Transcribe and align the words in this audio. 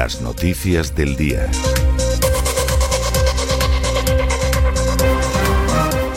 Las 0.00 0.22
noticias 0.22 0.94
del 0.96 1.14
día. 1.14 1.46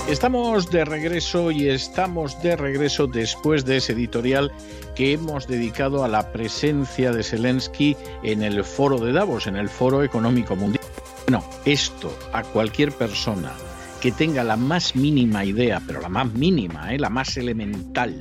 Estamos 0.08 0.72
de 0.72 0.86
regreso 0.86 1.52
y 1.52 1.68
estamos 1.68 2.42
de 2.42 2.56
regreso 2.56 3.08
después 3.08 3.66
de 3.66 3.76
ese 3.76 3.92
editorial 3.92 4.54
que 4.96 5.12
hemos 5.12 5.48
dedicado 5.48 6.06
a 6.06 6.08
la 6.08 6.32
presencia 6.32 7.12
de 7.12 7.24
Zelensky 7.24 7.98
en 8.24 8.42
el 8.42 8.64
foro 8.64 9.00
de 9.00 9.12
Davos, 9.12 9.48
en 9.48 9.58
el 9.58 9.68
foro 9.68 10.02
económico 10.02 10.56
mundial. 10.56 10.86
Bueno, 11.28 11.44
esto 11.66 12.18
a 12.32 12.42
cualquier 12.42 12.94
persona 12.94 13.52
que 14.00 14.14
tenga 14.14 14.46
la 14.46 14.56
más 14.56 14.96
mínima 14.96 15.44
idea, 15.44 15.82
pero 15.86 16.00
la 16.00 16.08
más 16.08 16.32
mínima, 16.32 16.94
¿eh? 16.94 17.00
la 17.00 17.10
más 17.10 17.36
elemental 17.36 18.16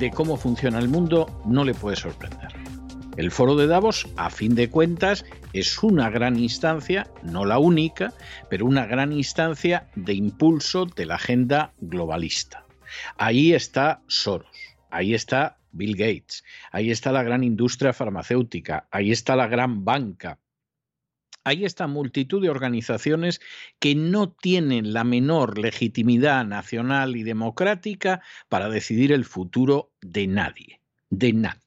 de 0.00 0.10
cómo 0.10 0.36
funciona 0.36 0.80
el 0.80 0.88
mundo, 0.88 1.42
no 1.46 1.64
le 1.64 1.74
puede 1.74 1.94
sorprender. 1.94 2.45
El 3.16 3.30
foro 3.30 3.56
de 3.56 3.66
Davos, 3.66 4.06
a 4.16 4.28
fin 4.28 4.54
de 4.54 4.68
cuentas, 4.68 5.24
es 5.54 5.82
una 5.82 6.10
gran 6.10 6.38
instancia, 6.38 7.10
no 7.22 7.46
la 7.46 7.58
única, 7.58 8.12
pero 8.50 8.66
una 8.66 8.84
gran 8.84 9.10
instancia 9.10 9.88
de 9.96 10.12
impulso 10.12 10.84
de 10.84 11.06
la 11.06 11.14
agenda 11.14 11.72
globalista. 11.78 12.66
Ahí 13.16 13.54
está 13.54 14.02
Soros, 14.06 14.50
ahí 14.90 15.14
está 15.14 15.56
Bill 15.72 15.96
Gates, 15.96 16.44
ahí 16.72 16.90
está 16.90 17.10
la 17.10 17.22
gran 17.22 17.42
industria 17.42 17.94
farmacéutica, 17.94 18.86
ahí 18.90 19.10
está 19.12 19.34
la 19.34 19.46
gran 19.46 19.84
banca, 19.84 20.38
Ahí 21.42 21.64
está 21.64 21.86
multitud 21.86 22.42
de 22.42 22.50
organizaciones 22.50 23.40
que 23.78 23.94
no 23.94 24.32
tienen 24.32 24.92
la 24.92 25.04
menor 25.04 25.58
legitimidad 25.58 26.44
nacional 26.44 27.14
y 27.14 27.22
democrática 27.22 28.20
para 28.48 28.68
decidir 28.68 29.12
el 29.12 29.24
futuro 29.24 29.92
de 30.00 30.26
nadie, 30.26 30.80
de 31.08 31.32
nadie. 31.34 31.65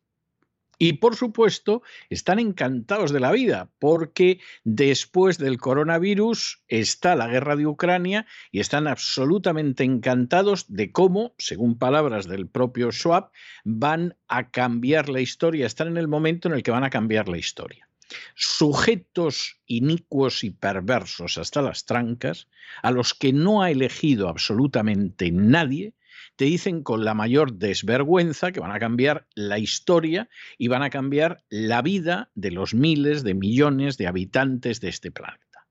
Y 0.81 0.93
por 0.93 1.17
supuesto, 1.17 1.83
están 2.09 2.39
encantados 2.39 3.11
de 3.11 3.19
la 3.19 3.33
vida, 3.33 3.69
porque 3.79 4.39
después 4.63 5.37
del 5.37 5.57
coronavirus 5.57 6.63
está 6.69 7.17
la 7.17 7.27
guerra 7.27 7.57
de 7.57 7.67
Ucrania 7.67 8.25
y 8.49 8.61
están 8.61 8.87
absolutamente 8.87 9.83
encantados 9.83 10.65
de 10.69 10.93
cómo, 10.93 11.35
según 11.37 11.77
palabras 11.77 12.27
del 12.29 12.47
propio 12.47 12.93
Schwab, 12.93 13.29
van 13.65 14.15
a 14.29 14.51
cambiar 14.51 15.09
la 15.09 15.19
historia, 15.19 15.65
están 15.65 15.89
en 15.89 15.97
el 15.97 16.07
momento 16.07 16.47
en 16.47 16.53
el 16.53 16.63
que 16.63 16.71
van 16.71 16.85
a 16.85 16.89
cambiar 16.89 17.27
la 17.27 17.37
historia. 17.37 17.89
Sujetos 18.35 19.59
inicuos 19.65 20.45
y 20.45 20.51
perversos 20.51 21.37
hasta 21.37 21.61
las 21.61 21.85
trancas, 21.85 22.47
a 22.81 22.91
los 22.91 23.13
que 23.13 23.33
no 23.33 23.61
ha 23.61 23.69
elegido 23.69 24.29
absolutamente 24.29 25.29
nadie, 25.29 25.93
te 26.39 26.45
dicen 26.45 26.83
con 26.83 27.03
la 27.03 27.15
mayor 27.15 27.55
desvergüenza 27.55 28.53
que 28.53 28.61
van 28.61 28.71
a 28.71 28.79
cambiar 28.79 29.27
la 29.35 29.59
historia 29.59 30.29
y 30.57 30.69
van 30.69 30.83
a 30.83 30.89
cambiar 30.89 31.43
la 31.49 31.81
vida 31.81 32.31
de 32.33 32.51
los 32.51 32.73
miles 32.73 33.23
de 33.23 33.33
millones 33.33 33.97
de 33.97 34.07
habitantes 34.07 34.79
de 34.79 34.87
este 34.87 35.11
planeta. 35.11 35.67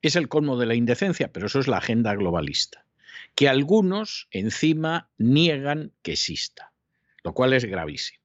Es 0.00 0.16
el 0.16 0.26
colmo 0.26 0.58
de 0.58 0.66
la 0.66 0.74
indecencia, 0.74 1.32
pero 1.32 1.46
eso 1.46 1.60
es 1.60 1.68
la 1.68 1.76
agenda 1.76 2.16
globalista, 2.16 2.84
que 3.36 3.48
algunos 3.48 4.26
encima 4.32 5.08
niegan 5.18 5.92
que 6.02 6.14
exista, 6.14 6.72
lo 7.22 7.32
cual 7.32 7.52
es 7.52 7.64
gravísimo. 7.64 8.24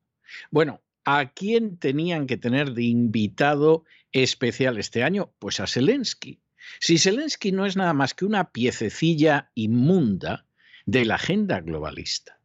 Bueno, 0.50 0.82
¿a 1.06 1.30
quién 1.30 1.78
tenían 1.78 2.26
que 2.26 2.38
tener 2.38 2.72
de 2.72 2.86
invitado 2.86 3.84
especial 4.12 4.80
este 4.80 5.04
año? 5.04 5.32
Pues 5.38 5.60
a 5.60 5.68
Zelensky. 5.68 6.40
Si 6.80 6.98
Zelensky 6.98 7.52
no 7.52 7.68
es 7.68 7.78
nada 7.78 7.94
más 7.94 8.16
que 8.16 8.26
una 8.26 8.52
piececilla 8.52 9.52
inmunda, 9.54 10.47
de 10.88 11.04
la 11.04 11.16
agenda 11.16 11.60
globalista. 11.60 12.40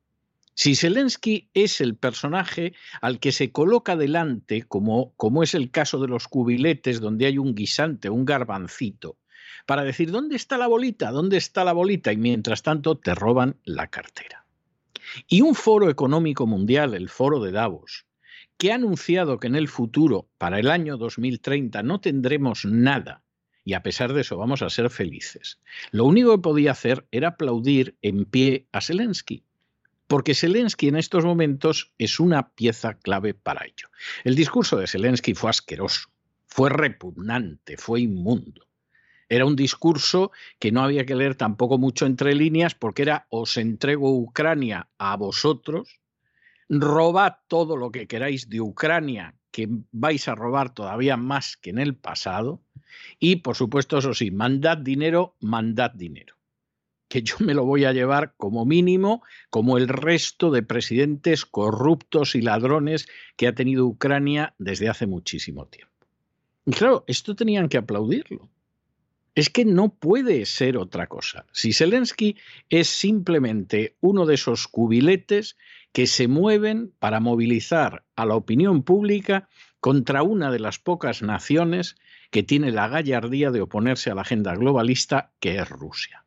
Si 0.52 0.74
Zelensky 0.74 1.48
es 1.54 1.80
el 1.80 1.96
personaje 1.96 2.74
al 3.00 3.20
que 3.20 3.32
se 3.32 3.52
coloca 3.52 3.96
delante, 3.96 4.64
como, 4.64 5.14
como 5.16 5.44
es 5.44 5.54
el 5.54 5.70
caso 5.70 6.00
de 6.00 6.08
los 6.08 6.26
cubiletes, 6.26 7.00
donde 7.00 7.26
hay 7.26 7.38
un 7.38 7.54
guisante, 7.54 8.10
un 8.10 8.24
garbancito, 8.24 9.16
para 9.64 9.84
decir, 9.84 10.10
¿dónde 10.10 10.34
está 10.34 10.58
la 10.58 10.66
bolita? 10.66 11.12
¿Dónde 11.12 11.36
está 11.36 11.64
la 11.64 11.72
bolita? 11.72 12.12
Y 12.12 12.16
mientras 12.16 12.62
tanto 12.62 12.98
te 12.98 13.14
roban 13.14 13.56
la 13.64 13.86
cartera. 13.86 14.44
Y 15.28 15.40
un 15.40 15.54
foro 15.54 15.88
económico 15.88 16.46
mundial, 16.46 16.94
el 16.94 17.08
foro 17.08 17.40
de 17.40 17.52
Davos, 17.52 18.06
que 18.58 18.72
ha 18.72 18.74
anunciado 18.74 19.38
que 19.38 19.46
en 19.46 19.54
el 19.54 19.68
futuro, 19.68 20.28
para 20.36 20.58
el 20.58 20.68
año 20.68 20.96
2030, 20.96 21.82
no 21.84 22.00
tendremos 22.00 22.64
nada 22.64 23.21
y 23.64 23.74
a 23.74 23.82
pesar 23.82 24.12
de 24.12 24.22
eso 24.22 24.36
vamos 24.36 24.62
a 24.62 24.70
ser 24.70 24.90
felices. 24.90 25.58
Lo 25.90 26.04
único 26.04 26.32
que 26.32 26.42
podía 26.42 26.72
hacer 26.72 27.06
era 27.10 27.28
aplaudir 27.28 27.96
en 28.02 28.24
pie 28.24 28.66
a 28.72 28.80
Zelensky, 28.80 29.44
porque 30.06 30.34
Zelensky 30.34 30.88
en 30.88 30.96
estos 30.96 31.24
momentos 31.24 31.92
es 31.98 32.20
una 32.20 32.50
pieza 32.50 32.94
clave 32.94 33.34
para 33.34 33.64
ello. 33.64 33.88
El 34.24 34.34
discurso 34.34 34.76
de 34.76 34.86
Zelensky 34.86 35.34
fue 35.34 35.50
asqueroso, 35.50 36.08
fue 36.46 36.70
repugnante, 36.70 37.76
fue 37.76 38.00
inmundo. 38.00 38.66
Era 39.28 39.46
un 39.46 39.56
discurso 39.56 40.30
que 40.58 40.72
no 40.72 40.82
había 40.82 41.06
que 41.06 41.14
leer 41.14 41.36
tampoco 41.36 41.78
mucho 41.78 42.04
entre 42.04 42.34
líneas 42.34 42.74
porque 42.74 43.00
era 43.00 43.26
os 43.30 43.56
entrego 43.56 44.14
Ucrania 44.14 44.88
a 44.98 45.16
vosotros, 45.16 46.01
robad 46.80 47.36
todo 47.48 47.76
lo 47.76 47.90
que 47.90 48.06
queráis 48.06 48.48
de 48.48 48.60
Ucrania, 48.60 49.34
que 49.50 49.68
vais 49.92 50.26
a 50.28 50.34
robar 50.34 50.74
todavía 50.74 51.16
más 51.16 51.56
que 51.56 51.70
en 51.70 51.78
el 51.78 51.94
pasado, 51.94 52.62
y 53.18 53.36
por 53.36 53.56
supuesto, 53.56 53.98
eso 53.98 54.14
sí, 54.14 54.30
mandad 54.30 54.78
dinero, 54.78 55.36
mandad 55.40 55.90
dinero 55.92 56.36
que 57.12 57.22
yo 57.22 57.36
me 57.40 57.52
lo 57.52 57.66
voy 57.66 57.84
a 57.84 57.92
llevar 57.92 58.32
como 58.38 58.64
mínimo, 58.64 59.22
como 59.50 59.76
el 59.76 59.86
resto 59.86 60.50
de 60.50 60.62
presidentes 60.62 61.44
corruptos 61.44 62.34
y 62.34 62.40
ladrones 62.40 63.06
que 63.36 63.46
ha 63.46 63.54
tenido 63.54 63.84
Ucrania 63.84 64.54
desde 64.56 64.88
hace 64.88 65.06
muchísimo 65.06 65.66
tiempo. 65.66 65.92
Y 66.64 66.70
claro, 66.70 67.04
esto 67.06 67.36
tenían 67.36 67.68
que 67.68 67.76
aplaudirlo. 67.76 68.48
Es 69.34 69.48
que 69.48 69.64
no 69.64 69.94
puede 69.94 70.44
ser 70.44 70.76
otra 70.76 71.06
cosa. 71.06 71.46
Si 71.52 71.72
Zelensky 71.72 72.36
es 72.68 72.88
simplemente 72.88 73.96
uno 74.00 74.26
de 74.26 74.34
esos 74.34 74.68
cubiletes 74.68 75.56
que 75.92 76.06
se 76.06 76.28
mueven 76.28 76.92
para 76.98 77.20
movilizar 77.20 78.04
a 78.14 78.26
la 78.26 78.34
opinión 78.34 78.82
pública 78.82 79.48
contra 79.80 80.22
una 80.22 80.50
de 80.50 80.60
las 80.60 80.78
pocas 80.78 81.22
naciones 81.22 81.96
que 82.30 82.42
tiene 82.42 82.72
la 82.72 82.88
gallardía 82.88 83.50
de 83.50 83.62
oponerse 83.62 84.10
a 84.10 84.14
la 84.14 84.22
agenda 84.22 84.54
globalista, 84.54 85.32
que 85.40 85.56
es 85.56 85.68
Rusia. 85.68 86.24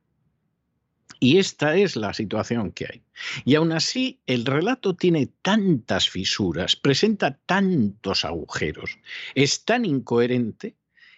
Y 1.20 1.38
esta 1.38 1.76
es 1.76 1.96
la 1.96 2.14
situación 2.14 2.72
que 2.72 2.86
hay. 2.86 3.04
Y 3.46 3.56
aún 3.56 3.72
así, 3.72 4.20
el 4.28 4.46
relato 4.46 4.96
tiene 4.96 5.28
tantas 5.42 6.10
fisuras, 6.10 6.76
presenta 6.76 7.40
tantos 7.46 8.26
agujeros, 8.26 9.00
es 9.34 9.64
tan 9.64 9.86
incoherente 9.86 10.76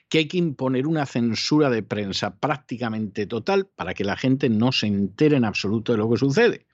que 0.09 0.19
hay 0.19 0.27
que 0.27 0.37
imponer 0.37 0.87
una 0.87 1.05
censura 1.05 1.69
de 1.69 1.83
prensa 1.83 2.35
prácticamente 2.35 3.25
total 3.27 3.67
para 3.67 3.93
que 3.93 4.03
la 4.03 4.15
gente 4.15 4.49
no 4.49 4.71
se 4.71 4.87
entere 4.87 5.37
en 5.37 5.45
absoluto 5.45 5.91
de 5.91 5.97
lo 5.97 6.09
que 6.09 6.17
sucede. 6.17 6.65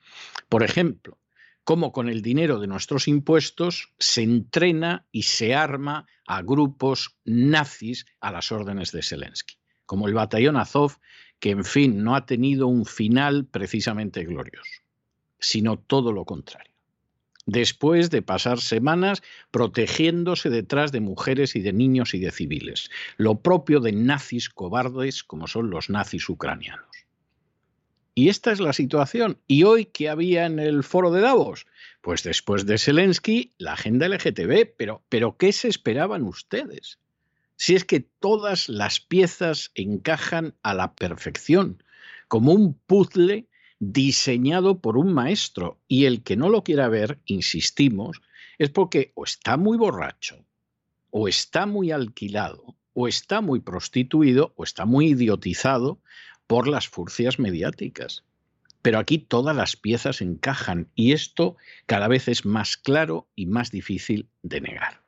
Por 0.50 0.64
ejemplo, 0.64 1.18
cómo 1.64 1.92
con 1.92 2.10
el 2.10 2.22
dinero 2.22 2.60
de 2.60 2.68
nuestros 2.68 3.08
impuestos 3.08 3.90
se 3.98 4.24
entrena 4.24 5.06
y 5.12 5.24
se 5.24 5.56
arma 5.56 6.06
a 6.28 6.42
grupos 6.42 7.16
nazis 7.26 8.06
a 8.20 8.32
las 8.32 8.52
órdenes 8.52 8.92
de 8.92 9.02
Zelensky, 9.02 9.56
como 9.86 10.08
el 10.08 10.14
batallón 10.14 10.58
Azov 10.58 10.98
que 11.40 11.50
en 11.52 11.66
fin 11.66 12.04
no 12.04 12.16
ha 12.16 12.26
tenido 12.26 12.68
un 12.68 12.86
final 12.86 13.46
precisamente 13.46 14.24
glorioso, 14.24 14.82
sino 15.40 15.78
todo 15.78 16.14
lo 16.14 16.24
contrario. 16.24 16.73
Después 17.46 18.10
de 18.10 18.22
pasar 18.22 18.60
semanas 18.60 19.22
protegiéndose 19.52 20.50
detrás 20.50 20.92
de 20.92 21.02
mujeres 21.02 21.56
y 21.56 21.62
de 21.62 21.74
niños 21.74 22.14
y 22.14 22.20
de 22.20 22.32
civiles, 22.32 22.90
lo 23.18 23.42
propio 23.42 23.80
de 23.80 23.92
nazis 23.92 24.50
cobardes 24.50 25.24
como 25.24 25.48
son 25.48 25.70
los 25.70 25.90
nazis 25.90 26.30
ucranianos. 26.30 26.88
Y 28.16 28.30
esta 28.30 28.52
es 28.52 28.60
la 28.60 28.74
situación. 28.74 29.40
¿Y 29.48 29.64
hoy 29.64 29.86
qué 29.86 30.08
había 30.08 30.46
en 30.46 30.60
el 30.60 30.84
foro 30.84 31.12
de 31.12 31.22
Davos? 31.22 31.66
Pues 32.02 32.22
después 32.24 32.66
de 32.68 32.78
Zelensky, 32.78 33.54
la 33.58 33.74
agenda 33.74 34.08
LGTB. 34.08 34.76
Pero, 34.78 35.04
pero 35.10 35.36
¿qué 35.36 35.52
se 35.52 35.68
esperaban 35.68 36.22
ustedes? 36.22 37.00
si 37.56 37.76
es 37.76 37.86
que 37.86 38.02
todas 38.02 38.70
las 38.70 39.00
piezas 39.00 39.72
encajan 39.76 40.56
a 40.64 40.74
la 40.74 40.96
perfección, 40.96 41.84
como 42.28 42.52
un 42.52 42.74
puzzle 42.74 43.48
diseñado 43.80 44.80
por 44.80 44.98
un 44.98 45.14
maestro. 45.14 45.80
Y 45.88 46.06
el 46.06 46.24
que 46.24 46.36
no 46.36 46.50
lo 46.50 46.64
quiera 46.64 46.88
ver, 46.88 47.20
insistimos, 47.26 48.22
es 48.58 48.70
porque 48.70 49.12
o 49.16 49.24
está 49.24 49.58
muy 49.58 49.78
borracho, 49.78 50.46
o 51.10 51.28
está 51.28 51.66
muy 51.66 51.92
alquilado, 51.92 52.76
o 52.94 53.08
está 53.08 53.42
muy 53.42 53.60
prostituido, 53.60 54.54
o 54.56 54.64
está 54.64 54.86
muy 54.86 55.08
idiotizado 55.08 56.00
por 56.48 56.68
las 56.68 56.88
furcias 56.88 57.40
mediáticas. 57.40 58.24
Pero 58.82 59.00
aquí 59.00 59.18
todas 59.18 59.56
las 59.56 59.76
piezas 59.76 60.22
encajan 60.22 60.90
y 60.94 61.14
esto 61.14 61.56
cada 61.86 62.08
vez 62.08 62.28
es 62.28 62.46
más 62.46 62.78
claro 62.78 63.30
y 63.36 63.46
más 63.46 63.72
difícil 63.72 64.30
de 64.42 64.62
negar. 64.62 65.03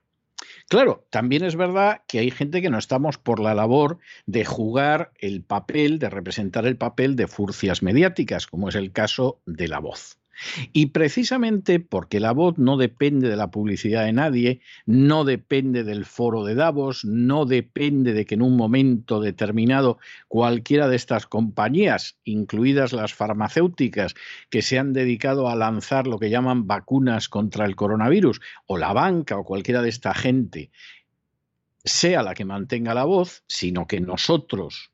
Claro, 0.67 1.05
también 1.11 1.43
es 1.43 1.55
verdad 1.55 2.03
que 2.07 2.19
hay 2.19 2.31
gente 2.31 2.61
que 2.61 2.69
no 2.69 2.77
estamos 2.79 3.17
por 3.17 3.39
la 3.39 3.53
labor 3.53 3.99
de 4.25 4.45
jugar 4.45 5.11
el 5.19 5.43
papel, 5.43 5.99
de 5.99 6.09
representar 6.09 6.65
el 6.65 6.77
papel 6.77 7.15
de 7.15 7.27
furcias 7.27 7.83
mediáticas, 7.83 8.47
como 8.47 8.69
es 8.69 8.75
el 8.75 8.91
caso 8.91 9.41
de 9.45 9.67
la 9.67 9.79
voz. 9.79 10.19
Y 10.73 10.87
precisamente 10.87 11.79
porque 11.79 12.19
la 12.19 12.31
voz 12.31 12.57
no 12.57 12.77
depende 12.77 13.29
de 13.29 13.35
la 13.35 13.51
publicidad 13.51 14.05
de 14.05 14.13
nadie, 14.13 14.61
no 14.85 15.23
depende 15.23 15.83
del 15.83 16.05
foro 16.05 16.43
de 16.43 16.55
Davos, 16.55 17.05
no 17.05 17.45
depende 17.45 18.13
de 18.13 18.25
que 18.25 18.35
en 18.35 18.41
un 18.41 18.57
momento 18.57 19.19
determinado 19.19 19.97
cualquiera 20.27 20.87
de 20.87 20.95
estas 20.95 21.25
compañías, 21.25 22.17
incluidas 22.23 22.93
las 22.93 23.13
farmacéuticas, 23.13 24.15
que 24.49 24.61
se 24.61 24.79
han 24.79 24.93
dedicado 24.93 25.49
a 25.49 25.55
lanzar 25.55 26.07
lo 26.07 26.19
que 26.19 26.29
llaman 26.29 26.67
vacunas 26.67 27.29
contra 27.29 27.65
el 27.65 27.75
coronavirus, 27.75 28.41
o 28.65 28.77
la 28.77 28.93
banca 28.93 29.37
o 29.37 29.43
cualquiera 29.43 29.81
de 29.81 29.89
esta 29.89 30.13
gente, 30.13 30.71
sea 31.83 32.23
la 32.23 32.33
que 32.33 32.45
mantenga 32.45 32.93
la 32.93 33.05
voz, 33.05 33.43
sino 33.47 33.87
que 33.87 34.01
nosotros 34.01 34.91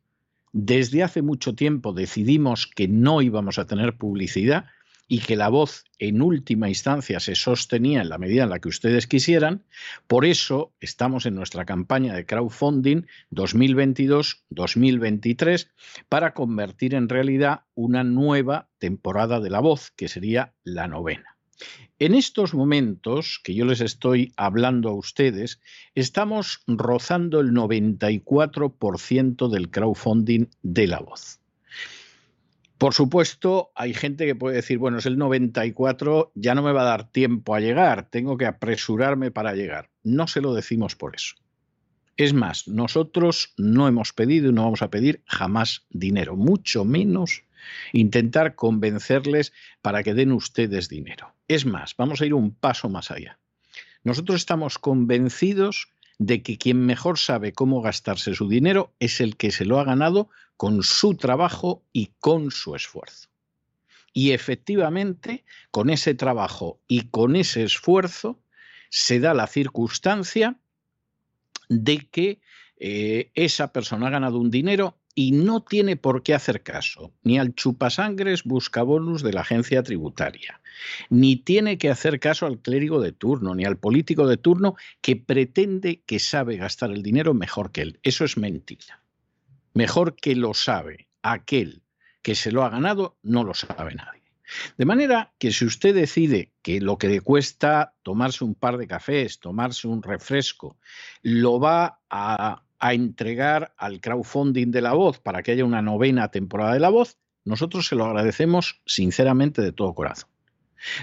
desde 0.53 1.03
hace 1.03 1.21
mucho 1.21 1.55
tiempo 1.55 1.93
decidimos 1.93 2.67
que 2.67 2.87
no 2.87 3.21
íbamos 3.21 3.57
a 3.57 3.65
tener 3.65 3.97
publicidad, 3.97 4.65
y 5.11 5.19
que 5.19 5.35
la 5.35 5.49
voz 5.49 5.83
en 5.99 6.21
última 6.21 6.69
instancia 6.69 7.19
se 7.19 7.35
sostenía 7.35 8.01
en 8.01 8.07
la 8.07 8.17
medida 8.17 8.43
en 8.43 8.49
la 8.49 8.59
que 8.59 8.69
ustedes 8.69 9.07
quisieran. 9.07 9.65
Por 10.07 10.23
eso 10.23 10.71
estamos 10.79 11.25
en 11.25 11.35
nuestra 11.35 11.65
campaña 11.65 12.13
de 12.13 12.25
crowdfunding 12.25 13.01
2022-2023 13.31 15.67
para 16.07 16.33
convertir 16.33 16.95
en 16.95 17.09
realidad 17.09 17.63
una 17.75 18.05
nueva 18.05 18.69
temporada 18.77 19.41
de 19.41 19.49
la 19.49 19.59
voz, 19.59 19.91
que 19.91 20.07
sería 20.07 20.53
la 20.63 20.87
novena. 20.87 21.35
En 21.99 22.15
estos 22.15 22.53
momentos 22.53 23.41
que 23.43 23.53
yo 23.53 23.65
les 23.65 23.81
estoy 23.81 24.31
hablando 24.37 24.87
a 24.87 24.93
ustedes, 24.93 25.59
estamos 25.93 26.61
rozando 26.67 27.41
el 27.41 27.51
94% 27.51 29.49
del 29.49 29.69
crowdfunding 29.69 30.45
de 30.63 30.87
la 30.87 30.99
voz. 30.99 31.40
Por 32.81 32.95
supuesto, 32.95 33.71
hay 33.75 33.93
gente 33.93 34.25
que 34.25 34.33
puede 34.33 34.55
decir, 34.55 34.79
bueno, 34.79 34.97
es 34.97 35.05
el 35.05 35.19
94, 35.19 36.31
ya 36.33 36.55
no 36.55 36.63
me 36.63 36.71
va 36.71 36.81
a 36.81 36.85
dar 36.85 37.11
tiempo 37.11 37.53
a 37.53 37.59
llegar, 37.59 38.09
tengo 38.09 38.39
que 38.39 38.47
apresurarme 38.47 39.29
para 39.29 39.53
llegar. 39.53 39.91
No 40.01 40.25
se 40.25 40.41
lo 40.41 40.55
decimos 40.55 40.95
por 40.95 41.15
eso. 41.15 41.35
Es 42.17 42.33
más, 42.33 42.67
nosotros 42.67 43.53
no 43.55 43.87
hemos 43.87 44.13
pedido 44.13 44.49
y 44.49 44.53
no 44.53 44.63
vamos 44.63 44.81
a 44.81 44.89
pedir 44.89 45.21
jamás 45.27 45.85
dinero, 45.91 46.35
mucho 46.35 46.83
menos 46.83 47.43
intentar 47.93 48.55
convencerles 48.55 49.53
para 49.83 50.01
que 50.01 50.15
den 50.15 50.31
ustedes 50.31 50.89
dinero. 50.89 51.35
Es 51.47 51.67
más, 51.67 51.95
vamos 51.97 52.19
a 52.19 52.25
ir 52.25 52.33
un 52.33 52.49
paso 52.49 52.89
más 52.89 53.11
allá. 53.11 53.37
Nosotros 54.03 54.37
estamos 54.37 54.79
convencidos 54.79 55.93
de 56.21 56.43
que 56.43 56.59
quien 56.59 56.85
mejor 56.85 57.17
sabe 57.17 57.51
cómo 57.51 57.81
gastarse 57.81 58.35
su 58.35 58.47
dinero 58.47 58.93
es 58.99 59.21
el 59.21 59.37
que 59.37 59.49
se 59.49 59.65
lo 59.65 59.79
ha 59.79 59.83
ganado 59.83 60.29
con 60.55 60.83
su 60.83 61.15
trabajo 61.15 61.83
y 61.93 62.11
con 62.19 62.51
su 62.51 62.75
esfuerzo. 62.75 63.29
Y 64.13 64.29
efectivamente, 64.29 65.43
con 65.71 65.89
ese 65.89 66.13
trabajo 66.13 66.79
y 66.87 67.07
con 67.07 67.35
ese 67.35 67.63
esfuerzo, 67.63 68.39
se 68.91 69.19
da 69.19 69.33
la 69.33 69.47
circunstancia 69.47 70.59
de 71.69 72.07
que 72.11 72.39
eh, 72.77 73.31
esa 73.33 73.73
persona 73.73 74.05
ha 74.05 74.11
ganado 74.11 74.37
un 74.37 74.51
dinero 74.51 74.99
y 75.15 75.31
no 75.31 75.63
tiene 75.63 75.97
por 75.97 76.23
qué 76.23 76.33
hacer 76.33 76.63
caso 76.63 77.13
ni 77.23 77.37
al 77.37 77.53
chupasangres 77.53 78.43
buscabonus 78.43 79.23
de 79.23 79.33
la 79.33 79.41
agencia 79.41 79.83
tributaria, 79.83 80.61
ni 81.09 81.35
tiene 81.35 81.77
que 81.77 81.89
hacer 81.89 82.19
caso 82.19 82.45
al 82.45 82.59
clérigo 82.59 83.01
de 83.01 83.11
turno, 83.11 83.55
ni 83.55 83.65
al 83.65 83.77
político 83.77 84.27
de 84.27 84.37
turno 84.37 84.75
que 85.01 85.15
pretende 85.15 86.01
que 86.05 86.19
sabe 86.19 86.57
gastar 86.57 86.91
el 86.91 87.03
dinero 87.03 87.33
mejor 87.33 87.71
que 87.71 87.81
él. 87.81 87.99
Eso 88.03 88.25
es 88.25 88.37
mentira 88.37 89.01
mejor 89.73 90.15
que 90.15 90.35
lo 90.35 90.53
sabe 90.53 91.07
aquel 91.21 91.83
que 92.21 92.35
se 92.35 92.51
lo 92.51 92.63
ha 92.63 92.69
ganado, 92.69 93.17
no 93.23 93.43
lo 93.43 93.53
sabe 93.53 93.95
nadie. 93.95 94.21
De 94.77 94.85
manera 94.85 95.33
que 95.39 95.51
si 95.51 95.65
usted 95.65 95.95
decide 95.95 96.51
que 96.61 96.81
lo 96.81 96.97
que 96.97 97.07
le 97.07 97.21
cuesta 97.21 97.93
tomarse 98.03 98.43
un 98.43 98.53
par 98.53 98.77
de 98.77 98.87
cafés, 98.87 99.39
tomarse 99.39 99.87
un 99.87 100.03
refresco, 100.03 100.77
lo 101.21 101.59
va 101.59 102.01
a, 102.09 102.63
a, 102.81 102.93
entregar 102.93 103.73
al 103.77 104.01
crowdfunding 104.01 104.71
de 104.71 104.81
la 104.81 104.93
voz 104.93 105.19
para 105.19 105.43
que 105.43 105.51
haya 105.51 105.63
una 105.65 105.81
novena 105.81 106.29
temporada 106.29 106.73
de 106.73 106.79
la 106.79 106.89
voz, 106.89 107.17
nosotros 107.45 107.87
se 107.87 107.95
lo 107.95 108.05
agradecemos 108.05 108.81
sinceramente 108.85 109.61
de 109.61 109.71
todo 109.71 109.93
corazón. 109.93 110.29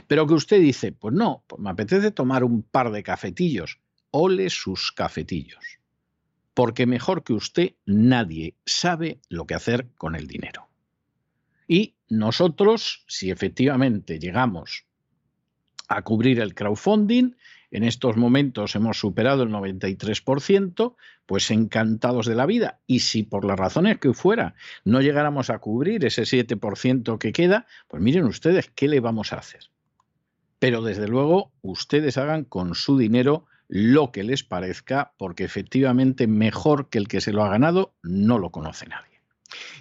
Pero 0.06 0.26
que 0.26 0.34
usted 0.34 0.60
dice, 0.60 0.92
pues 0.92 1.14
no, 1.14 1.44
pues 1.46 1.60
me 1.60 1.70
apetece 1.70 2.10
tomar 2.10 2.44
un 2.44 2.62
par 2.62 2.90
de 2.90 3.02
cafetillos, 3.02 3.80
ole 4.10 4.50
sus 4.50 4.92
cafetillos. 4.92 5.78
Porque 6.54 6.86
mejor 6.86 7.22
que 7.22 7.32
usted 7.32 7.74
nadie 7.86 8.56
sabe 8.66 9.20
lo 9.28 9.46
que 9.46 9.54
hacer 9.54 9.88
con 9.96 10.16
el 10.16 10.26
dinero. 10.26 10.68
Y 11.68 11.94
nosotros, 12.08 13.04
si 13.06 13.30
efectivamente 13.30 14.18
llegamos 14.18 14.84
a 15.86 16.02
cubrir 16.02 16.40
el 16.40 16.54
crowdfunding, 16.54 17.34
en 17.70 17.84
estos 17.84 18.16
momentos 18.16 18.74
hemos 18.74 18.98
superado 18.98 19.42
el 19.42 19.50
93%, 19.50 20.94
pues 21.26 21.50
encantados 21.50 22.26
de 22.26 22.34
la 22.34 22.46
vida. 22.46 22.80
Y 22.86 23.00
si 23.00 23.22
por 23.22 23.44
las 23.44 23.58
razones 23.58 23.98
que 23.98 24.14
fuera 24.14 24.54
no 24.84 25.00
llegáramos 25.00 25.50
a 25.50 25.58
cubrir 25.58 26.04
ese 26.04 26.22
7% 26.22 27.18
que 27.18 27.32
queda, 27.32 27.66
pues 27.88 28.02
miren 28.02 28.24
ustedes 28.24 28.70
qué 28.74 28.88
le 28.88 29.00
vamos 29.00 29.32
a 29.32 29.36
hacer. 29.36 29.70
Pero 30.58 30.82
desde 30.82 31.08
luego 31.08 31.52
ustedes 31.62 32.18
hagan 32.18 32.44
con 32.44 32.74
su 32.74 32.98
dinero 32.98 33.46
lo 33.68 34.12
que 34.12 34.24
les 34.24 34.42
parezca, 34.42 35.12
porque 35.18 35.44
efectivamente 35.44 36.26
mejor 36.26 36.88
que 36.88 36.98
el 36.98 37.06
que 37.06 37.20
se 37.20 37.32
lo 37.32 37.44
ha 37.44 37.50
ganado 37.50 37.94
no 38.02 38.38
lo 38.38 38.50
conoce 38.50 38.86
nadie. 38.86 39.07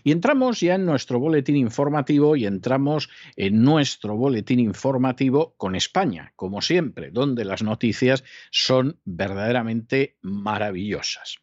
Y 0.03 0.11
entramos 0.11 0.59
ya 0.59 0.75
en 0.75 0.85
nuestro 0.85 1.19
boletín 1.19 1.55
informativo 1.55 2.35
y 2.35 2.45
entramos 2.45 3.09
en 3.35 3.63
nuestro 3.63 4.15
boletín 4.15 4.59
informativo 4.59 5.55
con 5.57 5.75
España, 5.75 6.33
como 6.35 6.61
siempre, 6.61 7.11
donde 7.11 7.45
las 7.45 7.63
noticias 7.63 8.23
son 8.51 8.99
verdaderamente 9.05 10.17
maravillosas. 10.21 11.37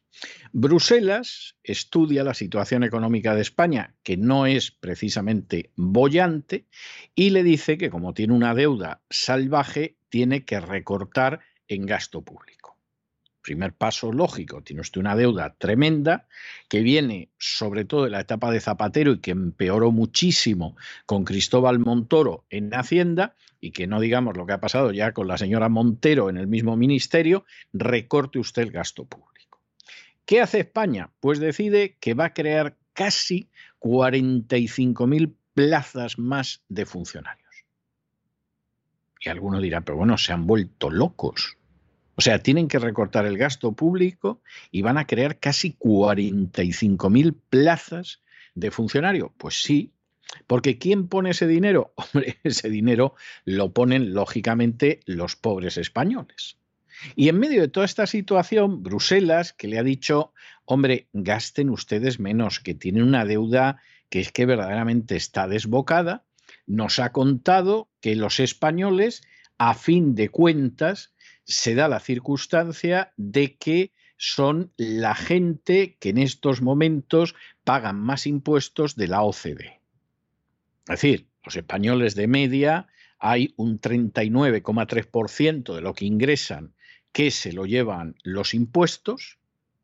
Bruselas 0.52 1.56
estudia 1.64 2.22
la 2.22 2.34
situación 2.34 2.84
económica 2.84 3.34
de 3.34 3.42
España, 3.42 3.96
que 4.02 4.16
no 4.16 4.46
es 4.46 4.70
precisamente 4.70 5.72
bollante, 5.74 6.66
y 7.14 7.30
le 7.30 7.42
dice 7.42 7.76
que 7.76 7.90
como 7.90 8.14
tiene 8.14 8.32
una 8.32 8.54
deuda 8.54 9.02
salvaje, 9.10 9.96
tiene 10.08 10.44
que 10.44 10.60
recortar 10.60 11.40
en 11.66 11.86
gasto 11.86 12.22
público 12.22 12.73
primer 13.44 13.74
paso 13.74 14.10
lógico, 14.10 14.62
tiene 14.62 14.80
usted 14.80 15.00
una 15.00 15.14
deuda 15.14 15.54
tremenda 15.56 16.26
que 16.68 16.80
viene 16.80 17.28
sobre 17.38 17.84
todo 17.84 18.04
de 18.04 18.10
la 18.10 18.20
etapa 18.20 18.50
de 18.50 18.60
Zapatero 18.60 19.12
y 19.12 19.20
que 19.20 19.30
empeoró 19.30 19.92
muchísimo 19.92 20.76
con 21.06 21.24
Cristóbal 21.24 21.78
Montoro 21.78 22.44
en 22.50 22.74
Hacienda 22.74 23.36
y 23.60 23.70
que 23.70 23.86
no 23.86 24.00
digamos 24.00 24.36
lo 24.36 24.46
que 24.46 24.54
ha 24.54 24.60
pasado 24.60 24.90
ya 24.90 25.12
con 25.12 25.28
la 25.28 25.38
señora 25.38 25.68
Montero 25.68 26.30
en 26.30 26.38
el 26.38 26.48
mismo 26.48 26.76
ministerio, 26.76 27.44
recorte 27.72 28.38
usted 28.38 28.62
el 28.62 28.72
gasto 28.72 29.04
público. 29.04 29.60
¿Qué 30.24 30.40
hace 30.40 30.60
España? 30.60 31.10
Pues 31.20 31.38
decide 31.38 31.96
que 32.00 32.14
va 32.14 32.26
a 32.26 32.34
crear 32.34 32.76
casi 32.94 33.50
45.000 33.80 35.34
plazas 35.52 36.18
más 36.18 36.62
de 36.68 36.86
funcionarios. 36.86 37.44
Y 39.20 39.28
alguno 39.28 39.60
dirá, 39.60 39.82
pero 39.82 39.98
bueno, 39.98 40.16
se 40.18 40.32
han 40.32 40.46
vuelto 40.46 40.90
locos. 40.90 41.58
O 42.16 42.20
sea, 42.20 42.38
tienen 42.38 42.68
que 42.68 42.78
recortar 42.78 43.26
el 43.26 43.38
gasto 43.38 43.72
público 43.72 44.40
y 44.70 44.82
van 44.82 44.98
a 44.98 45.06
crear 45.06 45.38
casi 45.38 45.76
45.000 45.78 47.34
plazas 47.50 48.22
de 48.54 48.70
funcionario. 48.70 49.32
Pues 49.36 49.62
sí, 49.62 49.92
porque 50.46 50.78
¿quién 50.78 51.08
pone 51.08 51.30
ese 51.30 51.46
dinero? 51.46 51.92
Hombre, 51.96 52.38
ese 52.44 52.70
dinero 52.70 53.14
lo 53.44 53.72
ponen 53.72 54.14
lógicamente 54.14 55.00
los 55.06 55.36
pobres 55.36 55.76
españoles. 55.76 56.56
Y 57.16 57.28
en 57.28 57.38
medio 57.38 57.60
de 57.60 57.68
toda 57.68 57.86
esta 57.86 58.06
situación, 58.06 58.82
Bruselas, 58.82 59.52
que 59.52 59.68
le 59.68 59.78
ha 59.78 59.82
dicho, 59.82 60.32
hombre, 60.64 61.08
gasten 61.12 61.68
ustedes 61.70 62.20
menos, 62.20 62.60
que 62.60 62.74
tienen 62.74 63.02
una 63.02 63.24
deuda 63.24 63.82
que 64.08 64.20
es 64.20 64.30
que 64.30 64.46
verdaderamente 64.46 65.16
está 65.16 65.48
desbocada, 65.48 66.24
nos 66.66 66.98
ha 67.00 67.12
contado 67.12 67.88
que 68.00 68.14
los 68.14 68.38
españoles, 68.40 69.22
a 69.58 69.74
fin 69.74 70.14
de 70.14 70.28
cuentas, 70.28 71.12
se 71.44 71.74
da 71.74 71.88
la 71.88 72.00
circunstancia 72.00 73.12
de 73.16 73.56
que 73.56 73.92
son 74.16 74.72
la 74.76 75.14
gente 75.14 75.96
que 75.98 76.10
en 76.10 76.18
estos 76.18 76.62
momentos 76.62 77.34
pagan 77.64 78.00
más 78.00 78.26
impuestos 78.26 78.96
de 78.96 79.08
la 79.08 79.22
OCDE. 79.22 79.80
Es 80.86 81.00
decir, 81.00 81.28
los 81.44 81.56
españoles 81.56 82.14
de 82.14 82.26
media 82.26 82.88
hay 83.18 83.54
un 83.56 83.80
39,3% 83.80 85.74
de 85.74 85.80
lo 85.80 85.94
que 85.94 86.04
ingresan 86.04 86.74
que 87.12 87.30
se 87.30 87.52
lo 87.52 87.64
llevan 87.64 88.16
los 88.22 88.54
impuestos. 88.54 89.38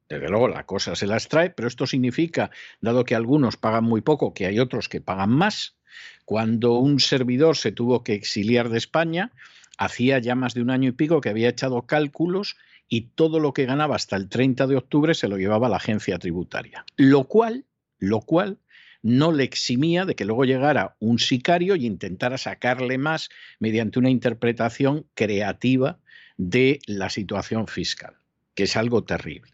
Desde 0.09 0.29
luego 0.29 0.49
la 0.49 0.67
cosa 0.67 0.97
se 0.97 1.07
las 1.07 1.29
trae, 1.29 1.51
pero 1.51 1.69
esto 1.69 1.87
significa, 1.87 2.51
dado 2.81 3.05
que 3.05 3.15
algunos 3.15 3.57
pagan 3.57 3.85
muy 3.85 4.01
poco, 4.01 4.35
que 4.35 4.47
hay 4.47 4.59
otros 4.59 4.89
que 4.89 5.01
pagan 5.01 5.31
más. 5.31 5.77
Cuando 6.25 6.75
un 6.75 7.01
servidor 7.01 7.57
se 7.57 7.73
tuvo 7.73 8.03
que 8.03 8.15
exiliar 8.15 8.69
de 8.69 8.79
España, 8.79 9.33
hacía 9.81 10.19
ya 10.19 10.35
más 10.35 10.53
de 10.53 10.61
un 10.61 10.71
año 10.71 10.91
y 10.91 10.93
pico 10.93 11.23
que 11.23 11.31
había 11.31 11.49
echado 11.49 11.87
cálculos 11.87 12.57
y 12.87 13.13
todo 13.15 13.41
lo 13.41 13.55
que 13.55 13.65
ganaba 13.65 13.97
hasta 13.97 14.15
el 14.15 14.29
30 14.29 14.67
de 14.67 14.77
octubre 14.77 15.15
se 15.15 15.27
lo 15.27 15.39
llevaba 15.39 15.69
a 15.69 15.71
la 15.71 15.79
agencia 15.79 16.19
tributaria. 16.19 16.85
Lo 16.97 17.25
cual, 17.25 17.65
lo 17.99 18.21
cual 18.21 18.59
no 19.03 19.33
le 19.33 19.43
eximía 19.45 20.05
de 20.05 20.15
que 20.15 20.27
luego 20.27 20.45
llegara 20.45 20.97
un 21.01 21.19
sicario 21.19 21.77
y 21.77 21.87
intentara 21.87 22.37
sacarle 22.37 22.99
más 22.99 23.31
mediante 23.59 23.99
una 23.99 24.11
interpretación 24.11 25.07
creativa 25.15 25.99
de 26.37 26.81
la 26.87 27.09
situación 27.09 27.67
fiscal, 27.67 28.17
que 28.55 28.65
es 28.65 28.77
algo 28.77 29.05
terrible. 29.05 29.53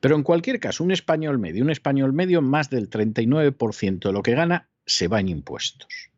Pero 0.00 0.16
en 0.16 0.24
cualquier 0.24 0.58
caso, 0.58 0.82
un 0.82 0.90
español 0.90 1.38
medio, 1.38 1.62
un 1.62 1.70
español 1.70 2.12
medio, 2.12 2.42
más 2.42 2.68
del 2.68 2.90
39% 2.90 4.00
de 4.00 4.12
lo 4.12 4.22
que 4.24 4.34
gana 4.34 4.68
se 4.88 5.06
va 5.06 5.20
en 5.20 5.28
impuestos. 5.28 6.10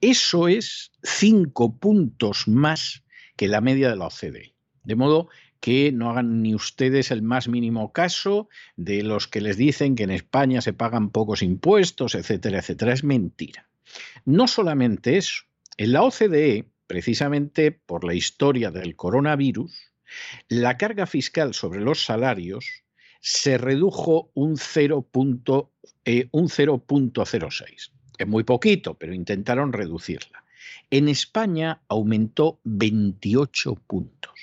Eso 0.00 0.48
es 0.48 0.92
cinco 1.02 1.76
puntos 1.76 2.46
más 2.46 3.02
que 3.36 3.48
la 3.48 3.60
media 3.60 3.90
de 3.90 3.96
la 3.96 4.06
OCDE. 4.06 4.54
De 4.84 4.94
modo 4.94 5.28
que 5.60 5.92
no 5.92 6.10
hagan 6.10 6.42
ni 6.42 6.54
ustedes 6.54 7.10
el 7.10 7.22
más 7.22 7.48
mínimo 7.48 7.92
caso 7.92 8.48
de 8.76 9.02
los 9.02 9.28
que 9.28 9.40
les 9.40 9.56
dicen 9.56 9.94
que 9.94 10.04
en 10.04 10.10
España 10.10 10.62
se 10.62 10.72
pagan 10.72 11.10
pocos 11.10 11.42
impuestos, 11.42 12.14
etcétera, 12.14 12.60
etcétera. 12.60 12.92
Es 12.92 13.04
mentira. 13.04 13.68
No 14.24 14.46
solamente 14.48 15.16
eso. 15.18 15.42
En 15.76 15.92
la 15.92 16.02
OCDE, 16.02 16.66
precisamente 16.86 17.72
por 17.72 18.04
la 18.04 18.14
historia 18.14 18.70
del 18.70 18.96
coronavirus, 18.96 19.92
la 20.48 20.76
carga 20.76 21.06
fiscal 21.06 21.54
sobre 21.54 21.80
los 21.80 22.04
salarios 22.04 22.84
se 23.20 23.58
redujo 23.58 24.30
un 24.34 24.56
0.06. 24.56 25.68
Eh, 26.04 26.28
es 28.20 28.28
muy 28.28 28.44
poquito, 28.44 28.94
pero 28.94 29.14
intentaron 29.14 29.72
reducirla. 29.72 30.44
En 30.90 31.08
España 31.08 31.80
aumentó 31.88 32.60
28 32.64 33.74
puntos. 33.86 34.38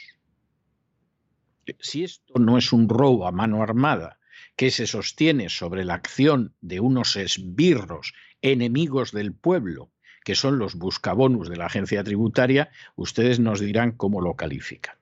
Si 1.80 2.04
esto 2.04 2.40
no 2.40 2.58
es 2.58 2.74
un 2.74 2.90
robo 2.90 3.28
a 3.28 3.32
mano 3.32 3.62
armada 3.62 4.20
que 4.56 4.72
se 4.72 4.88
sostiene 4.88 5.50
sobre 5.50 5.86
la 5.86 5.94
acción 5.94 6.56
de 6.62 6.80
unos 6.80 7.16
esbirros 7.16 8.14
enemigos 8.42 9.12
del 9.12 9.34
pueblo, 9.34 9.92
que 10.24 10.34
son 10.34 10.58
los 10.58 10.76
buscabonus 10.76 11.48
de 11.48 11.58
la 11.58 11.68
agencia 11.68 12.04
tributaria, 12.04 12.72
ustedes 12.96 13.40
nos 13.40 13.60
dirán 13.60 13.92
cómo 13.92 14.22
lo 14.22 14.36
califican. 14.36 14.96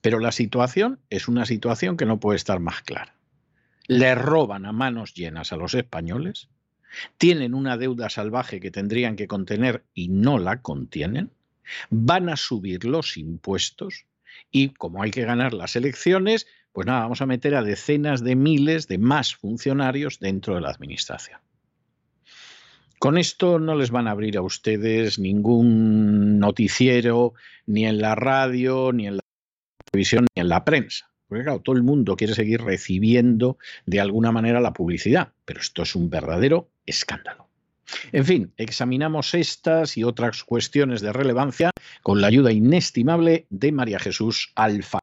Pero 0.00 0.18
la 0.18 0.32
situación 0.32 1.00
es 1.10 1.28
una 1.28 1.46
situación 1.46 1.96
que 1.96 2.06
no 2.06 2.18
puede 2.18 2.36
estar 2.36 2.58
más 2.58 2.82
clara. 2.82 3.14
Le 3.86 4.14
roban 4.16 4.66
a 4.66 4.72
manos 4.72 5.14
llenas 5.14 5.52
a 5.52 5.56
los 5.56 5.74
españoles, 5.74 6.48
tienen 7.16 7.54
una 7.54 7.76
deuda 7.76 8.10
salvaje 8.10 8.60
que 8.60 8.70
tendrían 8.70 9.16
que 9.16 9.28
contener 9.28 9.84
y 9.94 10.08
no 10.08 10.38
la 10.38 10.62
contienen, 10.62 11.30
van 11.90 12.28
a 12.28 12.36
subir 12.36 12.84
los 12.84 13.16
impuestos 13.16 14.06
y 14.50 14.70
como 14.70 15.02
hay 15.02 15.10
que 15.10 15.24
ganar 15.24 15.52
las 15.54 15.76
elecciones, 15.76 16.46
pues 16.72 16.86
nada, 16.86 17.00
vamos 17.00 17.22
a 17.22 17.26
meter 17.26 17.54
a 17.54 17.62
decenas 17.62 18.22
de 18.22 18.36
miles 18.36 18.88
de 18.88 18.98
más 18.98 19.34
funcionarios 19.34 20.20
dentro 20.20 20.54
de 20.54 20.60
la 20.60 20.70
administración. 20.70 21.40
Con 22.98 23.16
esto 23.16 23.60
no 23.60 23.76
les 23.76 23.90
van 23.90 24.08
a 24.08 24.10
abrir 24.10 24.36
a 24.36 24.42
ustedes 24.42 25.18
ningún 25.18 26.38
noticiero, 26.40 27.34
ni 27.66 27.86
en 27.86 27.98
la 27.98 28.16
radio, 28.16 28.92
ni 28.92 29.06
en 29.06 29.16
la 29.18 29.22
televisión, 29.90 30.26
ni 30.34 30.40
en 30.40 30.48
la 30.48 30.64
prensa. 30.64 31.08
Porque 31.28 31.44
claro, 31.44 31.60
todo 31.60 31.76
el 31.76 31.82
mundo 31.82 32.16
quiere 32.16 32.34
seguir 32.34 32.62
recibiendo 32.62 33.58
de 33.86 34.00
alguna 34.00 34.32
manera 34.32 34.60
la 34.60 34.72
publicidad, 34.72 35.32
pero 35.44 35.60
esto 35.60 35.82
es 35.82 35.94
un 35.94 36.08
verdadero 36.08 36.68
escándalo. 36.86 37.48
En 38.12 38.24
fin, 38.24 38.52
examinamos 38.56 39.34
estas 39.34 39.96
y 39.96 40.04
otras 40.04 40.44
cuestiones 40.44 41.00
de 41.00 41.12
relevancia 41.12 41.70
con 42.02 42.20
la 42.20 42.26
ayuda 42.26 42.52
inestimable 42.52 43.46
de 43.50 43.72
María 43.72 43.98
Jesús 43.98 44.52
Alfa. 44.54 44.98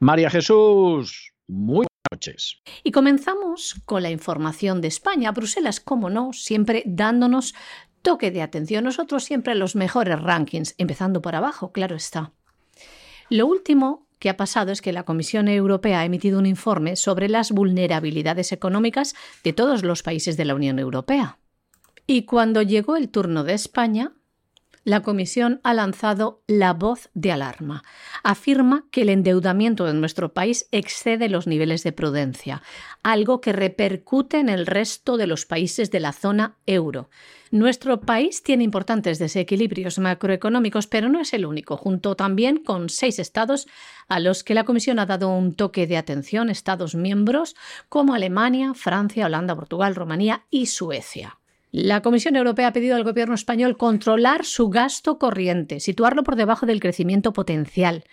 María 0.00 0.30
Jesús, 0.30 1.32
muy 1.46 1.86
buenas 1.86 2.10
noches. 2.10 2.62
Y 2.82 2.90
comenzamos 2.90 3.76
con 3.84 4.02
la 4.02 4.10
información 4.10 4.80
de 4.80 4.88
España. 4.88 5.32
Bruselas, 5.32 5.80
como 5.80 6.10
no, 6.10 6.32
siempre 6.32 6.82
dándonos 6.86 7.54
toque 8.02 8.30
de 8.30 8.42
atención. 8.42 8.84
Nosotros 8.84 9.24
siempre 9.24 9.54
los 9.54 9.76
mejores 9.76 10.20
rankings, 10.20 10.74
empezando 10.78 11.22
por 11.22 11.34
abajo, 11.34 11.72
claro 11.72 11.96
está. 11.96 12.32
Lo 13.30 13.46
último 13.46 14.06
que 14.22 14.30
ha 14.30 14.36
pasado 14.36 14.70
es 14.70 14.80
que 14.80 14.92
la 14.92 15.02
Comisión 15.02 15.48
Europea 15.48 15.98
ha 15.98 16.04
emitido 16.04 16.38
un 16.38 16.46
informe 16.46 16.94
sobre 16.94 17.28
las 17.28 17.50
vulnerabilidades 17.50 18.52
económicas 18.52 19.16
de 19.42 19.52
todos 19.52 19.82
los 19.82 20.04
países 20.04 20.36
de 20.36 20.44
la 20.44 20.54
Unión 20.54 20.78
Europea. 20.78 21.40
Y 22.06 22.24
cuando 22.24 22.62
llegó 22.62 22.94
el 22.94 23.08
turno 23.08 23.42
de 23.42 23.54
España, 23.54 24.12
la 24.84 25.00
Comisión 25.00 25.60
ha 25.62 25.74
lanzado 25.74 26.42
la 26.46 26.72
voz 26.72 27.10
de 27.14 27.32
alarma. 27.32 27.84
Afirma 28.22 28.86
que 28.90 29.02
el 29.02 29.10
endeudamiento 29.10 29.84
de 29.86 29.94
nuestro 29.94 30.32
país 30.32 30.68
excede 30.72 31.28
los 31.28 31.46
niveles 31.46 31.84
de 31.84 31.92
prudencia, 31.92 32.62
algo 33.02 33.40
que 33.40 33.52
repercute 33.52 34.38
en 34.38 34.48
el 34.48 34.66
resto 34.66 35.16
de 35.16 35.26
los 35.26 35.46
países 35.46 35.90
de 35.90 36.00
la 36.00 36.12
zona 36.12 36.56
euro. 36.66 37.10
Nuestro 37.50 38.00
país 38.00 38.42
tiene 38.42 38.64
importantes 38.64 39.18
desequilibrios 39.18 39.98
macroeconómicos, 39.98 40.86
pero 40.86 41.10
no 41.10 41.20
es 41.20 41.34
el 41.34 41.44
único, 41.44 41.76
junto 41.76 42.16
también 42.16 42.56
con 42.56 42.88
seis 42.88 43.18
estados 43.18 43.68
a 44.08 44.20
los 44.20 44.42
que 44.42 44.54
la 44.54 44.64
Comisión 44.64 44.98
ha 44.98 45.06
dado 45.06 45.28
un 45.28 45.54
toque 45.54 45.86
de 45.86 45.98
atención, 45.98 46.48
estados 46.48 46.94
miembros 46.94 47.54
como 47.88 48.14
Alemania, 48.14 48.72
Francia, 48.74 49.26
Holanda, 49.26 49.54
Portugal, 49.54 49.94
Rumanía 49.94 50.46
y 50.50 50.66
Suecia. 50.66 51.38
La 51.72 52.02
Comisión 52.02 52.36
Europea 52.36 52.68
ha 52.68 52.72
pedido 52.74 52.96
al 52.96 53.02
gobierno 53.02 53.34
español 53.34 53.78
controlar 53.78 54.44
su 54.44 54.68
gasto 54.68 55.18
corriente, 55.18 55.80
situarlo 55.80 56.22
por 56.22 56.36
debajo 56.36 56.66
del 56.66 56.80
crecimiento 56.80 57.32
potencial. 57.32 58.04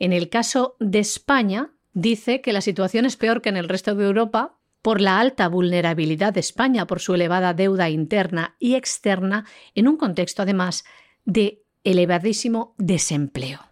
En 0.00 0.12
el 0.12 0.28
caso 0.28 0.74
de 0.80 0.98
España, 0.98 1.70
dice 1.92 2.40
que 2.40 2.52
la 2.52 2.60
situación 2.60 3.06
es 3.06 3.16
peor 3.16 3.42
que 3.42 3.48
en 3.48 3.56
el 3.56 3.68
resto 3.68 3.94
de 3.94 4.04
Europa 4.04 4.58
por 4.82 5.00
la 5.00 5.20
alta 5.20 5.46
vulnerabilidad 5.46 6.32
de 6.32 6.40
España 6.40 6.88
por 6.88 6.98
su 6.98 7.14
elevada 7.14 7.54
deuda 7.54 7.88
interna 7.90 8.56
y 8.58 8.74
externa 8.74 9.46
en 9.76 9.86
un 9.86 9.96
contexto 9.96 10.42
además 10.42 10.84
de 11.24 11.62
elevadísimo 11.84 12.74
desempleo. 12.76 13.69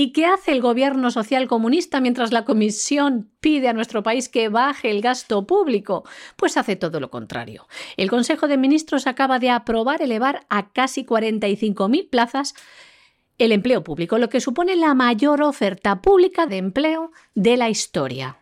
¿Y 0.00 0.12
qué 0.12 0.26
hace 0.26 0.52
el 0.52 0.60
gobierno 0.60 1.10
social 1.10 1.48
comunista 1.48 2.00
mientras 2.00 2.30
la 2.30 2.44
Comisión 2.44 3.32
pide 3.40 3.66
a 3.66 3.72
nuestro 3.72 4.04
país 4.04 4.28
que 4.28 4.48
baje 4.48 4.92
el 4.92 5.00
gasto 5.00 5.44
público? 5.44 6.04
Pues 6.36 6.56
hace 6.56 6.76
todo 6.76 7.00
lo 7.00 7.10
contrario. 7.10 7.66
El 7.96 8.08
Consejo 8.08 8.46
de 8.46 8.58
Ministros 8.58 9.08
acaba 9.08 9.40
de 9.40 9.50
aprobar 9.50 10.00
elevar 10.00 10.46
a 10.50 10.70
casi 10.70 11.04
45.000 11.04 12.10
plazas 12.10 12.54
el 13.38 13.50
empleo 13.50 13.82
público, 13.82 14.18
lo 14.18 14.28
que 14.28 14.40
supone 14.40 14.76
la 14.76 14.94
mayor 14.94 15.42
oferta 15.42 16.00
pública 16.00 16.46
de 16.46 16.58
empleo 16.58 17.10
de 17.34 17.56
la 17.56 17.68
historia. 17.68 18.38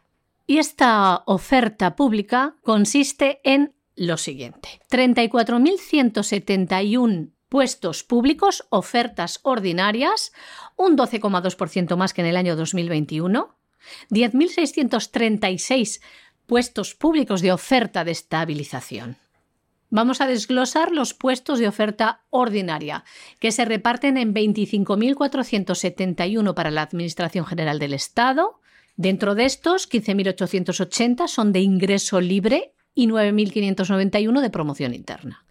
Y 0.46 0.58
esta 0.58 1.22
oferta 1.24 1.96
pública 1.96 2.56
consiste 2.64 3.40
en 3.44 3.72
lo 3.94 4.18
siguiente. 4.18 4.82
34.171 4.90 7.30
puestos 7.48 8.02
públicos, 8.02 8.66
ofertas 8.70 9.40
ordinarias, 9.42 10.32
un 10.76 10.96
12,2% 10.96 11.96
más 11.96 12.12
que 12.12 12.22
en 12.22 12.28
el 12.28 12.36
año 12.36 12.56
2021, 12.56 13.54
10.636 14.10 16.00
puestos 16.46 16.94
públicos 16.94 17.42
de 17.42 17.52
oferta 17.52 18.04
de 18.04 18.12
estabilización. 18.12 19.16
Vamos 19.90 20.20
a 20.20 20.26
desglosar 20.26 20.90
los 20.90 21.14
puestos 21.14 21.60
de 21.60 21.68
oferta 21.68 22.24
ordinaria, 22.30 23.04
que 23.38 23.52
se 23.52 23.64
reparten 23.64 24.16
en 24.16 24.34
25.471 24.34 26.54
para 26.54 26.72
la 26.72 26.82
Administración 26.82 27.46
General 27.46 27.78
del 27.78 27.94
Estado. 27.94 28.58
Dentro 28.96 29.36
de 29.36 29.44
estos, 29.44 29.88
15.880 29.88 31.28
son 31.28 31.52
de 31.52 31.60
ingreso 31.60 32.20
libre 32.20 32.72
y 32.94 33.06
9.591 33.06 34.40
de 34.40 34.50
promoción 34.50 34.92
interna. 34.92 35.45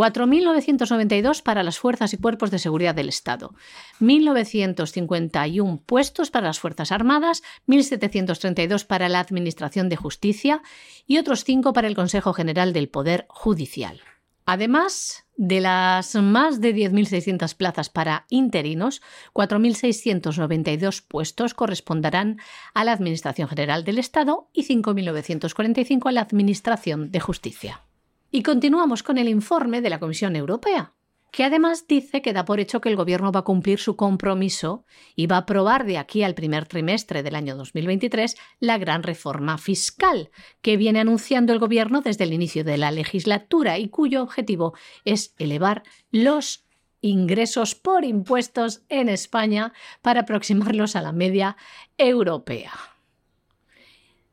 4.992 0.00 1.42
para 1.42 1.62
las 1.62 1.78
fuerzas 1.78 2.14
y 2.14 2.16
cuerpos 2.16 2.50
de 2.50 2.58
seguridad 2.58 2.94
del 2.94 3.10
Estado, 3.10 3.54
1.951 4.00 5.82
puestos 5.84 6.30
para 6.30 6.46
las 6.46 6.58
Fuerzas 6.58 6.90
Armadas, 6.90 7.42
1.732 7.68 8.86
para 8.86 9.10
la 9.10 9.20
Administración 9.20 9.90
de 9.90 9.96
Justicia 9.96 10.62
y 11.06 11.18
otros 11.18 11.44
5 11.44 11.74
para 11.74 11.86
el 11.86 11.94
Consejo 11.94 12.32
General 12.32 12.72
del 12.72 12.88
Poder 12.88 13.26
Judicial. 13.28 14.00
Además 14.46 15.26
de 15.36 15.60
las 15.60 16.14
más 16.14 16.62
de 16.62 16.74
10.600 16.74 17.54
plazas 17.54 17.90
para 17.90 18.24
interinos, 18.30 19.02
4.692 19.34 21.04
puestos 21.06 21.52
corresponderán 21.52 22.38
a 22.72 22.84
la 22.84 22.92
Administración 22.92 23.48
General 23.48 23.84
del 23.84 23.98
Estado 23.98 24.48
y 24.54 24.64
5.945 24.64 26.08
a 26.08 26.12
la 26.12 26.22
Administración 26.22 27.10
de 27.10 27.20
Justicia. 27.20 27.82
Y 28.30 28.42
continuamos 28.44 29.02
con 29.02 29.18
el 29.18 29.28
informe 29.28 29.80
de 29.80 29.90
la 29.90 29.98
Comisión 29.98 30.36
Europea, 30.36 30.94
que 31.32 31.42
además 31.42 31.86
dice 31.88 32.22
que 32.22 32.32
da 32.32 32.44
por 32.44 32.60
hecho 32.60 32.80
que 32.80 32.88
el 32.88 32.94
Gobierno 32.94 33.32
va 33.32 33.40
a 33.40 33.44
cumplir 33.44 33.80
su 33.80 33.96
compromiso 33.96 34.84
y 35.16 35.26
va 35.26 35.36
a 35.36 35.40
aprobar 35.40 35.84
de 35.84 35.98
aquí 35.98 36.22
al 36.22 36.34
primer 36.34 36.66
trimestre 36.66 37.24
del 37.24 37.34
año 37.34 37.56
2023 37.56 38.36
la 38.60 38.78
gran 38.78 39.02
reforma 39.02 39.58
fiscal 39.58 40.30
que 40.62 40.76
viene 40.76 41.00
anunciando 41.00 41.52
el 41.52 41.58
Gobierno 41.58 42.02
desde 42.02 42.22
el 42.22 42.32
inicio 42.32 42.62
de 42.62 42.78
la 42.78 42.92
legislatura 42.92 43.78
y 43.78 43.88
cuyo 43.88 44.22
objetivo 44.22 44.74
es 45.04 45.34
elevar 45.38 45.82
los 46.12 46.64
ingresos 47.00 47.74
por 47.74 48.04
impuestos 48.04 48.82
en 48.88 49.08
España 49.08 49.72
para 50.02 50.20
aproximarlos 50.20 50.94
a 50.94 51.02
la 51.02 51.12
media 51.12 51.56
europea. 51.98 52.72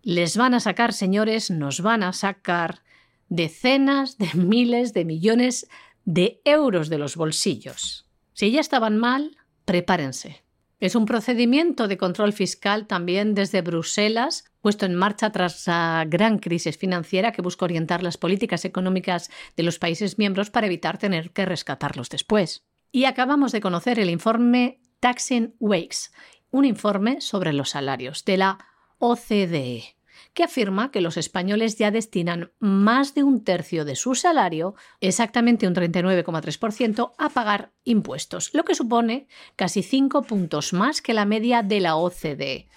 Les 0.03 0.37
van 0.37 0.53
a 0.53 0.59
sacar, 0.59 0.93
señores, 0.93 1.49
nos 1.49 1.81
van 1.81 2.03
a 2.03 2.13
sacar 2.13 2.83
decenas 3.29 4.17
de 4.17 4.29
miles 4.33 4.93
de 4.93 5.05
millones 5.05 5.67
de 6.05 6.41
euros 6.45 6.89
de 6.89 6.97
los 6.97 7.15
bolsillos. 7.15 8.07
Si 8.33 8.51
ya 8.51 8.61
estaban 8.61 8.97
mal, 8.97 9.37
prepárense. 9.65 10.43
Es 10.79 10.95
un 10.95 11.05
procedimiento 11.05 11.87
de 11.87 11.97
control 11.97 12.33
fiscal 12.33 12.85
también 12.85 13.33
desde 13.33 13.63
Bruselas, 13.63 14.45
puesto 14.61 14.85
en 14.85 14.93
marcha 14.93 15.31
tras 15.31 15.65
la 15.65 16.05
gran 16.07 16.37
crisis 16.37 16.77
financiera 16.77 17.31
que 17.31 17.41
busca 17.41 17.65
orientar 17.65 18.03
las 18.03 18.17
políticas 18.17 18.63
económicas 18.63 19.31
de 19.55 19.63
los 19.63 19.79
países 19.79 20.19
miembros 20.19 20.51
para 20.51 20.67
evitar 20.67 20.99
tener 20.99 21.31
que 21.31 21.45
rescatarlos 21.45 22.09
después. 22.09 22.63
Y 22.91 23.05
acabamos 23.05 23.51
de 23.51 23.59
conocer 23.59 23.99
el 23.99 24.11
informe 24.11 24.79
Taxing 24.99 25.55
Wakes, 25.59 26.11
un 26.51 26.63
informe 26.63 27.21
sobre 27.21 27.53
los 27.53 27.71
salarios 27.71 28.23
de 28.23 28.37
la 28.37 28.59
OCDE 28.99 29.96
que 30.33 30.43
afirma 30.43 30.91
que 30.91 31.01
los 31.01 31.17
españoles 31.17 31.77
ya 31.77 31.91
destinan 31.91 32.51
más 32.59 33.13
de 33.13 33.23
un 33.23 33.43
tercio 33.43 33.85
de 33.85 33.95
su 33.95 34.15
salario, 34.15 34.75
exactamente 35.01 35.67
un 35.67 35.75
39,3%, 35.75 37.13
a 37.17 37.29
pagar 37.29 37.71
impuestos, 37.83 38.53
lo 38.53 38.63
que 38.63 38.75
supone 38.75 39.27
casi 39.55 39.83
cinco 39.83 40.23
puntos 40.23 40.73
más 40.73 41.01
que 41.01 41.13
la 41.13 41.25
media 41.25 41.63
de 41.63 41.79
la 41.79 41.95
OCDE. 41.95 42.67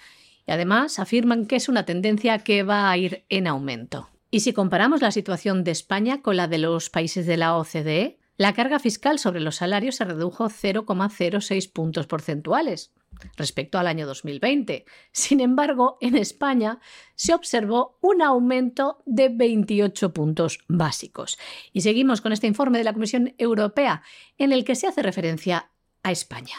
Y 0.47 0.53
además 0.53 0.99
afirman 0.99 1.47
que 1.47 1.57
es 1.57 1.69
una 1.69 1.85
tendencia 1.85 2.39
que 2.39 2.63
va 2.63 2.91
a 2.91 2.97
ir 2.97 3.25
en 3.29 3.47
aumento. 3.47 4.09
Y 4.31 4.41
si 4.41 4.53
comparamos 4.53 5.03
la 5.03 5.11
situación 5.11 5.65
de 5.65 5.73
España 5.73 6.23
con 6.23 6.37
la 6.37 6.49
de 6.49 6.59
los 6.59 6.91
países 6.91 7.27
de 7.27 7.37
la 7.37 7.57
OCDE, 7.57 8.19
la 8.37 8.55
carga 8.55 8.79
fiscal 8.79 9.19
sobre 9.19 9.41
los 9.41 9.57
salarios 9.57 9.97
se 9.97 10.05
redujo 10.05 10.49
0,06 10.49 11.73
puntos 11.73 12.07
porcentuales 12.07 12.93
respecto 13.37 13.79
al 13.79 13.87
año 13.87 14.07
2020. 14.07 14.85
Sin 15.13 15.41
embargo, 15.41 15.99
en 16.01 16.17
España 16.17 16.81
se 17.15 17.35
observó 17.35 17.99
un 18.01 18.23
aumento 18.23 19.03
de 19.07 19.29
28 19.29 20.13
puntos 20.13 20.61
básicos. 20.69 21.39
Y 21.73 21.83
seguimos 21.83 22.21
con 22.21 22.33
este 22.33 22.47
informe 22.47 22.79
de 22.79 22.85
la 22.85 22.93
Comisión 22.93 23.35
Europea 23.39 24.03
en 24.39 24.53
el 24.53 24.65
que 24.65 24.75
se 24.75 24.87
hace 24.87 25.03
referencia 25.03 25.71
a 26.03 26.13
España. 26.13 26.57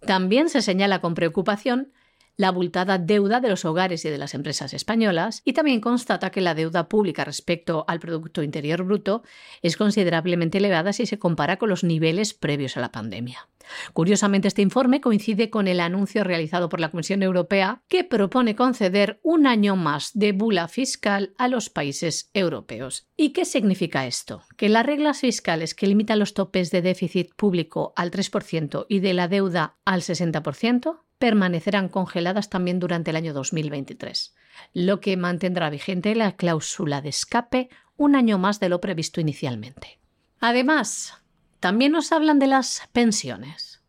También 0.00 0.48
se 0.48 0.62
señala 0.62 1.00
con 1.00 1.14
preocupación 1.14 1.92
la 2.42 2.48
abultada 2.48 2.98
deuda 2.98 3.40
de 3.40 3.48
los 3.48 3.64
hogares 3.64 4.04
y 4.04 4.10
de 4.10 4.18
las 4.18 4.34
empresas 4.34 4.74
españolas 4.74 5.42
y 5.44 5.52
también 5.52 5.80
constata 5.80 6.30
que 6.30 6.40
la 6.40 6.56
deuda 6.56 6.88
pública 6.88 7.24
respecto 7.24 7.84
al 7.86 8.00
Producto 8.00 8.42
Interior 8.42 8.82
Bruto 8.82 9.22
es 9.62 9.76
considerablemente 9.76 10.58
elevada 10.58 10.92
si 10.92 11.06
se 11.06 11.20
compara 11.20 11.56
con 11.56 11.68
los 11.68 11.84
niveles 11.84 12.34
previos 12.34 12.76
a 12.76 12.80
la 12.80 12.90
pandemia. 12.90 13.48
Curiosamente, 13.92 14.48
este 14.48 14.60
informe 14.60 15.00
coincide 15.00 15.50
con 15.50 15.68
el 15.68 15.78
anuncio 15.78 16.24
realizado 16.24 16.68
por 16.68 16.80
la 16.80 16.90
Comisión 16.90 17.22
Europea 17.22 17.82
que 17.86 18.02
propone 18.02 18.56
conceder 18.56 19.20
un 19.22 19.46
año 19.46 19.76
más 19.76 20.10
de 20.14 20.32
bula 20.32 20.66
fiscal 20.66 21.32
a 21.38 21.46
los 21.46 21.70
países 21.70 22.28
europeos. 22.34 23.06
¿Y 23.16 23.30
qué 23.30 23.44
significa 23.44 24.04
esto? 24.04 24.42
Que 24.56 24.68
las 24.68 24.84
reglas 24.84 25.20
fiscales 25.20 25.76
que 25.76 25.86
limitan 25.86 26.18
los 26.18 26.34
topes 26.34 26.72
de 26.72 26.82
déficit 26.82 27.34
público 27.36 27.92
al 27.94 28.10
3% 28.10 28.86
y 28.88 28.98
de 28.98 29.14
la 29.14 29.28
deuda 29.28 29.76
al 29.84 30.00
60% 30.00 30.98
permanecerán 31.22 31.88
congeladas 31.88 32.50
también 32.50 32.80
durante 32.80 33.10
el 33.10 33.16
año 33.16 33.32
2023, 33.32 34.34
lo 34.74 34.98
que 34.98 35.16
mantendrá 35.16 35.70
vigente 35.70 36.16
la 36.16 36.34
cláusula 36.34 37.00
de 37.00 37.10
escape 37.10 37.68
un 37.96 38.16
año 38.16 38.38
más 38.38 38.58
de 38.58 38.68
lo 38.68 38.80
previsto 38.80 39.20
inicialmente. 39.20 40.00
Además, 40.40 41.22
también 41.60 41.92
nos 41.92 42.10
hablan 42.10 42.40
de 42.40 42.48
las 42.48 42.88
pensiones. 42.90 43.84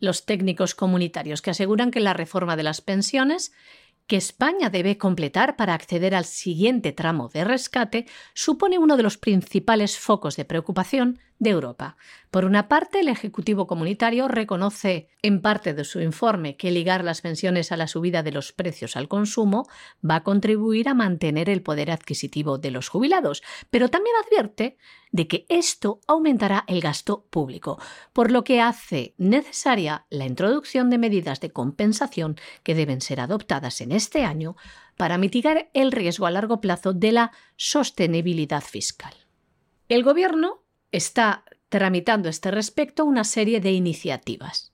Los 0.00 0.26
técnicos 0.26 0.74
comunitarios 0.74 1.40
que 1.40 1.48
aseguran 1.48 1.90
que 1.90 2.00
la 2.00 2.12
reforma 2.12 2.56
de 2.56 2.64
las 2.64 2.82
pensiones 2.82 3.52
que 4.06 4.18
España 4.18 4.68
debe 4.68 4.98
completar 4.98 5.56
para 5.56 5.72
acceder 5.72 6.14
al 6.14 6.26
siguiente 6.26 6.92
tramo 6.92 7.30
de 7.30 7.44
rescate 7.44 8.06
supone 8.34 8.78
uno 8.78 8.98
de 8.98 9.02
los 9.02 9.16
principales 9.16 9.98
focos 9.98 10.36
de 10.36 10.44
preocupación 10.44 11.20
de 11.40 11.50
Europa. 11.50 11.96
Por 12.30 12.44
una 12.44 12.68
parte, 12.68 13.00
el 13.00 13.08
Ejecutivo 13.08 13.66
Comunitario 13.66 14.28
reconoce 14.28 15.08
en 15.22 15.40
parte 15.40 15.74
de 15.74 15.84
su 15.84 16.00
informe 16.00 16.56
que 16.56 16.70
ligar 16.70 17.02
las 17.02 17.22
pensiones 17.22 17.72
a 17.72 17.76
la 17.76 17.88
subida 17.88 18.22
de 18.22 18.30
los 18.30 18.52
precios 18.52 18.94
al 18.94 19.08
consumo 19.08 19.66
va 20.08 20.16
a 20.16 20.22
contribuir 20.22 20.88
a 20.88 20.94
mantener 20.94 21.48
el 21.48 21.62
poder 21.62 21.90
adquisitivo 21.90 22.58
de 22.58 22.70
los 22.70 22.88
jubilados, 22.88 23.42
pero 23.70 23.88
también 23.88 24.14
advierte 24.24 24.76
de 25.12 25.26
que 25.26 25.46
esto 25.48 26.00
aumentará 26.06 26.64
el 26.68 26.80
gasto 26.80 27.26
público, 27.30 27.80
por 28.12 28.30
lo 28.30 28.44
que 28.44 28.60
hace 28.60 29.14
necesaria 29.16 30.06
la 30.10 30.26
introducción 30.26 30.90
de 30.90 30.98
medidas 30.98 31.40
de 31.40 31.50
compensación 31.50 32.36
que 32.62 32.74
deben 32.74 33.00
ser 33.00 33.18
adoptadas 33.18 33.80
en 33.80 33.92
este 33.92 34.24
año 34.24 34.56
para 34.98 35.16
mitigar 35.16 35.70
el 35.72 35.90
riesgo 35.90 36.26
a 36.26 36.30
largo 36.30 36.60
plazo 36.60 36.92
de 36.92 37.12
la 37.12 37.32
sostenibilidad 37.56 38.62
fiscal. 38.62 39.14
El 39.88 40.04
Gobierno 40.04 40.62
está 40.92 41.44
tramitando 41.68 42.28
este 42.28 42.50
respecto 42.50 43.04
una 43.04 43.24
serie 43.24 43.60
de 43.60 43.72
iniciativas, 43.72 44.72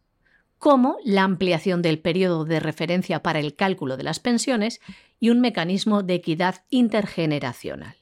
como 0.59 0.97
la 1.05 1.23
ampliación 1.23 1.83
del 1.83 1.99
periodo 1.99 2.45
de 2.45 2.61
referencia 2.61 3.23
para 3.23 3.39
el 3.39 3.55
cálculo 3.55 3.97
de 3.97 4.05
las 4.05 4.21
pensiones 4.21 4.81
y 5.21 5.31
un 5.31 5.41
mecanismo 5.41 6.03
de 6.03 6.15
equidad 6.15 6.65
intergeneracional. 6.71 7.97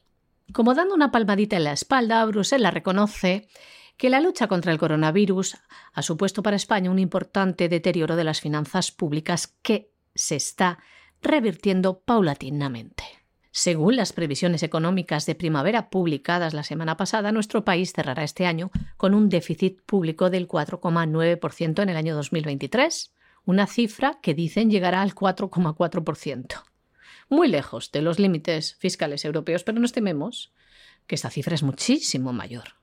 Como 0.53 0.75
dando 0.75 0.95
una 0.95 1.11
palmadita 1.11 1.57
en 1.57 1.65
la 1.65 1.73
espalda, 1.73 2.25
Bruselas 2.25 2.75
reconoce 2.75 3.49
que 3.97 4.11
la 4.11 4.21
lucha 4.21 4.47
contra 4.49 4.73
el 4.73 4.79
coronavirus 4.79 5.57
ha 5.93 6.03
supuesto 6.03 6.43
para 6.43 6.57
España 6.57 6.91
un 6.91 6.99
importante 6.99 7.69
deterioro 7.69 8.17
de 8.17 8.25
las 8.25 8.41
finanzas 8.41 8.91
públicas 8.91 9.55
que 9.63 9.91
se 10.15 10.37
está 10.37 10.79
revirtiendo 11.23 12.01
paulatinamente. 12.01 13.24
Según 13.57 13.95
las 13.95 14.13
previsiones 14.13 14.65
económicas 14.65 15.27
de 15.27 15.37
primavera 15.37 15.89
publicadas 15.89 16.55
la 16.55 16.65
semana 16.65 16.97
pasada, 16.97 17.31
nuestro 17.31 17.65
país 17.65 17.93
cerrará 17.93 18.25
este 18.25 18.47
año 18.47 18.73
con 18.97 19.15
un 19.15 19.29
déficit 19.29 19.81
público 19.83 20.29
del 20.29 20.49
4,9% 20.49 21.81
en 21.81 21.89
el 21.89 21.97
año 21.97 22.17
2023, 22.17 23.15
una 23.45 23.69
cifra 23.69 24.19
que 24.21 24.35
dicen 24.35 24.73
llegará 24.73 25.03
al 25.03 25.15
4,4%. 25.15 26.65
Muy 27.29 27.47
lejos 27.47 27.93
de 27.93 28.03
los 28.03 28.19
límites 28.19 28.75
fiscales 28.81 29.25
europeos, 29.25 29.63
pero 29.63 29.79
nos 29.79 29.93
tememos 29.93 30.53
que 31.07 31.15
esta 31.15 31.31
cifra 31.31 31.55
es 31.55 31.63
muchísimo 31.63 32.33
mayor. 32.33 32.75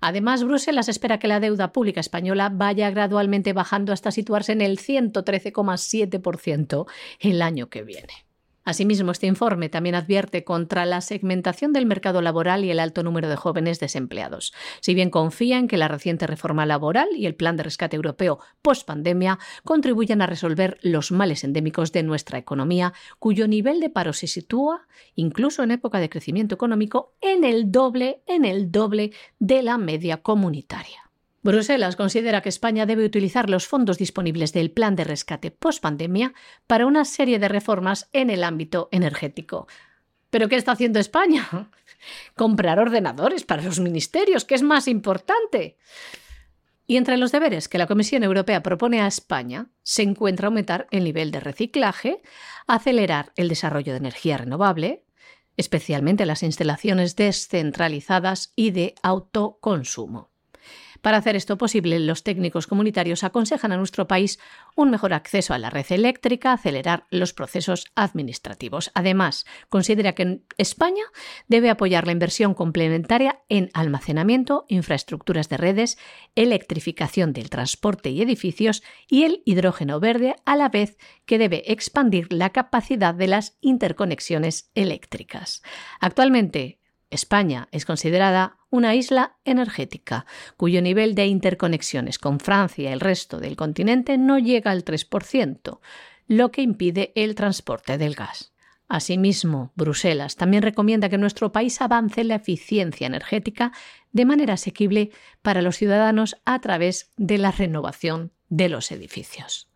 Además, 0.00 0.42
Bruselas 0.42 0.88
espera 0.88 1.18
que 1.18 1.28
la 1.28 1.38
deuda 1.38 1.70
pública 1.70 2.00
española 2.00 2.50
vaya 2.50 2.88
gradualmente 2.88 3.52
bajando 3.52 3.92
hasta 3.92 4.10
situarse 4.10 4.52
en 4.52 4.62
el 4.62 4.78
113,7% 4.78 6.86
el 7.20 7.42
año 7.42 7.68
que 7.68 7.82
viene. 7.82 8.24
Asimismo, 8.64 9.12
este 9.12 9.26
informe 9.26 9.68
también 9.68 9.94
advierte 9.94 10.42
contra 10.42 10.86
la 10.86 11.02
segmentación 11.02 11.74
del 11.74 11.84
mercado 11.84 12.22
laboral 12.22 12.64
y 12.64 12.70
el 12.70 12.80
alto 12.80 13.02
número 13.02 13.28
de 13.28 13.36
jóvenes 13.36 13.78
desempleados. 13.78 14.54
Si 14.80 14.94
bien 14.94 15.10
confía 15.10 15.58
en 15.58 15.68
que 15.68 15.76
la 15.76 15.88
reciente 15.88 16.26
reforma 16.26 16.64
laboral 16.64 17.08
y 17.14 17.26
el 17.26 17.34
plan 17.34 17.56
de 17.56 17.62
rescate 17.62 17.96
europeo 17.96 18.38
post-pandemia 18.62 19.38
contribuyan 19.64 20.22
a 20.22 20.26
resolver 20.26 20.78
los 20.80 21.12
males 21.12 21.44
endémicos 21.44 21.92
de 21.92 22.02
nuestra 22.02 22.38
economía, 22.38 22.94
cuyo 23.18 23.46
nivel 23.46 23.80
de 23.80 23.90
paro 23.90 24.14
se 24.14 24.28
sitúa, 24.28 24.86
incluso 25.14 25.62
en 25.62 25.70
época 25.70 25.98
de 25.98 26.08
crecimiento 26.08 26.54
económico, 26.54 27.14
en 27.20 27.44
el 27.44 27.70
doble, 27.70 28.22
en 28.26 28.46
el 28.46 28.72
doble 28.72 29.12
de 29.38 29.62
la 29.62 29.76
media 29.76 30.22
comunitaria. 30.22 31.03
Bruselas 31.44 31.94
considera 31.94 32.40
que 32.40 32.48
España 32.48 32.86
debe 32.86 33.04
utilizar 33.04 33.50
los 33.50 33.66
fondos 33.66 33.98
disponibles 33.98 34.54
del 34.54 34.70
plan 34.70 34.96
de 34.96 35.04
rescate 35.04 35.50
post-pandemia 35.50 36.32
para 36.66 36.86
una 36.86 37.04
serie 37.04 37.38
de 37.38 37.48
reformas 37.48 38.08
en 38.14 38.30
el 38.30 38.42
ámbito 38.44 38.88
energético. 38.92 39.68
¿Pero 40.30 40.48
qué 40.48 40.56
está 40.56 40.72
haciendo 40.72 40.98
España? 40.98 41.46
Comprar 42.34 42.80
ordenadores 42.80 43.44
para 43.44 43.62
los 43.62 43.78
ministerios, 43.78 44.46
que 44.46 44.54
es 44.54 44.62
más 44.62 44.88
importante. 44.88 45.76
Y 46.86 46.96
entre 46.96 47.18
los 47.18 47.30
deberes 47.30 47.68
que 47.68 47.76
la 47.76 47.86
Comisión 47.86 48.22
Europea 48.24 48.62
propone 48.62 49.02
a 49.02 49.06
España 49.06 49.68
se 49.82 50.02
encuentra 50.02 50.46
aumentar 50.46 50.86
el 50.90 51.04
nivel 51.04 51.30
de 51.30 51.40
reciclaje, 51.40 52.22
acelerar 52.66 53.34
el 53.36 53.50
desarrollo 53.50 53.92
de 53.92 53.98
energía 53.98 54.38
renovable, 54.38 55.04
especialmente 55.58 56.24
las 56.24 56.42
instalaciones 56.42 57.16
descentralizadas 57.16 58.54
y 58.56 58.70
de 58.70 58.94
autoconsumo. 59.02 60.33
Para 61.04 61.18
hacer 61.18 61.36
esto 61.36 61.58
posible, 61.58 62.00
los 62.00 62.22
técnicos 62.22 62.66
comunitarios 62.66 63.24
aconsejan 63.24 63.72
a 63.72 63.76
nuestro 63.76 64.08
país 64.08 64.40
un 64.74 64.90
mejor 64.90 65.12
acceso 65.12 65.52
a 65.52 65.58
la 65.58 65.68
red 65.68 65.84
eléctrica, 65.90 66.54
acelerar 66.54 67.04
los 67.10 67.34
procesos 67.34 67.92
administrativos. 67.94 68.90
Además, 68.94 69.44
considera 69.68 70.14
que 70.14 70.40
España 70.56 71.02
debe 71.46 71.68
apoyar 71.68 72.06
la 72.06 72.12
inversión 72.12 72.54
complementaria 72.54 73.42
en 73.50 73.68
almacenamiento, 73.74 74.64
infraestructuras 74.68 75.50
de 75.50 75.58
redes, 75.58 75.98
electrificación 76.36 77.34
del 77.34 77.50
transporte 77.50 78.08
y 78.08 78.22
edificios 78.22 78.82
y 79.06 79.24
el 79.24 79.42
hidrógeno 79.44 80.00
verde, 80.00 80.36
a 80.46 80.56
la 80.56 80.70
vez 80.70 80.96
que 81.26 81.36
debe 81.36 81.70
expandir 81.70 82.32
la 82.32 82.48
capacidad 82.48 83.14
de 83.14 83.28
las 83.28 83.58
interconexiones 83.60 84.70
eléctricas. 84.74 85.60
Actualmente, 86.00 86.80
España 87.14 87.68
es 87.72 87.84
considerada 87.84 88.58
una 88.70 88.94
isla 88.94 89.36
energética, 89.44 90.26
cuyo 90.56 90.82
nivel 90.82 91.14
de 91.14 91.26
interconexiones 91.26 92.18
con 92.18 92.40
Francia 92.40 92.90
y 92.90 92.92
el 92.92 93.00
resto 93.00 93.38
del 93.38 93.56
continente 93.56 94.18
no 94.18 94.38
llega 94.38 94.70
al 94.70 94.84
3%, 94.84 95.78
lo 96.26 96.50
que 96.50 96.62
impide 96.62 97.12
el 97.14 97.34
transporte 97.34 97.98
del 97.98 98.14
gas. 98.14 98.52
Asimismo, 98.88 99.72
Bruselas 99.76 100.36
también 100.36 100.62
recomienda 100.62 101.08
que 101.08 101.18
nuestro 101.18 101.52
país 101.52 101.80
avance 101.80 102.20
en 102.20 102.28
la 102.28 102.34
eficiencia 102.36 103.06
energética 103.06 103.72
de 104.12 104.26
manera 104.26 104.54
asequible 104.54 105.10
para 105.42 105.62
los 105.62 105.76
ciudadanos 105.76 106.36
a 106.44 106.60
través 106.60 107.12
de 107.16 107.38
la 107.38 107.50
renovación 107.50 108.32
de 108.48 108.68
los 108.68 108.92
edificios. 108.92 109.68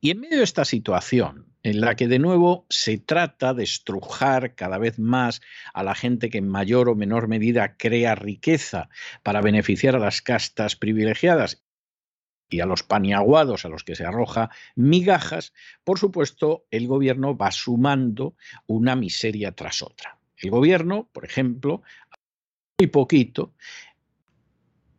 Y 0.00 0.10
en 0.10 0.20
medio 0.20 0.38
de 0.38 0.44
esta 0.44 0.64
situación, 0.64 1.46
en 1.66 1.80
la 1.80 1.96
que 1.96 2.06
de 2.06 2.20
nuevo 2.20 2.64
se 2.70 2.96
trata 2.96 3.52
de 3.52 3.64
estrujar 3.64 4.54
cada 4.54 4.78
vez 4.78 5.00
más 5.00 5.42
a 5.74 5.82
la 5.82 5.96
gente 5.96 6.30
que 6.30 6.38
en 6.38 6.48
mayor 6.48 6.88
o 6.88 6.94
menor 6.94 7.26
medida 7.26 7.76
crea 7.76 8.14
riqueza 8.14 8.88
para 9.24 9.40
beneficiar 9.40 9.96
a 9.96 9.98
las 9.98 10.22
castas 10.22 10.76
privilegiadas 10.76 11.64
y 12.48 12.60
a 12.60 12.66
los 12.66 12.84
paniaguados 12.84 13.64
a 13.64 13.68
los 13.68 13.82
que 13.82 13.96
se 13.96 14.04
arroja 14.04 14.48
migajas, 14.76 15.52
por 15.82 15.98
supuesto, 15.98 16.66
el 16.70 16.86
gobierno 16.86 17.36
va 17.36 17.50
sumando 17.50 18.36
una 18.68 18.94
miseria 18.94 19.50
tras 19.50 19.82
otra. 19.82 20.20
El 20.36 20.50
gobierno, 20.52 21.08
por 21.12 21.24
ejemplo, 21.24 21.82
muy 22.78 22.86
poquito, 22.86 23.54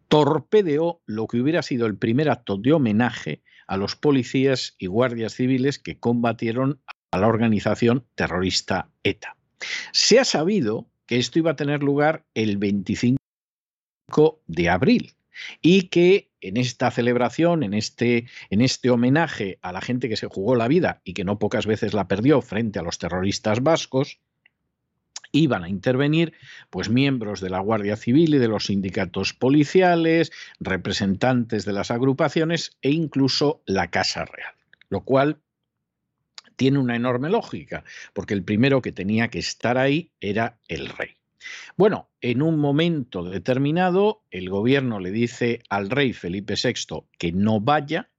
torpedeó 0.10 1.00
lo 1.06 1.28
que 1.28 1.40
hubiera 1.40 1.62
sido 1.62 1.88
el 1.88 1.96
primer 1.96 2.30
acto 2.30 2.58
de 2.58 2.74
homenaje 2.74 3.42
a 3.68 3.78
los 3.78 3.96
policías 3.96 4.76
y 4.78 4.88
guardias 4.88 5.34
civiles 5.34 5.80
que 5.80 6.00
combatieron 6.00 6.82
a 7.12 7.18
la 7.18 7.28
organización 7.28 8.06
terrorista 8.16 8.90
ETA. 9.04 9.38
Se 9.92 10.20
ha 10.20 10.26
sabido 10.26 10.90
que 11.06 11.18
esto 11.18 11.40
iba 11.40 11.52
a 11.52 11.56
tener 11.56 11.84
lugar 11.84 12.26
el 12.34 12.58
25 12.58 13.18
de 14.48 14.70
abril 14.70 15.14
y 15.62 15.84
que 15.84 16.32
en 16.42 16.58
esta 16.58 16.92
celebración, 16.92 17.64
en 17.64 17.74
este, 17.74 18.28
en 18.50 18.62
este 18.62 18.90
homenaje 18.90 19.60
a 19.62 19.72
la 19.72 19.82
gente 19.82 20.10
que 20.10 20.18
se 20.18 20.28
jugó 20.28 20.56
la 20.56 20.68
vida 20.68 21.02
y 21.04 21.14
que 21.14 21.24
no 21.24 21.40
pocas 21.40 21.66
veces 21.66 21.94
la 21.94 22.08
perdió 22.08 22.42
frente 22.42 22.80
a 22.80 22.84
los 22.84 22.98
terroristas 22.98 23.62
vascos, 23.62 24.20
iban 25.32 25.64
a 25.64 25.70
intervenir 25.70 26.34
pues 26.70 26.90
miembros 26.90 27.42
de 27.42 27.50
la 27.50 27.60
Guardia 27.60 27.96
Civil 27.96 28.36
y 28.36 28.38
de 28.38 28.48
los 28.48 28.66
sindicatos 28.66 29.34
policiales, 29.34 30.32
representantes 30.60 31.66
de 31.66 31.74
las 31.74 31.92
agrupaciones 31.92 32.78
e 32.82 32.92
incluso 32.92 33.62
la 33.66 33.90
Casa 33.90 34.26
Real, 34.26 34.54
lo 34.90 35.02
cual 35.02 35.40
tiene 36.56 36.80
una 36.80 36.96
enorme 36.96 37.30
lógica, 37.30 37.84
porque 38.14 38.34
el 38.34 38.44
primero 38.44 38.82
que 38.82 38.92
tenía 38.92 39.30
que 39.30 39.40
estar 39.40 39.78
ahí 39.78 40.12
era 40.20 40.58
el 40.68 40.90
rey. 40.90 41.18
Bueno, 41.78 42.10
en 42.20 42.42
un 42.42 42.60
momento 42.60 43.24
determinado, 43.24 44.24
el 44.32 44.50
gobierno 44.50 45.00
le 45.00 45.12
dice 45.12 45.62
al 45.70 45.90
rey 45.90 46.14
Felipe 46.14 46.56
VI 46.62 47.06
que 47.18 47.32
no 47.32 47.62
vaya, 47.62 48.10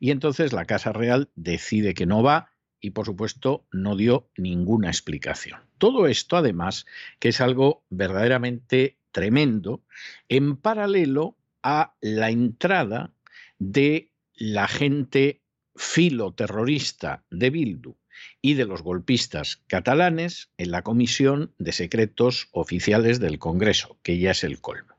y 0.00 0.10
entonces 0.10 0.52
la 0.52 0.64
Casa 0.64 0.92
Real 0.92 1.30
decide 1.36 1.94
que 1.94 2.06
no 2.06 2.22
va 2.22 2.50
y 2.80 2.90
por 2.90 3.06
supuesto 3.06 3.66
no 3.72 3.96
dio 3.96 4.28
ninguna 4.36 4.88
explicación. 4.88 5.60
Todo 5.78 6.06
esto 6.06 6.36
además 6.36 6.86
que 7.18 7.28
es 7.28 7.40
algo 7.40 7.84
verdaderamente 7.90 8.98
tremendo 9.12 9.82
en 10.28 10.56
paralelo 10.56 11.36
a 11.62 11.94
la 12.00 12.30
entrada 12.30 13.12
de 13.58 14.12
la 14.34 14.68
gente 14.68 15.42
filoterrorista 15.74 17.24
de 17.30 17.50
Bildu 17.50 17.96
y 18.40 18.54
de 18.54 18.64
los 18.64 18.82
golpistas 18.82 19.62
catalanes 19.66 20.50
en 20.56 20.70
la 20.70 20.82
Comisión 20.82 21.52
de 21.58 21.72
Secretos 21.72 22.48
Oficiales 22.52 23.20
del 23.20 23.38
Congreso, 23.38 23.98
que 24.02 24.18
ya 24.18 24.30
es 24.30 24.44
el 24.44 24.60
colmo. 24.60 24.95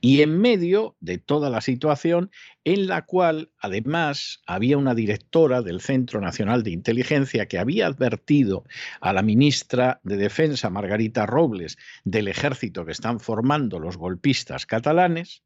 Y 0.00 0.22
en 0.22 0.38
medio 0.40 0.96
de 1.00 1.18
toda 1.18 1.50
la 1.50 1.60
situación 1.60 2.30
en 2.64 2.86
la 2.86 3.06
cual 3.06 3.50
además 3.58 4.42
había 4.46 4.76
una 4.78 4.94
directora 4.94 5.62
del 5.62 5.80
Centro 5.80 6.20
Nacional 6.20 6.62
de 6.62 6.70
Inteligencia 6.70 7.46
que 7.46 7.58
había 7.58 7.86
advertido 7.86 8.64
a 9.00 9.12
la 9.12 9.22
ministra 9.22 10.00
de 10.02 10.16
Defensa, 10.16 10.70
Margarita 10.70 11.26
Robles, 11.26 11.78
del 12.04 12.28
ejército 12.28 12.84
que 12.84 12.92
están 12.92 13.20
formando 13.20 13.78
los 13.78 13.96
golpistas 13.96 14.66
catalanes 14.66 15.42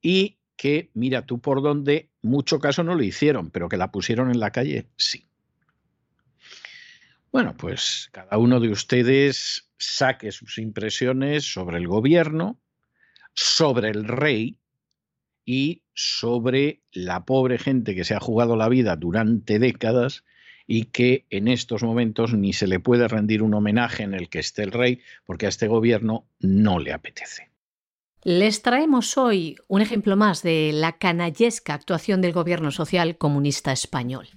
y 0.00 0.38
que, 0.56 0.90
mira 0.94 1.26
tú 1.26 1.40
por 1.40 1.62
dónde, 1.62 2.10
mucho 2.22 2.60
caso 2.60 2.84
no 2.84 2.94
lo 2.94 3.02
hicieron, 3.02 3.50
pero 3.50 3.68
que 3.68 3.76
la 3.76 3.90
pusieron 3.90 4.30
en 4.30 4.40
la 4.40 4.50
calle, 4.50 4.86
sí. 4.96 5.26
Bueno, 7.32 7.56
pues 7.56 8.10
cada 8.12 8.38
uno 8.38 8.60
de 8.60 8.68
ustedes 8.68 9.68
saque 9.76 10.30
sus 10.30 10.58
impresiones 10.58 11.52
sobre 11.52 11.78
el 11.78 11.88
gobierno, 11.88 12.60
sobre 13.34 13.90
el 13.90 14.04
rey 14.04 14.56
y 15.44 15.82
sobre 15.92 16.80
la 16.92 17.24
pobre 17.24 17.58
gente 17.58 17.94
que 17.94 18.04
se 18.04 18.14
ha 18.14 18.20
jugado 18.20 18.56
la 18.56 18.68
vida 18.68 18.96
durante 18.96 19.58
décadas 19.58 20.24
y 20.66 20.86
que 20.86 21.26
en 21.30 21.48
estos 21.48 21.82
momentos 21.82 22.32
ni 22.32 22.52
se 22.52 22.66
le 22.66 22.80
puede 22.80 23.06
rendir 23.08 23.42
un 23.42 23.54
homenaje 23.54 24.02
en 24.02 24.14
el 24.14 24.28
que 24.28 24.38
esté 24.38 24.62
el 24.62 24.72
rey 24.72 25.00
porque 25.26 25.46
a 25.46 25.50
este 25.50 25.68
gobierno 25.68 26.26
no 26.40 26.78
le 26.78 26.92
apetece. 26.92 27.50
Les 28.22 28.62
traemos 28.62 29.18
hoy 29.18 29.56
un 29.68 29.82
ejemplo 29.82 30.16
más 30.16 30.42
de 30.42 30.70
la 30.72 30.96
canallesca 30.96 31.74
actuación 31.74 32.22
del 32.22 32.32
gobierno 32.32 32.70
social 32.70 33.18
comunista 33.18 33.70
español. 33.70 34.28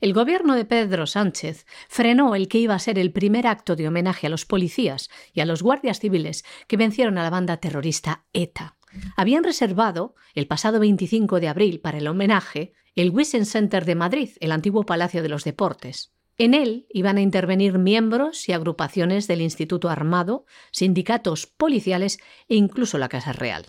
El 0.00 0.12
gobierno 0.12 0.54
de 0.54 0.64
Pedro 0.64 1.06
Sánchez 1.06 1.66
frenó 1.88 2.34
el 2.34 2.48
que 2.48 2.58
iba 2.58 2.74
a 2.74 2.78
ser 2.78 2.98
el 2.98 3.12
primer 3.12 3.46
acto 3.46 3.76
de 3.76 3.88
homenaje 3.88 4.26
a 4.26 4.30
los 4.30 4.46
policías 4.46 5.10
y 5.32 5.40
a 5.40 5.46
los 5.46 5.62
guardias 5.62 6.00
civiles 6.00 6.44
que 6.66 6.76
vencieron 6.76 7.18
a 7.18 7.22
la 7.22 7.30
banda 7.30 7.56
terrorista 7.56 8.24
ETA. 8.32 8.76
Habían 9.16 9.44
reservado 9.44 10.14
el 10.34 10.46
pasado 10.46 10.80
25 10.80 11.40
de 11.40 11.48
abril 11.48 11.80
para 11.80 11.98
el 11.98 12.06
homenaje 12.06 12.72
el 12.94 13.10
Wissen 13.10 13.46
Center 13.46 13.84
de 13.84 13.94
Madrid, 13.94 14.30
el 14.40 14.50
antiguo 14.50 14.84
Palacio 14.84 15.22
de 15.22 15.28
los 15.28 15.44
Deportes. 15.44 16.12
En 16.36 16.54
él 16.54 16.86
iban 16.90 17.16
a 17.16 17.20
intervenir 17.20 17.78
miembros 17.78 18.48
y 18.48 18.52
agrupaciones 18.52 19.26
del 19.26 19.40
Instituto 19.40 19.88
Armado, 19.88 20.46
sindicatos 20.72 21.46
policiales 21.46 22.18
e 22.48 22.56
incluso 22.56 22.98
la 22.98 23.08
Casa 23.08 23.32
Real. 23.32 23.66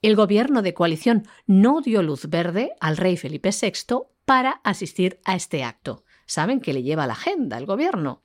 El 0.00 0.16
gobierno 0.16 0.62
de 0.62 0.74
coalición 0.74 1.22
no 1.46 1.80
dio 1.80 2.02
luz 2.02 2.28
verde 2.28 2.72
al 2.80 2.96
rey 2.96 3.16
Felipe 3.16 3.50
VI 3.50 4.11
para 4.24 4.60
asistir 4.64 5.20
a 5.24 5.34
este 5.34 5.64
acto. 5.64 6.04
Saben 6.26 6.60
que 6.60 6.72
le 6.72 6.82
lleva 6.82 7.06
la 7.06 7.14
agenda 7.14 7.58
el 7.58 7.66
gobierno. 7.66 8.22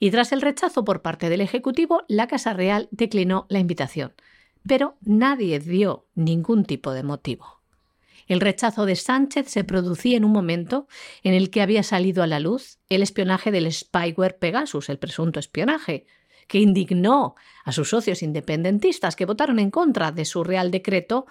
Y 0.00 0.10
tras 0.10 0.32
el 0.32 0.42
rechazo 0.42 0.84
por 0.84 1.02
parte 1.02 1.28
del 1.28 1.40
Ejecutivo, 1.40 2.02
la 2.08 2.26
Casa 2.26 2.52
Real 2.52 2.88
declinó 2.90 3.46
la 3.48 3.58
invitación. 3.58 4.12
Pero 4.66 4.96
nadie 5.00 5.58
dio 5.58 6.06
ningún 6.14 6.64
tipo 6.64 6.92
de 6.92 7.02
motivo. 7.02 7.58
El 8.26 8.40
rechazo 8.40 8.84
de 8.84 8.94
Sánchez 8.94 9.48
se 9.48 9.64
producía 9.64 10.18
en 10.18 10.24
un 10.24 10.32
momento 10.32 10.86
en 11.22 11.32
el 11.32 11.48
que 11.50 11.62
había 11.62 11.82
salido 11.82 12.22
a 12.22 12.26
la 12.26 12.40
luz 12.40 12.78
el 12.90 13.02
espionaje 13.02 13.50
del 13.50 13.72
spyware 13.72 14.38
Pegasus, 14.38 14.90
el 14.90 14.98
presunto 14.98 15.40
espionaje, 15.40 16.04
que 16.46 16.58
indignó 16.58 17.34
a 17.64 17.72
sus 17.72 17.88
socios 17.88 18.22
independentistas 18.22 19.16
que 19.16 19.24
votaron 19.24 19.58
en 19.58 19.70
contra 19.70 20.12
de 20.12 20.26
su 20.26 20.44
Real 20.44 20.70
Decreto 20.70 21.26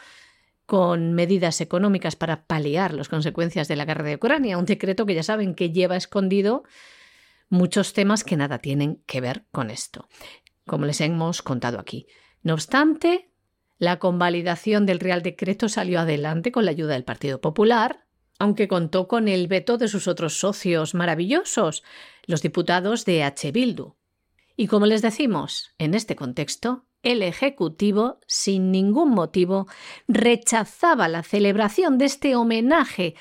con 0.67 1.13
medidas 1.13 1.61
económicas 1.61 2.17
para 2.17 2.45
paliar 2.45 2.93
las 2.93 3.07
consecuencias 3.07 3.69
de 3.69 3.77
la 3.77 3.85
guerra 3.85 4.03
de 4.03 4.15
Ucrania, 4.15 4.57
un 4.57 4.65
decreto 4.65 5.05
que 5.05 5.15
ya 5.15 5.23
saben 5.23 5.55
que 5.55 5.71
lleva 5.71 5.95
escondido 5.95 6.63
muchos 7.49 7.93
temas 7.93 8.25
que 8.25 8.35
nada 8.35 8.59
tienen 8.59 9.01
que 9.07 9.21
ver 9.21 9.45
con 9.51 9.71
esto, 9.71 10.09
como 10.65 10.85
les 10.85 10.99
hemos 10.99 11.41
contado 11.41 11.79
aquí. 11.79 12.05
No 12.43 12.53
obstante, 12.53 13.31
la 13.79 13.97
convalidación 13.97 14.85
del 14.85 14.99
Real 14.99 15.21
Decreto 15.21 15.69
salió 15.69 16.01
adelante 16.01 16.51
con 16.51 16.65
la 16.65 16.71
ayuda 16.71 16.93
del 16.93 17.05
Partido 17.05 17.39
Popular, 17.39 18.05
aunque 18.37 18.67
contó 18.67 19.07
con 19.07 19.29
el 19.29 19.47
veto 19.47 19.77
de 19.77 19.87
sus 19.87 20.09
otros 20.09 20.37
socios 20.37 20.93
maravillosos, 20.93 21.81
los 22.25 22.41
diputados 22.41 23.05
de 23.05 23.23
H. 23.23 23.53
Bildu. 23.53 23.95
Y 24.57 24.67
como 24.67 24.85
les 24.85 25.01
decimos, 25.01 25.73
en 25.77 25.93
este 25.93 26.17
contexto, 26.17 26.86
el 27.03 27.21
Ejecutivo, 27.23 28.19
sin 28.27 28.71
ningún 28.71 29.11
motivo, 29.11 29.67
rechazaba 30.07 31.07
la 31.07 31.23
celebración 31.23 31.97
de 31.97 32.05
este 32.05 32.35
homenaje, 32.35 33.15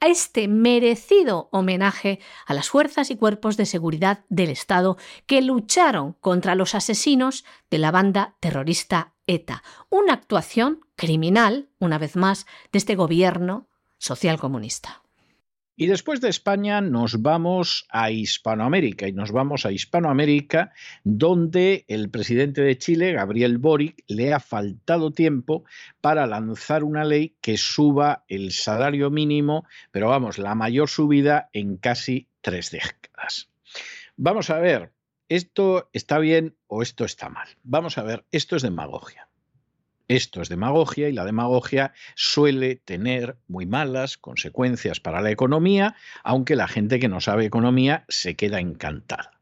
a 0.00 0.06
este 0.06 0.48
merecido 0.48 1.48
homenaje 1.50 2.20
a 2.46 2.54
las 2.54 2.68
fuerzas 2.68 3.10
y 3.10 3.16
cuerpos 3.16 3.56
de 3.56 3.66
seguridad 3.66 4.24
del 4.28 4.50
Estado 4.50 4.96
que 5.26 5.42
lucharon 5.42 6.14
contra 6.20 6.54
los 6.54 6.74
asesinos 6.74 7.44
de 7.70 7.78
la 7.78 7.90
banda 7.90 8.36
terrorista 8.40 9.14
ETA. 9.26 9.62
Una 9.90 10.14
actuación 10.14 10.80
criminal, 10.96 11.68
una 11.78 11.98
vez 11.98 12.16
más, 12.16 12.46
de 12.72 12.78
este 12.78 12.94
gobierno 12.94 13.66
social 13.98 14.38
comunista. 14.38 15.02
Y 15.80 15.86
después 15.86 16.20
de 16.20 16.28
España 16.28 16.80
nos 16.80 17.22
vamos 17.22 17.86
a 17.88 18.10
Hispanoamérica 18.10 19.06
y 19.06 19.12
nos 19.12 19.30
vamos 19.30 19.64
a 19.64 19.70
Hispanoamérica 19.70 20.72
donde 21.04 21.84
el 21.86 22.10
presidente 22.10 22.62
de 22.62 22.76
Chile, 22.76 23.12
Gabriel 23.12 23.58
Boric, 23.58 24.02
le 24.08 24.34
ha 24.34 24.40
faltado 24.40 25.12
tiempo 25.12 25.62
para 26.00 26.26
lanzar 26.26 26.82
una 26.82 27.04
ley 27.04 27.36
que 27.40 27.56
suba 27.56 28.24
el 28.26 28.50
salario 28.50 29.08
mínimo, 29.10 29.66
pero 29.92 30.08
vamos, 30.08 30.38
la 30.38 30.56
mayor 30.56 30.88
subida 30.88 31.48
en 31.52 31.76
casi 31.76 32.26
tres 32.40 32.72
décadas. 32.72 33.48
Vamos 34.16 34.50
a 34.50 34.58
ver, 34.58 34.92
¿esto 35.28 35.90
está 35.92 36.18
bien 36.18 36.56
o 36.66 36.82
esto 36.82 37.04
está 37.04 37.28
mal? 37.28 37.46
Vamos 37.62 37.98
a 37.98 38.02
ver, 38.02 38.24
esto 38.32 38.56
es 38.56 38.62
demagogia. 38.62 39.27
Esto 40.08 40.40
es 40.40 40.48
demagogia 40.48 41.10
y 41.10 41.12
la 41.12 41.26
demagogia 41.26 41.92
suele 42.14 42.76
tener 42.76 43.36
muy 43.46 43.66
malas 43.66 44.16
consecuencias 44.16 45.00
para 45.00 45.20
la 45.20 45.30
economía, 45.30 45.96
aunque 46.24 46.56
la 46.56 46.66
gente 46.66 46.98
que 46.98 47.08
no 47.08 47.20
sabe 47.20 47.44
economía 47.44 48.06
se 48.08 48.34
queda 48.34 48.58
encantada. 48.58 49.38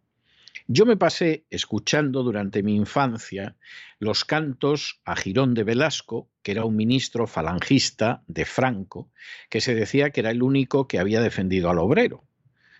Yo 0.66 0.84
me 0.84 0.96
pasé 0.96 1.44
escuchando 1.50 2.24
durante 2.24 2.64
mi 2.64 2.74
infancia 2.74 3.54
los 4.00 4.24
cantos 4.24 5.00
a 5.04 5.14
Girón 5.14 5.54
de 5.54 5.62
Velasco, 5.62 6.28
que 6.42 6.50
era 6.50 6.64
un 6.64 6.74
ministro 6.74 7.28
falangista 7.28 8.24
de 8.26 8.44
Franco, 8.44 9.12
que 9.48 9.60
se 9.60 9.76
decía 9.76 10.10
que 10.10 10.18
era 10.18 10.32
el 10.32 10.42
único 10.42 10.88
que 10.88 10.98
había 10.98 11.20
defendido 11.20 11.70
al 11.70 11.78
obrero. 11.78 12.24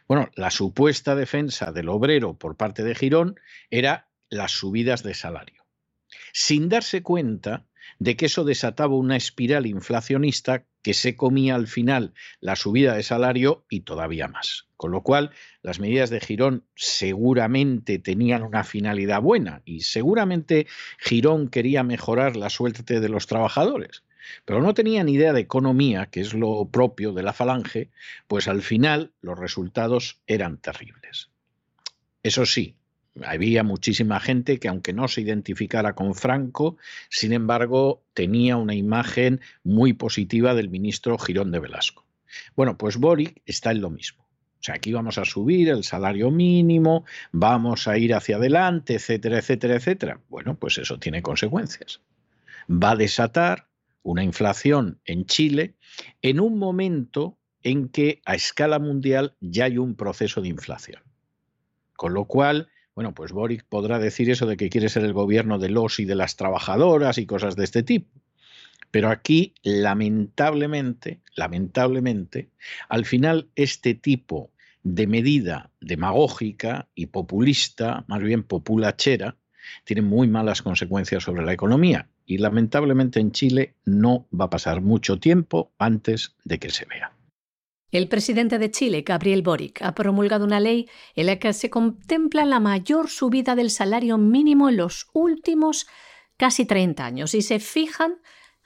Bueno, 0.09 0.29
la 0.35 0.51
supuesta 0.51 1.14
defensa 1.14 1.70
del 1.70 1.88
obrero 1.88 2.37
por 2.37 2.57
parte 2.57 2.83
de 2.83 2.96
Girón 2.96 3.38
era 3.70 4.09
las 4.29 4.51
subidas 4.51 5.05
de 5.05 5.14
salario. 5.14 5.64
Sin 6.33 6.68
darse 6.68 7.05
cuenta 7.05 7.66
de 7.99 8.16
que 8.16 8.27
eso 8.27 8.44
desataba 8.44 8.94
una 8.94 9.16
espiral 9.16 9.66
inflacionista 9.66 10.64
que 10.83 10.94
se 10.94 11.16
comía 11.16 11.55
al 11.55 11.66
final 11.66 12.14
la 12.40 12.57
subida 12.57 12.94
de 12.94 13.03
salario 13.03 13.64
y 13.68 13.81
todavía 13.81 14.29
más. 14.29 14.68
Con 14.77 14.92
lo 14.92 15.03
cual, 15.03 15.33
las 15.62 15.81
medidas 15.81 16.11
de 16.11 16.20
Girón 16.20 16.64
seguramente 16.75 17.99
tenían 17.99 18.42
una 18.42 18.62
finalidad 18.62 19.22
buena 19.22 19.62
y 19.64 19.81
seguramente 19.81 20.66
Girón 20.99 21.49
quería 21.49 21.83
mejorar 21.83 22.37
la 22.37 22.51
suerte 22.51 23.01
de 23.01 23.09
los 23.09 23.27
trabajadores. 23.27 24.03
Pero 24.44 24.62
no 24.62 24.75
tenía 24.75 25.03
ni 25.05 25.14
idea 25.14 25.33
de 25.33 25.40
economía, 25.40 26.07
que 26.07 26.20
es 26.20 26.35
lo 26.35 26.68
propio 26.70 27.12
de 27.12 27.22
la 27.22 27.33
falange, 27.33 27.90
pues 28.27 28.49
al 28.49 28.62
final 28.62 29.12
los 29.20 29.38
resultados 29.38 30.20
eran 30.27 30.59
terribles. 30.59 31.31
Eso 32.22 32.44
sí, 32.44 32.77
había 33.25 33.63
muchísima 33.63 34.21
gente 34.21 34.59
que 34.59 34.69
aunque 34.69 34.93
no 34.93 35.09
se 35.09 35.23
identificara 35.23 35.95
con 35.95 36.15
Franco, 36.15 36.77
sin 37.09 37.33
embargo, 37.33 38.03
tenía 38.15 38.57
una 38.57 38.75
imagen 38.75 39.41
muy 39.65 39.93
positiva 39.93 40.55
del 40.55 40.69
ministro 40.69 41.19
Girón 41.19 41.51
de 41.51 41.61
Velasco. 41.61 42.05
Bueno, 42.55 42.77
pues 42.77 42.97
Boric 42.97 43.43
está 43.47 43.71
en 43.71 43.81
lo 43.81 43.91
mismo. 43.91 44.25
O 44.61 44.63
sea, 44.67 44.75
aquí 44.75 44.93
vamos 44.93 45.19
a 45.19 45.25
subir 45.25 45.69
el 45.69 45.85
salario 45.85 46.31
mínimo, 46.31 47.05
vamos 47.31 47.87
a 47.89 47.99
ir 47.99 48.15
hacia 48.15 48.37
adelante, 48.37 48.95
etcétera, 48.95 49.39
etcétera, 49.39 49.77
etcétera. 49.77 50.21
Bueno, 50.29 50.57
pues 50.57 50.79
eso 50.79 50.99
tiene 50.99 51.23
consecuencias. 51.23 52.01
Va 52.69 52.93
a 52.93 52.97
desatar 52.97 53.69
una 54.03 54.25
inflación 54.25 55.01
en 55.05 55.27
Chile 55.27 55.75
en 56.23 56.41
un 56.41 56.59
momento 56.59 57.39
en 57.63 57.89
que 57.89 58.23
a 58.25 58.35
escala 58.35 58.79
mundial 58.79 59.37
ya 59.41 59.65
hay 59.67 59.79
un 59.79 59.95
proceso 59.95 60.41
de 60.41 60.49
inflación. 60.49 61.03
Con 61.97 62.15
lo 62.15 62.27
cual, 62.27 62.69
bueno, 62.97 63.15
pues 63.15 63.31
Boric 63.33 63.63
podrá 63.69 63.99
decir 63.99 64.31
eso 64.31 64.47
de 64.47 64.57
que 64.57 64.71
quiere 64.71 64.89
ser 64.89 65.05
el 65.05 65.13
gobierno 65.13 65.59
de 65.59 65.69
los 65.69 66.01
y 66.01 66.07
de 66.07 66.15
las 66.15 66.37
trabajadoras 66.37 67.19
y 67.19 67.27
cosas 67.27 67.55
de 67.55 67.65
este 67.65 67.83
tipo. 67.83 68.11
Pero 68.91 69.11
aquí, 69.11 69.53
lamentablemente, 69.63 71.21
lamentablemente, 71.35 72.49
al 72.89 73.05
final 73.05 73.51
este 73.55 73.95
tipo 73.95 74.51
de 74.83 75.07
medida 75.07 75.71
demagógica 75.81 76.89
y 76.95 77.07
populista, 77.07 78.05
más 78.09 78.23
bien 78.23 78.43
populachera, 78.43 79.37
tiene 79.85 80.01
muy 80.01 80.27
malas 80.27 80.63
consecuencias 80.63 81.23
sobre 81.23 81.45
la 81.45 81.53
economía. 81.53 82.09
Y 82.25 82.39
lamentablemente 82.39 83.21
en 83.21 83.33
Chile 83.33 83.75
no 83.85 84.27
va 84.33 84.47
a 84.47 84.51
pasar 84.51 84.81
mucho 84.81 85.19
tiempo 85.19 85.71
antes 85.79 86.35
de 86.45 86.59
que 86.59 86.71
se 86.71 86.87
vea. 86.87 87.16
El 87.90 88.09
presidente 88.09 88.59
de 88.59 88.70
Chile, 88.70 89.03
Gabriel 89.07 89.42
Boric, 89.42 89.81
ha 89.83 89.94
promulgado 89.94 90.44
una 90.44 90.61
ley 90.61 90.88
en 91.14 91.27
la 91.27 91.38
que 91.38 91.53
se 91.53 91.70
contempla 91.70 92.44
la 92.44 92.59
mayor 92.59 93.09
subida 93.09 93.55
del 93.55 93.70
salario 93.70 94.18
mínimo 94.18 94.68
en 94.68 94.77
los 94.77 95.09
últimos 95.12 95.87
casi 96.37 96.66
30 96.66 97.05
años 97.05 97.35
y 97.35 97.42
se 97.42 97.61
fijan 97.61 98.16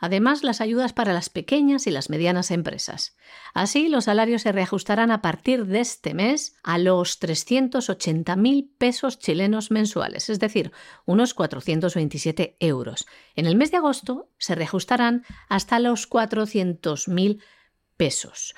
además 0.00 0.42
las 0.42 0.62
ayudas 0.62 0.94
para 0.94 1.12
las 1.12 1.28
pequeñas 1.28 1.86
y 1.86 1.90
las 1.90 2.08
medianas 2.08 2.50
empresas. 2.50 3.16
Así, 3.52 3.88
los 3.90 4.04
salarios 4.04 4.40
se 4.42 4.52
reajustarán 4.52 5.10
a 5.10 5.20
partir 5.20 5.66
de 5.66 5.80
este 5.80 6.14
mes 6.14 6.56
a 6.62 6.78
los 6.78 7.20
380.000 7.20 8.70
pesos 8.78 9.18
chilenos 9.18 9.70
mensuales, 9.70 10.30
es 10.30 10.40
decir, 10.40 10.72
unos 11.04 11.34
427 11.34 12.56
euros. 12.60 13.06
En 13.36 13.44
el 13.44 13.56
mes 13.56 13.70
de 13.70 13.76
agosto 13.76 14.30
se 14.38 14.54
reajustarán 14.54 15.24
hasta 15.50 15.78
los 15.78 16.08
400.000 16.08 17.42
pesos 17.98 18.54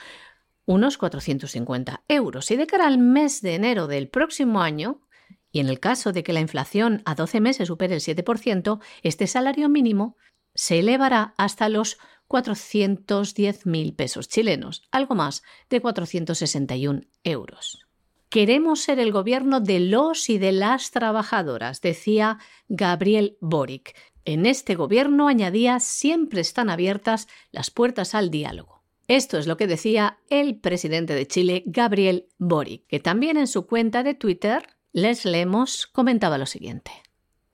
unos 0.72 0.98
450 0.98 2.02
euros. 2.08 2.50
Y 2.50 2.56
de 2.56 2.66
cara 2.66 2.86
al 2.86 2.98
mes 2.98 3.42
de 3.42 3.54
enero 3.54 3.86
del 3.86 4.08
próximo 4.08 4.62
año, 4.62 5.02
y 5.50 5.60
en 5.60 5.68
el 5.68 5.80
caso 5.80 6.12
de 6.12 6.22
que 6.22 6.32
la 6.32 6.40
inflación 6.40 7.02
a 7.04 7.14
12 7.14 7.40
meses 7.40 7.68
supere 7.68 7.94
el 7.94 8.00
7%, 8.00 8.80
este 9.02 9.26
salario 9.26 9.68
mínimo 9.68 10.16
se 10.54 10.78
elevará 10.78 11.34
hasta 11.36 11.68
los 11.68 11.98
410.000 12.28 13.94
pesos 13.94 14.28
chilenos, 14.28 14.82
algo 14.90 15.14
más 15.14 15.42
de 15.68 15.80
461 15.82 17.02
euros. 17.22 17.86
Queremos 18.30 18.80
ser 18.80 18.98
el 18.98 19.12
gobierno 19.12 19.60
de 19.60 19.78
los 19.78 20.30
y 20.30 20.38
de 20.38 20.52
las 20.52 20.90
trabajadoras, 20.90 21.82
decía 21.82 22.38
Gabriel 22.68 23.36
Boric. 23.42 23.94
En 24.24 24.46
este 24.46 24.74
gobierno, 24.74 25.28
añadía, 25.28 25.80
siempre 25.80 26.40
están 26.40 26.70
abiertas 26.70 27.28
las 27.50 27.70
puertas 27.70 28.14
al 28.14 28.30
diálogo. 28.30 28.81
Esto 29.08 29.38
es 29.38 29.46
lo 29.46 29.56
que 29.56 29.66
decía 29.66 30.18
el 30.30 30.58
presidente 30.58 31.14
de 31.14 31.26
Chile, 31.26 31.64
Gabriel 31.66 32.28
Boric, 32.38 32.86
que 32.86 33.00
también 33.00 33.36
en 33.36 33.46
su 33.46 33.66
cuenta 33.66 34.02
de 34.02 34.14
Twitter, 34.14 34.66
les 34.92 35.24
leemos, 35.24 35.86
comentaba 35.86 36.38
lo 36.38 36.46
siguiente. 36.46 36.92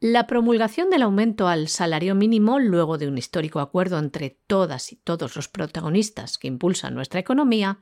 La 0.01 0.27
promulgación 0.27 0.91
del 0.91 1.03
aumento 1.03 1.49
al 1.49 1.69
salario 1.69 2.15
mínimo, 2.15 2.61
luego 2.61 2.99
de 2.99 3.09
un 3.09 3.19
histórico 3.19 3.59
acuerdo 3.59 3.99
entre 3.99 4.39
todas 4.47 4.93
y 4.93 4.97
todos 4.97 5.35
los 5.35 5.49
protagonistas 5.49 6.39
que 6.39 6.47
impulsan 6.47 6.95
nuestra 6.95 7.19
economía, 7.19 7.81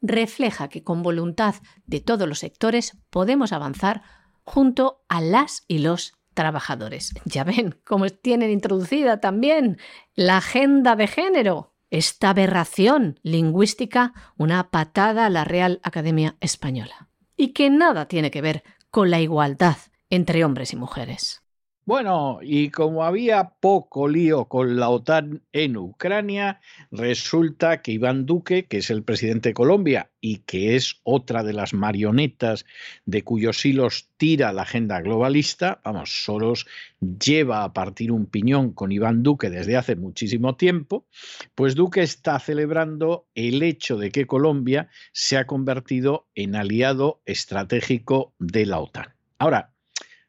refleja 0.00 0.68
que 0.68 0.84
con 0.84 1.02
voluntad 1.02 1.56
de 1.86 2.00
todos 2.00 2.28
los 2.28 2.38
sectores 2.38 2.96
podemos 3.10 3.52
avanzar 3.52 4.02
junto 4.44 5.04
a 5.08 5.20
las 5.20 5.64
y 5.66 5.78
los 5.78 6.14
trabajadores. 6.34 7.12
Ya 7.24 7.42
ven 7.42 7.80
cómo 7.84 8.08
tienen 8.08 8.50
introducida 8.50 9.18
también 9.18 9.78
la 10.14 10.36
agenda 10.36 10.94
de 10.94 11.08
género 11.08 11.74
esta 11.90 12.30
aberración 12.30 13.18
lingüística 13.22 14.12
una 14.36 14.70
patada 14.70 15.26
a 15.26 15.30
la 15.30 15.44
Real 15.44 15.80
Academia 15.82 16.36
Española. 16.40 17.08
Y 17.36 17.48
que 17.52 17.70
nada 17.70 18.08
tiene 18.08 18.30
que 18.30 18.42
ver 18.42 18.64
con 18.90 19.10
la 19.10 19.20
igualdad 19.20 19.76
entre 20.10 20.44
hombres 20.44 20.72
y 20.72 20.76
mujeres. 20.76 21.42
Bueno, 21.88 22.40
y 22.42 22.68
como 22.68 23.02
había 23.02 23.54
poco 23.60 24.08
lío 24.08 24.44
con 24.44 24.76
la 24.76 24.90
OTAN 24.90 25.40
en 25.52 25.78
Ucrania, 25.78 26.60
resulta 26.90 27.80
que 27.80 27.92
Iván 27.92 28.26
Duque, 28.26 28.66
que 28.66 28.76
es 28.76 28.90
el 28.90 29.04
presidente 29.04 29.48
de 29.48 29.54
Colombia 29.54 30.10
y 30.20 30.40
que 30.40 30.76
es 30.76 31.00
otra 31.02 31.42
de 31.42 31.54
las 31.54 31.72
marionetas 31.72 32.66
de 33.06 33.22
cuyos 33.22 33.64
hilos 33.64 34.10
tira 34.18 34.52
la 34.52 34.64
agenda 34.64 35.00
globalista, 35.00 35.80
vamos, 35.82 36.24
Soros 36.24 36.66
lleva 37.00 37.64
a 37.64 37.72
partir 37.72 38.12
un 38.12 38.26
piñón 38.26 38.74
con 38.74 38.92
Iván 38.92 39.22
Duque 39.22 39.48
desde 39.48 39.78
hace 39.78 39.96
muchísimo 39.96 40.56
tiempo, 40.56 41.06
pues 41.54 41.74
Duque 41.74 42.02
está 42.02 42.38
celebrando 42.38 43.28
el 43.34 43.62
hecho 43.62 43.96
de 43.96 44.10
que 44.10 44.26
Colombia 44.26 44.90
se 45.12 45.38
ha 45.38 45.46
convertido 45.46 46.28
en 46.34 46.54
aliado 46.54 47.22
estratégico 47.24 48.34
de 48.38 48.66
la 48.66 48.78
OTAN. 48.78 49.14
Ahora, 49.38 49.72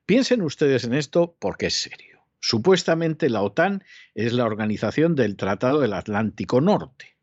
Piensen 0.10 0.42
ustedes 0.42 0.86
en 0.86 0.96
esto 0.96 1.36
porque 1.38 1.68
es 1.68 1.76
serio. 1.76 2.26
Supuestamente 2.40 3.30
la 3.30 3.44
OTAN 3.44 3.84
es 4.16 4.34
la 4.34 4.46
organización 4.46 5.14
del 5.14 5.36
Tratado 5.36 5.82
del 5.82 5.94
Atlántico 5.94 6.62
Norte. 6.62 7.16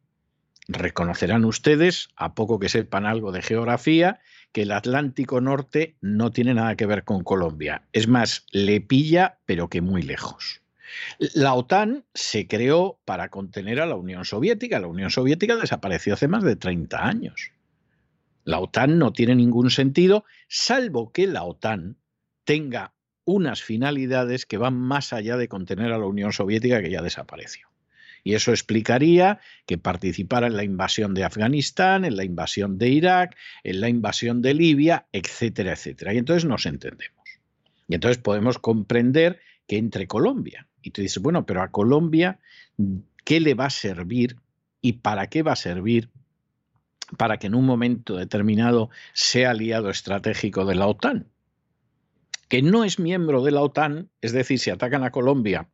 Reconocerán 0.69 1.45
ustedes, 1.45 2.11
a 2.15 2.37
poco 2.37 2.61
que 2.61 2.69
sepan 2.69 3.05
algo 3.05 3.33
de 3.33 3.43
geografía, 3.43 4.21
que 4.53 4.63
el 4.63 4.71
Atlántico 4.71 5.41
Norte 5.41 5.97
no 6.01 6.31
tiene 6.31 6.55
nada 6.55 6.77
que 6.77 6.87
ver 6.87 7.03
con 7.03 7.25
Colombia. 7.25 7.83
Es 7.93 8.07
más, 8.07 8.47
le 8.53 8.81
pilla, 8.81 9.41
pero 9.47 9.69
que 9.69 9.81
muy 9.81 10.03
lejos. 10.03 10.63
La 11.35 11.55
OTAN 11.55 12.05
se 12.15 12.47
creó 12.47 13.01
para 13.05 13.31
contener 13.31 13.81
a 13.81 13.87
la 13.87 13.97
Unión 13.97 14.25
Soviética. 14.25 14.79
La 14.79 14.87
Unión 14.87 15.11
Soviética 15.11 15.57
desapareció 15.57 16.15
hace 16.15 16.29
más 16.29 16.45
de 16.45 16.55
30 16.55 17.05
años. 17.05 17.51
La 18.45 18.61
OTAN 18.61 18.97
no 18.97 19.13
tiene 19.13 19.35
ningún 19.35 19.71
sentido, 19.71 20.25
salvo 20.47 21.11
que 21.11 21.27
la 21.27 21.43
OTAN 21.43 21.97
tenga 22.47 22.95
unas 23.27 23.63
finalidades 23.63 24.47
que 24.47 24.57
van 24.57 24.79
más 24.79 25.13
allá 25.13 25.37
de 25.37 25.49
contener 25.49 25.93
a 25.93 25.99
la 25.99 26.07
Unión 26.07 26.33
Soviética 26.33 26.81
que 26.81 26.91
ya 26.91 27.03
desapareció. 27.03 27.69
Y 28.23 28.35
eso 28.35 28.53
explicaría 28.53 29.41
que 29.67 29.79
participara 29.79 30.47
en 30.47 30.57
la 30.57 30.65
invasión 30.65 31.13
de 31.13 31.25
Afganistán, 31.25 32.05
en 32.05 32.17
la 32.17 32.25
invasión 32.25 32.79
de 32.79 32.89
Irak, 32.89 33.37
en 33.63 33.81
la 33.81 33.89
invasión 33.89 34.43
de 34.43 34.55
Libia, 34.55 35.07
etcétera, 35.13 35.73
etcétera. 35.73 36.15
Y 36.15 36.19
entonces 36.19 36.45
nos 36.45 36.67
entendemos. 36.67 37.25
Y 37.89 37.95
entonces 37.95 38.19
podemos 38.19 38.59
comprender 38.59 39.41
que 39.67 39.77
entre 39.77 40.07
Colombia, 40.07 40.67
y 40.83 40.91
tú 40.91 41.03
dices, 41.03 41.23
bueno, 41.23 41.47
pero 41.47 41.63
a 41.63 41.71
Colombia, 41.71 42.39
¿qué 43.25 43.41
le 43.41 43.55
va 43.55 43.67
a 43.67 43.71
servir 43.71 44.37
y 44.81 44.95
para 44.95 45.29
qué 45.29 45.43
va 45.43 45.53
a 45.53 45.57
servir 45.57 46.11
para 47.17 47.39
que 47.39 47.47
en 47.47 47.55
un 47.55 47.65
momento 47.65 48.17
determinado 48.17 48.91
sea 49.13 49.51
aliado 49.51 49.91
estratégico 49.91 50.65
de 50.65 50.75
la 50.77 50.87
OTAN? 50.87 51.29
Que 52.49 52.63
no 52.63 52.85
es 52.85 52.99
miembro 52.99 53.43
de 53.43 53.51
la 53.51 53.63
OTAN, 53.63 54.11
es 54.21 54.33
decir, 54.33 54.59
si 54.59 54.71
atacan 54.71 55.05
a 55.05 55.11
Colombia, 55.11 55.69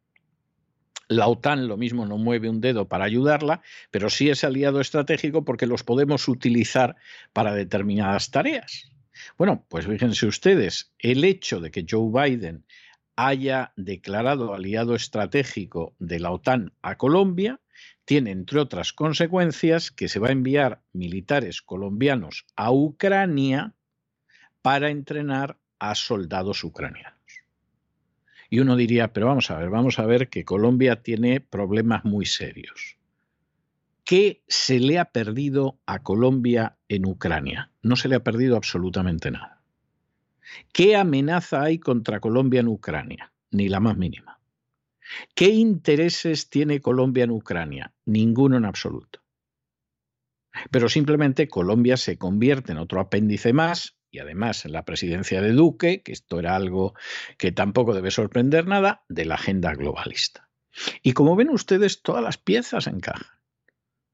la 1.09 1.29
OTAN 1.29 1.69
lo 1.69 1.77
mismo 1.77 2.07
no 2.07 2.17
mueve 2.17 2.49
un 2.49 2.61
dedo 2.61 2.89
para 2.89 3.05
ayudarla, 3.05 3.61
pero 3.91 4.09
sí 4.09 4.31
es 4.31 4.45
aliado 4.45 4.81
estratégico 4.81 5.45
porque 5.45 5.67
los 5.67 5.85
podemos 5.85 6.27
utilizar 6.29 6.97
para 7.33 7.55
determinadas 7.55 8.31
tareas. 8.31 8.91
Bueno, 9.37 9.67
pues 9.69 9.87
fíjense 9.87 10.27
ustedes, 10.27 10.93
el 10.99 11.25
hecho 11.25 11.61
de 11.61 11.71
que 11.71 11.85
Joe 11.89 12.11
Biden 12.11 12.65
haya 13.15 13.73
declarado 13.77 14.55
aliado 14.55 14.95
estratégico 14.95 15.95
de 15.99 16.19
la 16.19 16.31
OTAN 16.31 16.73
a 16.81 16.97
Colombia 16.97 17.61
tiene, 18.05 18.31
entre 18.31 18.61
otras 18.61 18.93
consecuencias, 18.93 19.91
que 19.91 20.09
se 20.09 20.19
va 20.19 20.29
a 20.29 20.33
enviar 20.33 20.83
militares 20.93 21.63
colombianos 21.63 22.47
a 22.57 22.73
Ucrania 22.73 23.75
para 24.63 24.91
entrenar 24.91 25.59
a 25.83 25.97
soldados 25.97 26.63
ucranianos. 26.63 27.19
Y 28.49 28.61
uno 28.61 28.77
diría, 28.77 29.13
pero 29.13 29.27
vamos 29.27 29.51
a 29.51 29.59
ver, 29.59 29.69
vamos 29.69 29.99
a 29.99 30.07
ver 30.07 30.29
que 30.29 30.45
Colombia 30.45 31.03
tiene 31.03 31.41
problemas 31.41 32.05
muy 32.05 32.25
serios. 32.25 32.99
¿Qué 34.05 34.45
se 34.47 34.79
le 34.79 35.01
ha 35.01 35.07
perdido 35.07 35.81
a 35.87 36.05
Colombia 36.05 36.77
en 36.89 37.05
Ucrania? 37.05 37.73
No 37.83 37.97
se 37.97 38.09
le 38.09 38.15
ha 38.15 38.23
perdido 38.23 38.57
absolutamente 38.57 39.33
nada. 39.33 39.61
¿Qué 40.73 40.95
amenaza 40.95 41.63
hay 41.63 41.81
contra 41.81 42.21
Colombia 42.21 42.61
en 42.61 42.69
Ucrania? 42.69 43.33
Ni 43.51 43.69
la 43.69 43.81
más 43.81 43.97
mínima. 43.97 44.39
¿Qué 45.35 45.49
intereses 45.49 46.49
tiene 46.49 46.81
Colombia 46.81 47.25
en 47.25 47.33
Ucrania? 47.33 47.93
Ninguno 48.05 48.57
en 48.57 48.67
absoluto. 48.67 49.21
Pero 50.71 50.89
simplemente 50.89 51.49
Colombia 51.49 51.97
se 51.97 52.19
convierte 52.19 52.71
en 52.71 52.79
otro 52.79 53.01
apéndice 53.01 53.53
más 53.53 53.97
y 54.13 54.19
además 54.19 54.65
la 54.67 54.85
presidencia 54.85 55.41
de 55.41 55.53
Duque, 55.53 56.03
que 56.03 56.13
esto 56.13 56.39
era 56.39 56.55
algo 56.55 56.95
que 57.39 57.51
tampoco 57.51 57.95
debe 57.95 58.11
sorprender 58.11 58.67
nada, 58.69 59.05
de 59.09 59.25
la 59.25 59.35
agenda 59.35 59.75
globalista. 59.75 60.51
Y 61.03 61.15
como 61.15 61.35
ven 61.35 61.49
ustedes, 61.49 62.03
todas 62.03 62.23
las 62.23 62.37
piezas 62.39 62.87
encajan. 62.87 63.27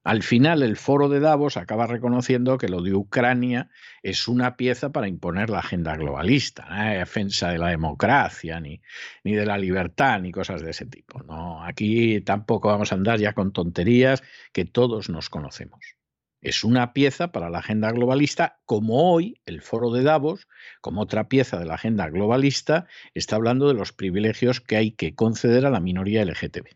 Al 0.05 0.23
final, 0.23 0.63
el 0.63 0.77
foro 0.77 1.09
de 1.09 1.19
Davos 1.19 1.57
acaba 1.57 1.85
reconociendo 1.85 2.57
que 2.57 2.69
lo 2.69 2.81
de 2.81 2.95
Ucrania 2.95 3.69
es 4.01 4.29
una 4.29 4.55
pieza 4.55 4.93
para 4.93 5.09
imponer 5.09 5.49
la 5.49 5.59
agenda 5.59 5.97
globalista, 5.97 6.65
no 6.69 6.75
hay 6.75 6.97
defensa 6.97 7.49
de 7.49 7.57
la 7.57 7.67
democracia, 7.67 8.61
ni, 8.61 8.81
ni 9.25 9.33
de 9.33 9.45
la 9.45 9.57
libertad, 9.57 10.21
ni 10.21 10.31
cosas 10.31 10.61
de 10.61 10.71
ese 10.71 10.85
tipo. 10.85 11.21
No, 11.23 11.63
aquí 11.65 12.21
tampoco 12.21 12.69
vamos 12.69 12.93
a 12.93 12.95
andar 12.95 13.19
ya 13.19 13.33
con 13.33 13.51
tonterías 13.51 14.23
que 14.53 14.63
todos 14.63 15.09
nos 15.09 15.29
conocemos 15.29 15.98
es 16.41 16.63
una 16.63 16.93
pieza 16.93 17.31
para 17.31 17.49
la 17.49 17.59
agenda 17.59 17.91
globalista, 17.91 18.59
como 18.65 19.11
hoy 19.11 19.41
el 19.45 19.61
foro 19.61 19.91
de 19.91 20.03
Davos, 20.03 20.47
como 20.81 21.01
otra 21.01 21.27
pieza 21.27 21.59
de 21.59 21.65
la 21.65 21.75
agenda 21.75 22.09
globalista, 22.09 22.87
está 23.13 23.35
hablando 23.35 23.67
de 23.67 23.73
los 23.73 23.91
privilegios 23.91 24.61
que 24.61 24.77
hay 24.77 24.91
que 24.91 25.15
conceder 25.15 25.65
a 25.65 25.69
la 25.69 25.79
minoría 25.79 26.23
LGTB. 26.23 26.67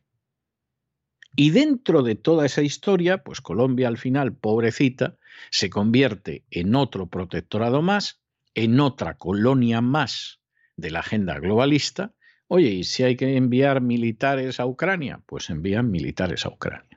Y 1.35 1.49
dentro 1.49 2.03
de 2.03 2.15
toda 2.15 2.45
esa 2.45 2.61
historia, 2.61 3.23
pues 3.23 3.41
Colombia 3.41 3.87
al 3.87 3.97
final, 3.97 4.35
pobrecita, 4.35 5.17
se 5.49 5.69
convierte 5.69 6.43
en 6.51 6.75
otro 6.75 7.07
protectorado 7.07 7.81
más, 7.81 8.21
en 8.53 8.79
otra 8.79 9.17
colonia 9.17 9.81
más 9.81 10.41
de 10.75 10.91
la 10.91 10.99
agenda 10.99 11.39
globalista. 11.39 12.13
Oye, 12.47 12.69
¿y 12.69 12.83
si 12.83 13.03
hay 13.03 13.15
que 13.15 13.35
enviar 13.35 13.81
militares 13.81 14.59
a 14.59 14.67
Ucrania? 14.67 15.21
Pues 15.25 15.49
envían 15.49 15.89
militares 15.89 16.45
a 16.45 16.49
Ucrania. 16.49 16.92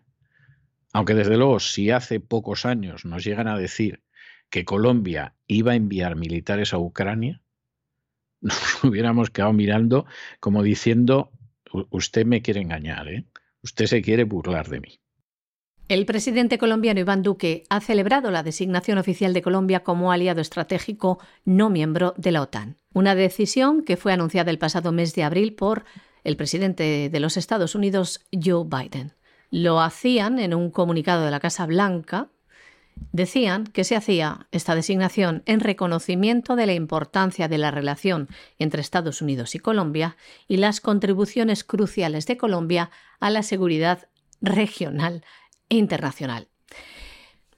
Aunque 0.97 1.12
desde 1.12 1.36
luego, 1.36 1.61
si 1.61 1.90
hace 1.90 2.20
pocos 2.20 2.64
años 2.64 3.05
nos 3.05 3.22
llegan 3.22 3.49
a 3.49 3.59
decir 3.59 4.01
que 4.49 4.64
Colombia 4.64 5.34
iba 5.47 5.72
a 5.72 5.74
enviar 5.74 6.16
militares 6.16 6.72
a 6.72 6.78
Ucrania, 6.78 7.42
nos 8.40 8.82
hubiéramos 8.82 9.28
quedado 9.28 9.53
mirando 9.53 10.07
como 10.40 10.62
diciendo, 10.62 11.32
usted 11.90 12.24
me 12.24 12.40
quiere 12.40 12.62
engañar, 12.62 13.09
¿eh? 13.09 13.26
Usted 13.62 13.84
se 13.84 14.01
quiere 14.01 14.24
burlar 14.24 14.70
de 14.70 14.80
mí. 14.80 14.99
El 15.88 16.07
presidente 16.07 16.57
colombiano 16.57 17.01
Iván 17.01 17.22
Duque 17.22 17.64
ha 17.68 17.82
celebrado 17.82 18.30
la 18.30 18.42
designación 18.42 18.97
oficial 18.97 19.34
de 19.34 19.42
Colombia 19.42 19.80
como 19.80 20.12
aliado 20.12 20.40
estratégico 20.40 21.18
no 21.44 21.68
miembro 21.68 22.14
de 22.16 22.32
la 22.32 22.40
OTAN, 22.40 22.78
una 22.94 23.14
decisión 23.14 23.84
que 23.84 23.99
fue 23.99 24.14
anunciada 24.14 24.51
el 24.51 24.59
pasado 24.59 24.92
mes 24.92 25.14
de 25.14 25.24
abril 25.24 25.53
por 25.53 25.84
el 26.24 26.38
presidente 26.38 27.11
de 27.11 27.20
los 27.20 27.36
Estados 27.36 27.74
Unidos, 27.74 28.24
Joe 28.32 28.64
Biden. 28.64 29.12
Lo 29.51 29.80
hacían 29.80 30.38
en 30.38 30.55
un 30.55 30.70
comunicado 30.70 31.24
de 31.24 31.30
la 31.30 31.40
Casa 31.40 31.66
Blanca. 31.66 32.28
Decían 33.12 33.66
que 33.66 33.84
se 33.84 33.94
hacía 33.94 34.47
esta 34.53 34.74
designación 34.74 35.42
en 35.47 35.61
reconocimiento 35.61 36.57
de 36.57 36.66
la 36.66 36.74
importancia 36.74 37.47
de 37.47 37.59
la 37.59 37.70
relación 37.70 38.28
entre 38.59 38.80
Estados 38.80 39.20
Unidos 39.20 39.55
y 39.55 39.59
Colombia 39.59 40.16
y 40.49 40.57
las 40.57 40.80
contribuciones 40.80 41.62
cruciales 41.62 42.26
de 42.26 42.38
Colombia 42.38 42.90
a 43.20 43.30
la 43.30 43.42
seguridad 43.42 44.09
regional 44.40 45.24
internacional. 45.68 46.49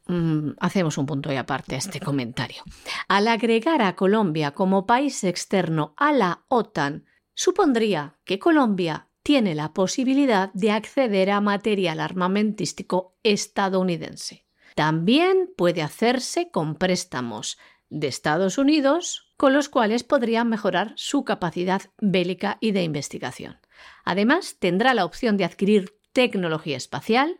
Mm, 0.08 0.52
hacemos 0.58 0.96
un 0.96 1.04
punto 1.04 1.30
y 1.32 1.36
aparte 1.36 1.74
a 1.74 1.78
este 1.78 2.00
comentario. 2.00 2.62
Al 3.08 3.28
agregar 3.28 3.82
a 3.82 3.94
Colombia 3.94 4.52
como 4.52 4.86
país 4.86 5.22
externo 5.22 5.92
a 5.98 6.12
la 6.12 6.44
OTAN, 6.48 7.04
supondría 7.34 8.16
que 8.24 8.38
Colombia 8.38 9.07
tiene 9.28 9.54
la 9.54 9.74
posibilidad 9.74 10.50
de 10.54 10.70
acceder 10.70 11.30
a 11.30 11.42
material 11.42 12.00
armamentístico 12.00 13.18
estadounidense. 13.22 14.46
También 14.74 15.50
puede 15.54 15.82
hacerse 15.82 16.50
con 16.50 16.76
préstamos 16.76 17.58
de 17.90 18.06
Estados 18.06 18.56
Unidos, 18.56 19.30
con 19.36 19.52
los 19.52 19.68
cuales 19.68 20.02
podría 20.02 20.44
mejorar 20.44 20.94
su 20.96 21.26
capacidad 21.26 21.82
bélica 22.00 22.56
y 22.62 22.70
de 22.70 22.84
investigación. 22.84 23.58
Además, 24.02 24.56
tendrá 24.58 24.94
la 24.94 25.04
opción 25.04 25.36
de 25.36 25.44
adquirir 25.44 25.98
tecnología 26.14 26.78
espacial, 26.78 27.38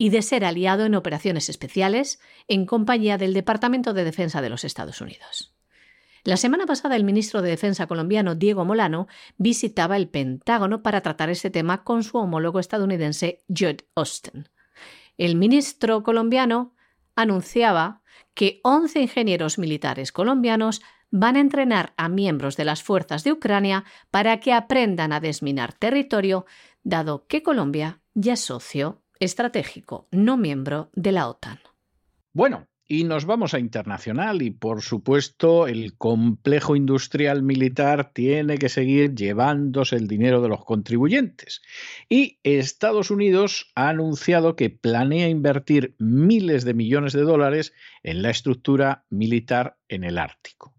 y 0.00 0.10
de 0.10 0.22
ser 0.22 0.44
aliado 0.44 0.84
en 0.84 0.94
operaciones 0.94 1.48
especiales 1.48 2.20
en 2.46 2.64
compañía 2.64 3.18
del 3.18 3.34
Departamento 3.34 3.92
de 3.92 4.04
Defensa 4.04 4.40
de 4.40 4.50
los 4.50 4.62
Estados 4.62 5.00
Unidos. 5.00 5.57
La 6.24 6.36
semana 6.36 6.66
pasada 6.66 6.96
el 6.96 7.04
ministro 7.04 7.42
de 7.42 7.50
Defensa 7.50 7.86
colombiano 7.86 8.34
Diego 8.34 8.64
Molano 8.64 9.06
visitaba 9.36 9.96
el 9.96 10.08
Pentágono 10.08 10.82
para 10.82 11.00
tratar 11.00 11.30
este 11.30 11.50
tema 11.50 11.84
con 11.84 12.02
su 12.02 12.18
homólogo 12.18 12.58
estadounidense 12.58 13.44
Judd 13.48 13.82
Austin. 13.94 14.48
El 15.16 15.36
ministro 15.36 16.02
colombiano 16.02 16.74
anunciaba 17.14 18.02
que 18.34 18.60
11 18.62 19.00
ingenieros 19.00 19.58
militares 19.58 20.12
colombianos 20.12 20.82
van 21.10 21.36
a 21.36 21.40
entrenar 21.40 21.94
a 21.96 22.08
miembros 22.08 22.56
de 22.56 22.64
las 22.64 22.82
fuerzas 22.82 23.24
de 23.24 23.32
Ucrania 23.32 23.84
para 24.10 24.40
que 24.40 24.52
aprendan 24.52 25.12
a 25.12 25.20
desminar 25.20 25.72
territorio, 25.72 26.46
dado 26.82 27.26
que 27.26 27.42
Colombia 27.42 28.00
ya 28.14 28.34
es 28.34 28.40
socio 28.40 29.02
estratégico, 29.18 30.06
no 30.10 30.36
miembro 30.36 30.90
de 30.94 31.12
la 31.12 31.28
OTAN. 31.28 31.58
Bueno, 32.32 32.68
y 32.88 33.04
nos 33.04 33.26
vamos 33.26 33.52
a 33.52 33.58
internacional 33.58 34.40
y 34.40 34.50
por 34.50 34.80
supuesto 34.80 35.66
el 35.66 35.96
complejo 35.98 36.74
industrial 36.74 37.42
militar 37.42 38.12
tiene 38.14 38.56
que 38.56 38.70
seguir 38.70 39.14
llevándose 39.14 39.96
el 39.96 40.08
dinero 40.08 40.40
de 40.40 40.48
los 40.48 40.64
contribuyentes. 40.64 41.60
Y 42.08 42.40
Estados 42.42 43.10
Unidos 43.10 43.70
ha 43.74 43.90
anunciado 43.90 44.56
que 44.56 44.70
planea 44.70 45.28
invertir 45.28 45.94
miles 45.98 46.64
de 46.64 46.72
millones 46.72 47.12
de 47.12 47.22
dólares 47.22 47.74
en 48.02 48.22
la 48.22 48.30
estructura 48.30 49.04
militar 49.10 49.76
en 49.88 50.02
el 50.02 50.16
Ártico. 50.16 50.74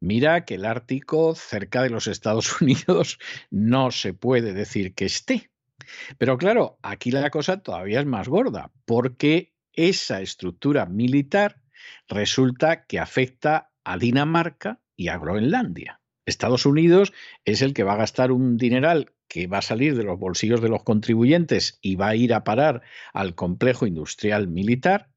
Mira 0.00 0.44
que 0.44 0.56
el 0.56 0.66
Ártico 0.66 1.34
cerca 1.34 1.82
de 1.82 1.88
los 1.88 2.06
Estados 2.06 2.60
Unidos 2.60 3.18
no 3.50 3.90
se 3.90 4.12
puede 4.12 4.52
decir 4.52 4.94
que 4.94 5.06
esté. 5.06 5.50
Pero 6.18 6.36
claro, 6.36 6.78
aquí 6.82 7.10
la 7.10 7.30
cosa 7.30 7.62
todavía 7.62 8.00
es 8.00 8.06
más 8.06 8.28
gorda, 8.28 8.70
porque 8.84 9.53
esa 9.74 10.20
estructura 10.20 10.86
militar 10.86 11.60
resulta 12.08 12.86
que 12.86 12.98
afecta 12.98 13.70
a 13.84 13.98
Dinamarca 13.98 14.80
y 14.96 15.08
a 15.08 15.18
Groenlandia. 15.18 16.00
Estados 16.26 16.64
Unidos 16.64 17.12
es 17.44 17.60
el 17.60 17.74
que 17.74 17.82
va 17.82 17.94
a 17.94 17.98
gastar 17.98 18.32
un 18.32 18.56
dineral 18.56 19.12
que 19.28 19.46
va 19.46 19.58
a 19.58 19.62
salir 19.62 19.96
de 19.96 20.04
los 20.04 20.18
bolsillos 20.18 20.62
de 20.62 20.68
los 20.68 20.82
contribuyentes 20.82 21.78
y 21.82 21.96
va 21.96 22.08
a 22.08 22.16
ir 22.16 22.32
a 22.32 22.44
parar 22.44 22.82
al 23.12 23.34
complejo 23.34 23.86
industrial 23.86 24.48
militar, 24.48 25.10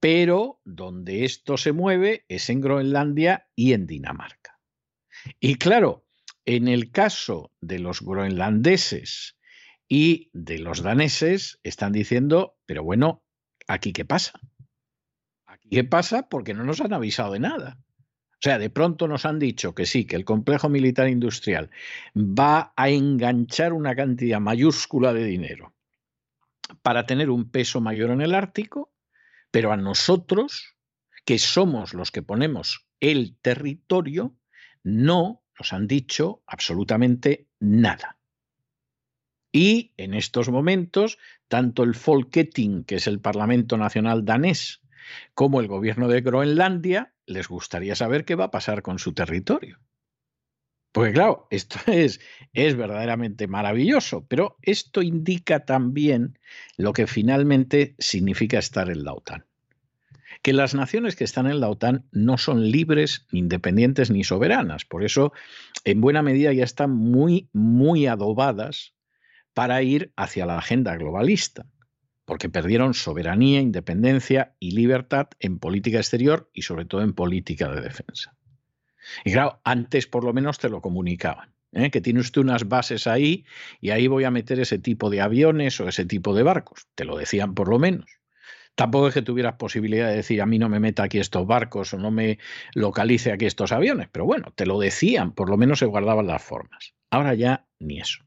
pero 0.00 0.60
donde 0.64 1.24
esto 1.24 1.56
se 1.56 1.72
mueve 1.72 2.24
es 2.28 2.50
en 2.50 2.60
Groenlandia 2.60 3.48
y 3.56 3.72
en 3.72 3.86
Dinamarca. 3.86 4.60
Y 5.40 5.56
claro, 5.56 6.04
en 6.44 6.68
el 6.68 6.90
caso 6.90 7.52
de 7.60 7.78
los 7.78 8.02
groenlandeses 8.02 9.38
y 9.88 10.30
de 10.32 10.58
los 10.58 10.82
daneses 10.82 11.58
están 11.62 11.92
diciendo, 11.92 12.58
pero 12.66 12.84
bueno, 12.84 13.23
¿aquí 13.66 13.92
qué 13.92 14.04
pasa? 14.04 14.32
¿Aquí 15.46 15.68
qué 15.70 15.84
pasa? 15.84 16.28
Porque 16.28 16.54
no 16.54 16.64
nos 16.64 16.80
han 16.80 16.92
avisado 16.92 17.32
de 17.32 17.40
nada. 17.40 17.78
O 18.34 18.42
sea, 18.44 18.58
de 18.58 18.68
pronto 18.68 19.08
nos 19.08 19.24
han 19.24 19.38
dicho 19.38 19.74
que 19.74 19.86
sí, 19.86 20.04
que 20.04 20.16
el 20.16 20.24
complejo 20.24 20.68
militar 20.68 21.08
industrial 21.08 21.70
va 22.14 22.74
a 22.76 22.90
enganchar 22.90 23.72
una 23.72 23.96
cantidad 23.96 24.40
mayúscula 24.40 25.14
de 25.14 25.24
dinero 25.24 25.74
para 26.82 27.06
tener 27.06 27.30
un 27.30 27.50
peso 27.50 27.80
mayor 27.80 28.10
en 28.10 28.20
el 28.20 28.34
Ártico, 28.34 28.92
pero 29.50 29.72
a 29.72 29.76
nosotros, 29.76 30.76
que 31.24 31.38
somos 31.38 31.94
los 31.94 32.10
que 32.10 32.22
ponemos 32.22 32.86
el 33.00 33.36
territorio, 33.40 34.36
no 34.82 35.42
nos 35.58 35.72
han 35.72 35.86
dicho 35.86 36.42
absolutamente 36.46 37.48
nada. 37.60 38.18
Y 39.56 39.92
en 39.98 40.14
estos 40.14 40.48
momentos, 40.48 41.16
tanto 41.46 41.84
el 41.84 41.94
Folketing, 41.94 42.82
que 42.82 42.96
es 42.96 43.06
el 43.06 43.20
Parlamento 43.20 43.76
Nacional 43.78 44.24
danés, 44.24 44.82
como 45.32 45.60
el 45.60 45.68
gobierno 45.68 46.08
de 46.08 46.22
Groenlandia, 46.22 47.14
les 47.24 47.46
gustaría 47.46 47.94
saber 47.94 48.24
qué 48.24 48.34
va 48.34 48.46
a 48.46 48.50
pasar 48.50 48.82
con 48.82 48.98
su 48.98 49.12
territorio. 49.12 49.78
Porque 50.90 51.12
claro, 51.12 51.46
esto 51.50 51.78
es, 51.86 52.20
es 52.52 52.74
verdaderamente 52.74 53.46
maravilloso, 53.46 54.26
pero 54.26 54.56
esto 54.60 55.02
indica 55.02 55.64
también 55.64 56.36
lo 56.76 56.92
que 56.92 57.06
finalmente 57.06 57.94
significa 58.00 58.58
estar 58.58 58.90
en 58.90 59.04
la 59.04 59.12
OTAN. 59.12 59.44
Que 60.42 60.52
las 60.52 60.74
naciones 60.74 61.14
que 61.14 61.22
están 61.22 61.46
en 61.46 61.60
la 61.60 61.70
OTAN 61.70 62.06
no 62.10 62.38
son 62.38 62.72
libres, 62.72 63.24
ni 63.30 63.38
independientes, 63.38 64.10
ni 64.10 64.24
soberanas. 64.24 64.84
Por 64.84 65.04
eso, 65.04 65.32
en 65.84 66.00
buena 66.00 66.22
medida, 66.22 66.52
ya 66.52 66.64
están 66.64 66.90
muy, 66.90 67.48
muy 67.52 68.08
adobadas 68.08 68.93
para 69.54 69.82
ir 69.82 70.12
hacia 70.16 70.46
la 70.46 70.58
agenda 70.58 70.96
globalista, 70.96 71.66
porque 72.24 72.48
perdieron 72.48 72.94
soberanía, 72.94 73.60
independencia 73.60 74.54
y 74.58 74.72
libertad 74.72 75.28
en 75.38 75.58
política 75.58 75.98
exterior 75.98 76.50
y 76.52 76.62
sobre 76.62 76.84
todo 76.84 77.02
en 77.02 77.12
política 77.12 77.70
de 77.70 77.80
defensa. 77.80 78.36
Y 79.24 79.32
claro, 79.32 79.60
antes 79.64 80.06
por 80.06 80.24
lo 80.24 80.32
menos 80.32 80.58
te 80.58 80.68
lo 80.68 80.80
comunicaban, 80.80 81.54
¿eh? 81.72 81.90
que 81.90 82.00
tiene 82.00 82.20
usted 82.20 82.40
unas 82.40 82.68
bases 82.68 83.06
ahí 83.06 83.44
y 83.80 83.90
ahí 83.90 84.06
voy 84.06 84.24
a 84.24 84.30
meter 84.30 84.58
ese 84.60 84.78
tipo 84.78 85.10
de 85.10 85.20
aviones 85.20 85.78
o 85.80 85.88
ese 85.88 86.04
tipo 86.04 86.34
de 86.34 86.42
barcos. 86.42 86.88
Te 86.94 87.04
lo 87.04 87.16
decían 87.16 87.54
por 87.54 87.68
lo 87.68 87.78
menos. 87.78 88.20
Tampoco 88.74 89.08
es 89.08 89.14
que 89.14 89.22
tuvieras 89.22 89.54
posibilidad 89.54 90.08
de 90.08 90.16
decir 90.16 90.42
a 90.42 90.46
mí 90.46 90.58
no 90.58 90.68
me 90.68 90.80
meta 90.80 91.04
aquí 91.04 91.18
estos 91.18 91.46
barcos 91.46 91.94
o 91.94 91.98
no 91.98 92.10
me 92.10 92.38
localice 92.74 93.30
aquí 93.30 93.46
estos 93.46 93.70
aviones, 93.70 94.08
pero 94.10 94.24
bueno, 94.24 94.52
te 94.56 94.66
lo 94.66 94.80
decían, 94.80 95.32
por 95.32 95.48
lo 95.48 95.56
menos 95.56 95.78
se 95.78 95.86
guardaban 95.86 96.26
las 96.26 96.42
formas. 96.42 96.94
Ahora 97.10 97.34
ya 97.34 97.66
ni 97.78 98.00
eso. 98.00 98.24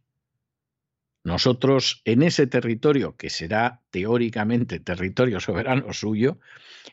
Nosotros 1.28 2.02
en 2.06 2.24
ese 2.24 2.48
territorio, 2.48 3.18
que 3.18 3.30
será 3.30 3.82
teóricamente 3.90 4.80
territorio 4.80 5.42
soberano 5.42 5.92
suyo, 5.92 6.40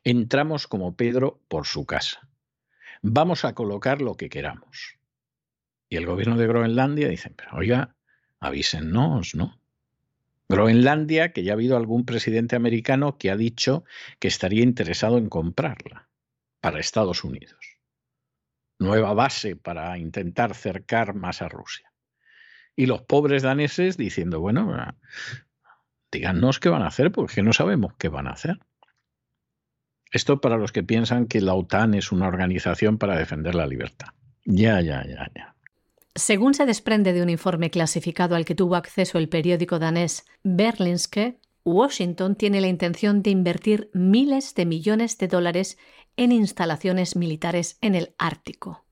entramos 0.02 0.66
como 0.66 0.96
Pedro 0.96 1.40
por 1.46 1.68
su 1.68 1.86
casa. 1.86 2.28
Vamos 3.00 3.44
a 3.44 3.54
colocar 3.54 4.02
lo 4.02 4.16
que 4.16 4.28
queramos. 4.28 4.98
Y 5.88 5.94
el 5.98 6.06
gobierno 6.06 6.36
de 6.36 6.48
Groenlandia 6.48 7.06
dice, 7.06 7.32
oiga, 7.52 7.94
avísennos, 8.40 9.36
¿no? 9.36 9.60
Groenlandia, 10.48 11.32
que 11.32 11.44
ya 11.44 11.52
ha 11.52 11.54
habido 11.54 11.76
algún 11.76 12.04
presidente 12.04 12.56
americano 12.56 13.18
que 13.18 13.30
ha 13.30 13.36
dicho 13.36 13.84
que 14.18 14.26
estaría 14.26 14.64
interesado 14.64 15.16
en 15.16 15.28
comprarla 15.28 16.08
para 16.60 16.80
Estados 16.80 17.22
Unidos. 17.22 17.78
Nueva 18.80 19.14
base 19.14 19.54
para 19.54 19.96
intentar 19.96 20.56
cercar 20.56 21.14
más 21.14 21.40
a 21.40 21.48
Rusia 21.48 21.93
y 22.76 22.86
los 22.86 23.02
pobres 23.02 23.42
daneses 23.42 23.96
diciendo, 23.96 24.40
bueno, 24.40 24.74
ah, 24.74 24.94
díganos 26.10 26.60
qué 26.60 26.68
van 26.68 26.82
a 26.82 26.88
hacer, 26.88 27.12
porque 27.12 27.42
no 27.42 27.52
sabemos 27.52 27.94
qué 27.98 28.08
van 28.08 28.26
a 28.26 28.32
hacer. 28.32 28.58
Esto 30.10 30.40
para 30.40 30.56
los 30.56 30.70
que 30.70 30.82
piensan 30.82 31.26
que 31.26 31.40
la 31.40 31.54
OTAN 31.54 31.94
es 31.94 32.12
una 32.12 32.28
organización 32.28 32.98
para 32.98 33.16
defender 33.16 33.54
la 33.54 33.66
libertad. 33.66 34.08
Ya, 34.44 34.80
ya, 34.80 35.04
ya, 35.06 35.28
ya. 35.34 35.54
Según 36.14 36.54
se 36.54 36.66
desprende 36.66 37.12
de 37.12 37.22
un 37.22 37.30
informe 37.30 37.70
clasificado 37.70 38.36
al 38.36 38.44
que 38.44 38.54
tuvo 38.54 38.76
acceso 38.76 39.18
el 39.18 39.28
periódico 39.28 39.80
danés 39.80 40.24
Berlinske, 40.44 41.40
Washington 41.64 42.36
tiene 42.36 42.60
la 42.60 42.68
intención 42.68 43.22
de 43.22 43.30
invertir 43.30 43.90
miles 43.94 44.54
de 44.54 44.66
millones 44.66 45.18
de 45.18 45.28
dólares 45.28 45.78
en 46.16 46.30
instalaciones 46.30 47.16
militares 47.16 47.78
en 47.80 47.96
el 47.96 48.14
Ártico. 48.18 48.84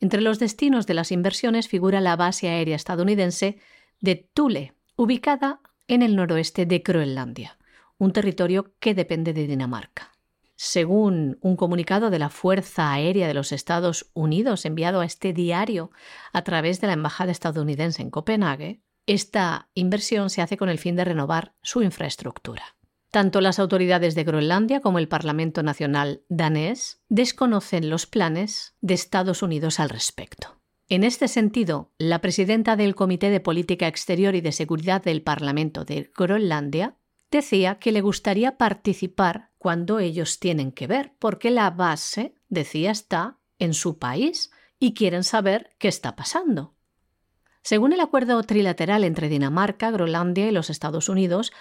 Entre 0.00 0.22
los 0.22 0.38
destinos 0.38 0.86
de 0.86 0.94
las 0.94 1.12
inversiones 1.12 1.68
figura 1.68 2.00
la 2.00 2.16
base 2.16 2.48
aérea 2.48 2.76
estadounidense 2.76 3.58
de 4.00 4.16
Thule, 4.32 4.72
ubicada 4.96 5.60
en 5.88 6.02
el 6.02 6.16
noroeste 6.16 6.64
de 6.64 6.78
Groenlandia, 6.78 7.58
un 7.98 8.12
territorio 8.12 8.72
que 8.80 8.94
depende 8.94 9.34
de 9.34 9.46
Dinamarca. 9.46 10.12
Según 10.56 11.38
un 11.42 11.56
comunicado 11.56 12.10
de 12.10 12.18
la 12.18 12.30
Fuerza 12.30 12.92
Aérea 12.92 13.28
de 13.28 13.34
los 13.34 13.52
Estados 13.52 14.10
Unidos 14.14 14.64
enviado 14.64 15.00
a 15.00 15.04
este 15.04 15.32
diario 15.32 15.90
a 16.32 16.42
través 16.42 16.80
de 16.80 16.86
la 16.86 16.92
Embajada 16.94 17.32
estadounidense 17.32 18.02
en 18.02 18.10
Copenhague, 18.10 18.80
esta 19.06 19.68
inversión 19.74 20.30
se 20.30 20.42
hace 20.42 20.56
con 20.56 20.68
el 20.68 20.78
fin 20.78 20.96
de 20.96 21.04
renovar 21.04 21.54
su 21.62 21.82
infraestructura. 21.82 22.76
Tanto 23.10 23.40
las 23.40 23.58
autoridades 23.58 24.14
de 24.14 24.24
Groenlandia 24.24 24.80
como 24.80 24.98
el 24.98 25.08
Parlamento 25.08 25.62
Nacional 25.62 26.22
danés 26.28 27.02
desconocen 27.08 27.90
los 27.90 28.06
planes 28.06 28.76
de 28.80 28.94
Estados 28.94 29.42
Unidos 29.42 29.80
al 29.80 29.88
respecto. 29.88 30.60
En 30.88 31.04
este 31.04 31.28
sentido, 31.28 31.92
la 31.98 32.20
presidenta 32.20 32.76
del 32.76 32.94
Comité 32.94 33.30
de 33.30 33.40
Política 33.40 33.88
Exterior 33.88 34.34
y 34.34 34.40
de 34.40 34.52
Seguridad 34.52 35.02
del 35.02 35.22
Parlamento 35.22 35.84
de 35.84 36.10
Groenlandia 36.16 36.96
decía 37.30 37.76
que 37.76 37.92
le 37.92 38.00
gustaría 38.00 38.56
participar 38.58 39.50
cuando 39.58 39.98
ellos 39.98 40.38
tienen 40.40 40.72
que 40.72 40.86
ver, 40.86 41.12
porque 41.18 41.50
la 41.50 41.70
base, 41.70 42.34
decía, 42.48 42.90
está 42.90 43.38
en 43.58 43.74
su 43.74 43.98
país 43.98 44.50
y 44.78 44.94
quieren 44.94 45.22
saber 45.22 45.70
qué 45.78 45.88
está 45.88 46.16
pasando. 46.16 46.74
Según 47.62 47.92
el 47.92 48.00
acuerdo 48.00 48.42
trilateral 48.42 49.04
entre 49.04 49.28
Dinamarca, 49.28 49.90
Groenlandia 49.90 50.48
y 50.48 50.52
los 50.52 50.70
Estados 50.70 51.08
Unidos, 51.08 51.52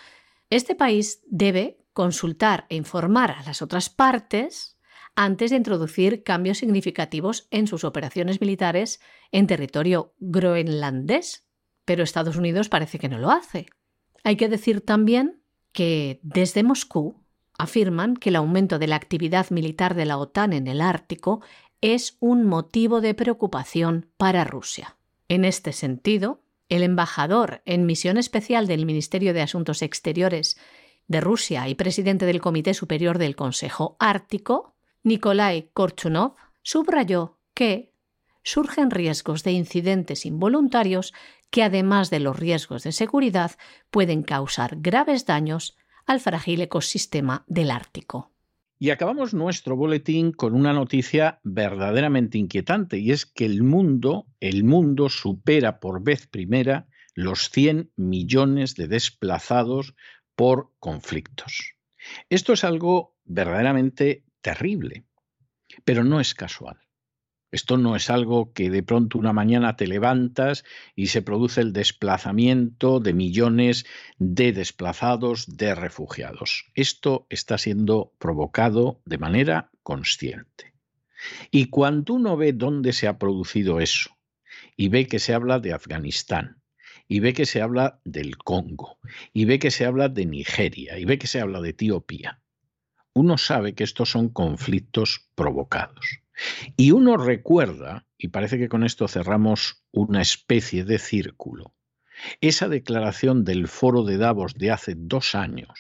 este 0.50 0.76
país 0.76 1.22
debe 1.28 1.80
consultar 1.94 2.66
e 2.70 2.76
informar 2.76 3.32
a 3.32 3.44
las 3.44 3.62
otras 3.62 3.90
partes 3.90 4.78
antes 5.16 5.52
de 5.52 5.58
introducir 5.58 6.24
cambios 6.24 6.60
significativos 6.60 7.48
en 7.52 7.68
sus 7.68 7.84
operaciones 7.84 8.40
militares 8.42 9.02
en 9.32 9.48
territorio 9.48 10.14
groenlandés, 10.20 11.46
pero 11.86 12.04
Estados 12.04 12.38
Unidos 12.38 12.70
parece 12.70 13.00
que 13.00 13.10
no 13.10 13.18
lo 13.18 13.32
hace. 13.32 13.68
Hay 14.24 14.38
que 14.38 14.50
decir 14.50 14.82
también 14.82 15.42
que 15.72 16.20
desde 16.24 16.64
Moscú 16.64 17.24
afirman 17.58 18.16
que 18.16 18.30
el 18.30 18.38
aumento 18.38 18.80
de 18.80 18.88
la 18.88 18.96
actividad 18.96 19.50
militar 19.50 19.94
de 19.94 20.06
la 20.06 20.18
OTAN 20.18 20.54
en 20.54 20.68
el 20.68 20.82
Ártico 20.82 21.42
es 21.82 22.18
un 22.20 22.46
motivo 22.46 23.02
de 23.02 23.14
preocupación 23.14 24.10
para 24.18 24.44
Rusia. 24.44 24.98
En 25.28 25.46
este 25.46 25.74
sentido, 25.74 26.42
el 26.70 26.84
embajador 26.84 27.62
en 27.66 27.86
misión 27.86 28.18
especial 28.18 28.68
del 28.68 28.86
Ministerio 28.86 29.34
de 29.34 29.42
Asuntos 29.42 29.82
Exteriores 29.82 30.58
de 31.08 31.20
Rusia 31.20 31.68
y 31.68 31.76
presidente 31.76 32.26
del 32.26 32.40
Comité 32.40 32.74
Superior 32.74 33.18
del 33.18 33.36
Consejo 33.36 33.98
Ártico, 34.00 34.76
Nikolai 35.04 35.72
Korchunov, 35.74 36.36
subrayó 36.62 37.40
que 37.56 37.92
surgen 38.44 38.92
riesgos 38.92 39.44
de 39.44 39.52
incidentes 39.52 40.26
involuntarios 40.26 41.14
que, 41.50 41.64
además 41.64 42.10
de 42.10 42.20
los 42.20 42.38
riesgos 42.38 42.84
de 42.84 42.92
seguridad, 42.92 43.52
pueden 43.90 44.22
causar 44.24 44.78
graves 44.78 45.26
daños 45.26 45.78
al 46.06 46.20
frágil 46.20 46.62
ecosistema 46.62 47.44
del 47.48 47.72
Ártico. 47.72 48.32
Y 48.82 48.92
acabamos 48.92 49.34
nuestro 49.34 49.76
boletín 49.76 50.32
con 50.32 50.56
una 50.56 50.72
noticia 50.72 51.42
verdaderamente 51.44 52.38
inquietante 52.38 52.98
y 52.98 53.12
es 53.12 53.26
que 53.26 53.46
el 53.46 53.62
mundo, 53.62 54.26
el 54.40 54.64
mundo 54.64 55.10
supera 55.10 55.82
por 55.82 56.02
vez 56.02 56.28
primera 56.28 56.88
los 57.14 57.50
100 57.50 57.92
millones 57.98 58.76
de 58.76 58.88
desplazados 58.88 59.96
por 60.34 60.72
conflictos. 60.80 61.76
Esto 62.30 62.54
es 62.54 62.64
algo 62.64 63.18
verdaderamente 63.26 64.24
terrible, 64.40 65.04
pero 65.84 66.06
no 66.06 66.22
es 66.22 66.34
casual. 66.34 66.80
Esto 67.52 67.78
no 67.78 67.96
es 67.96 68.10
algo 68.10 68.54
que 68.54 68.70
de 68.70 68.84
pronto 68.84 69.18
una 69.18 69.34
mañana 69.34 69.76
te 69.76 69.88
levantas 69.88 70.64
y 70.96 71.08
se 71.08 71.22
produce 71.22 71.62
el 71.62 71.74
desplazamiento 71.74 73.00
de 73.00 73.14
millones 73.14 73.86
de 74.18 74.54
desplazados, 74.54 75.58
de 75.58 75.74
refugiados. 75.74 76.66
Esto 76.76 77.26
está 77.30 77.58
siendo 77.58 78.14
provocado 78.20 79.02
de 79.06 79.18
manera 79.18 79.72
consciente. 79.82 80.74
Y 81.52 81.66
cuando 81.66 82.14
uno 82.14 82.38
ve 82.38 82.54
dónde 82.54 82.94
se 82.94 83.08
ha 83.08 83.18
producido 83.18 83.80
eso, 83.80 84.12
y 84.78 84.90
ve 84.90 85.08
que 85.08 85.20
se 85.20 85.34
habla 85.34 85.60
de 85.60 85.74
Afganistán, 85.74 86.62
y 87.08 87.20
ve 87.20 87.34
que 87.34 87.46
se 87.46 87.62
habla 87.62 88.00
del 88.06 88.38
Congo, 88.38 89.00
y 89.34 89.46
ve 89.46 89.60
que 89.60 89.72
se 89.72 89.86
habla 89.86 90.08
de 90.08 90.26
Nigeria, 90.26 90.98
y 91.00 91.06
ve 91.06 91.18
que 91.18 91.28
se 91.28 91.42
habla 91.42 91.60
de 91.62 91.70
Etiopía, 91.70 92.42
uno 93.14 93.38
sabe 93.38 93.74
que 93.74 93.84
estos 93.84 94.12
son 94.12 94.30
conflictos 94.30 95.28
provocados. 95.36 96.22
Y 96.78 96.92
uno 96.92 97.18
recuerda, 97.18 98.08
y 98.18 98.30
parece 98.30 98.58
que 98.58 98.70
con 98.70 98.84
esto 98.84 99.08
cerramos 99.08 99.84
una 99.92 100.22
especie 100.22 100.86
de 100.86 101.00
círculo, 101.00 101.76
esa 102.42 102.68
declaración 102.68 103.44
del 103.44 103.68
foro 103.68 104.04
de 104.04 104.18
Davos 104.18 104.56
de 104.56 104.72
hace 104.72 104.96
dos 104.98 105.36
años, 105.36 105.80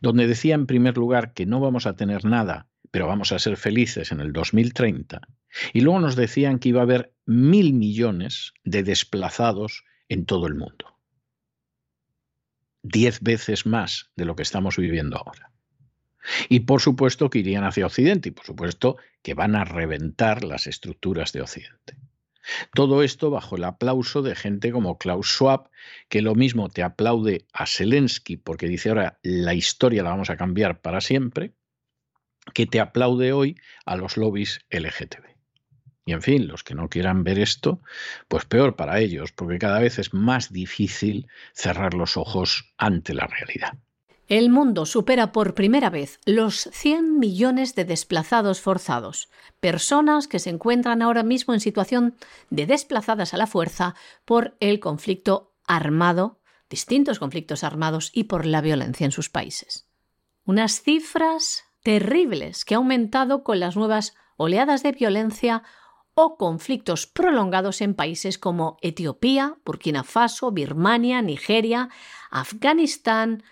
donde 0.00 0.26
decía 0.26 0.54
en 0.54 0.66
primer 0.66 0.96
lugar 0.96 1.32
que 1.32 1.46
no 1.46 1.60
vamos 1.60 1.86
a 1.86 1.96
tener 1.96 2.24
nada, 2.24 2.68
pero 2.90 3.06
vamos 3.06 3.32
a 3.32 3.38
ser 3.38 3.56
felices 3.56 4.12
en 4.12 4.20
el 4.20 4.32
2030, 4.32 5.20
y 5.72 5.80
luego 5.80 6.00
nos 6.00 6.16
decían 6.16 6.58
que 6.58 6.70
iba 6.70 6.80
a 6.80 6.84
haber 6.84 7.14
mil 7.24 7.72
millones 7.72 8.52
de 8.64 8.82
desplazados 8.82 9.84
en 10.08 10.26
todo 10.26 10.46
el 10.46 10.54
mundo. 10.54 10.98
Diez 12.82 13.20
veces 13.20 13.66
más 13.66 14.10
de 14.16 14.24
lo 14.24 14.34
que 14.34 14.42
estamos 14.42 14.76
viviendo 14.76 15.18
ahora. 15.18 15.52
Y 16.48 16.60
por 16.60 16.80
supuesto 16.80 17.30
que 17.30 17.38
irían 17.38 17.64
hacia 17.64 17.86
Occidente 17.86 18.28
y 18.28 18.32
por 18.32 18.44
supuesto 18.44 18.96
que 19.22 19.34
van 19.34 19.54
a 19.54 19.64
reventar 19.64 20.44
las 20.44 20.66
estructuras 20.66 21.32
de 21.32 21.42
Occidente. 21.42 21.96
Todo 22.74 23.02
esto 23.02 23.30
bajo 23.30 23.56
el 23.56 23.64
aplauso 23.64 24.22
de 24.22 24.34
gente 24.34 24.72
como 24.72 24.98
Klaus 24.98 25.28
Schwab, 25.28 25.70
que 26.08 26.22
lo 26.22 26.34
mismo 26.34 26.68
te 26.68 26.82
aplaude 26.82 27.46
a 27.52 27.66
Zelensky 27.66 28.36
porque 28.36 28.66
dice 28.66 28.88
ahora 28.88 29.18
la 29.22 29.54
historia 29.54 30.02
la 30.02 30.10
vamos 30.10 30.30
a 30.30 30.36
cambiar 30.36 30.80
para 30.80 31.00
siempre, 31.00 31.52
que 32.54 32.66
te 32.66 32.80
aplaude 32.80 33.32
hoy 33.32 33.56
a 33.84 33.96
los 33.96 34.16
lobbies 34.16 34.60
LGTB. 34.70 35.30
Y 36.06 36.12
en 36.12 36.22
fin, 36.22 36.48
los 36.48 36.64
que 36.64 36.74
no 36.74 36.88
quieran 36.88 37.22
ver 37.22 37.38
esto, 37.38 37.82
pues 38.26 38.44
peor 38.44 38.74
para 38.74 39.00
ellos, 39.00 39.32
porque 39.32 39.58
cada 39.58 39.80
vez 39.80 39.98
es 39.98 40.12
más 40.12 40.52
difícil 40.52 41.28
cerrar 41.52 41.94
los 41.94 42.16
ojos 42.16 42.72
ante 42.78 43.14
la 43.14 43.26
realidad. 43.26 43.78
El 44.30 44.48
mundo 44.48 44.86
supera 44.86 45.32
por 45.32 45.54
primera 45.54 45.90
vez 45.90 46.20
los 46.24 46.68
100 46.70 47.18
millones 47.18 47.74
de 47.74 47.84
desplazados 47.84 48.60
forzados, 48.60 49.28
personas 49.58 50.28
que 50.28 50.38
se 50.38 50.50
encuentran 50.50 51.02
ahora 51.02 51.24
mismo 51.24 51.52
en 51.52 51.58
situación 51.58 52.14
de 52.48 52.66
desplazadas 52.66 53.34
a 53.34 53.38
la 53.38 53.48
fuerza 53.48 53.96
por 54.24 54.56
el 54.60 54.78
conflicto 54.78 55.52
armado, 55.66 56.38
distintos 56.70 57.18
conflictos 57.18 57.64
armados 57.64 58.12
y 58.14 58.24
por 58.24 58.46
la 58.46 58.60
violencia 58.60 59.04
en 59.04 59.10
sus 59.10 59.30
países. 59.30 59.88
Unas 60.44 60.80
cifras 60.80 61.64
terribles 61.82 62.64
que 62.64 62.76
han 62.76 62.82
aumentado 62.82 63.42
con 63.42 63.58
las 63.58 63.74
nuevas 63.74 64.14
oleadas 64.36 64.84
de 64.84 64.92
violencia 64.92 65.64
o 66.14 66.36
conflictos 66.36 67.08
prolongados 67.08 67.80
en 67.80 67.94
países 67.94 68.38
como 68.38 68.76
Etiopía, 68.80 69.56
Burkina 69.64 70.04
Faso, 70.04 70.52
Birmania, 70.52 71.20
Nigeria, 71.20 71.88
Afganistán, 72.30 73.42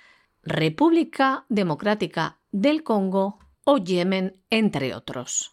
República 0.49 1.45
Democrática 1.51 2.39
del 2.53 2.83
Congo 2.83 3.39
o 3.65 3.77
Yemen, 3.77 4.43
entre 4.49 4.95
otros. 4.95 5.53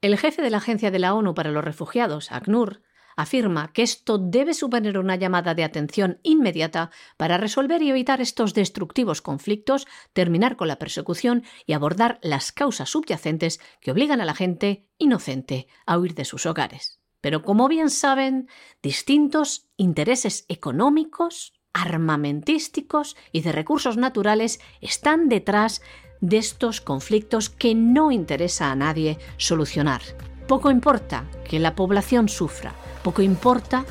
El 0.00 0.16
jefe 0.16 0.40
de 0.40 0.48
la 0.48 0.56
Agencia 0.56 0.90
de 0.90 0.98
la 0.98 1.12
ONU 1.12 1.34
para 1.34 1.50
los 1.50 1.62
Refugiados, 1.62 2.32
ACNUR, 2.32 2.80
afirma 3.16 3.70
que 3.74 3.82
esto 3.82 4.16
debe 4.16 4.54
suponer 4.54 4.96
una 4.96 5.16
llamada 5.16 5.54
de 5.54 5.62
atención 5.62 6.20
inmediata 6.22 6.90
para 7.18 7.36
resolver 7.36 7.82
y 7.82 7.90
evitar 7.90 8.22
estos 8.22 8.54
destructivos 8.54 9.20
conflictos, 9.20 9.86
terminar 10.14 10.56
con 10.56 10.68
la 10.68 10.78
persecución 10.78 11.44
y 11.66 11.74
abordar 11.74 12.18
las 12.22 12.50
causas 12.50 12.88
subyacentes 12.88 13.60
que 13.82 13.90
obligan 13.90 14.22
a 14.22 14.24
la 14.24 14.34
gente 14.34 14.88
inocente 14.96 15.68
a 15.84 15.98
huir 15.98 16.14
de 16.14 16.24
sus 16.24 16.46
hogares. 16.46 17.02
Pero 17.20 17.42
como 17.42 17.68
bien 17.68 17.90
saben, 17.90 18.48
distintos 18.82 19.68
intereses 19.76 20.46
económicos, 20.48 21.52
armamentísticos 21.72 23.16
y 23.32 23.42
de 23.42 23.52
recursos 23.52 23.96
naturales 23.96 24.60
están 24.80 25.28
detrás 25.28 25.82
de 26.20 26.38
estos 26.38 26.80
conflictos 26.80 27.48
que 27.50 27.74
no 27.74 28.12
interesa 28.12 28.70
a 28.70 28.76
nadie 28.76 29.18
solucionar. 29.36 30.02
Poco 30.46 30.70
importa 30.70 31.24
que 31.48 31.58
la 31.58 31.74
población 31.74 32.28
sufra, 32.28 32.74
poco 33.02 33.22
importa 33.22 33.84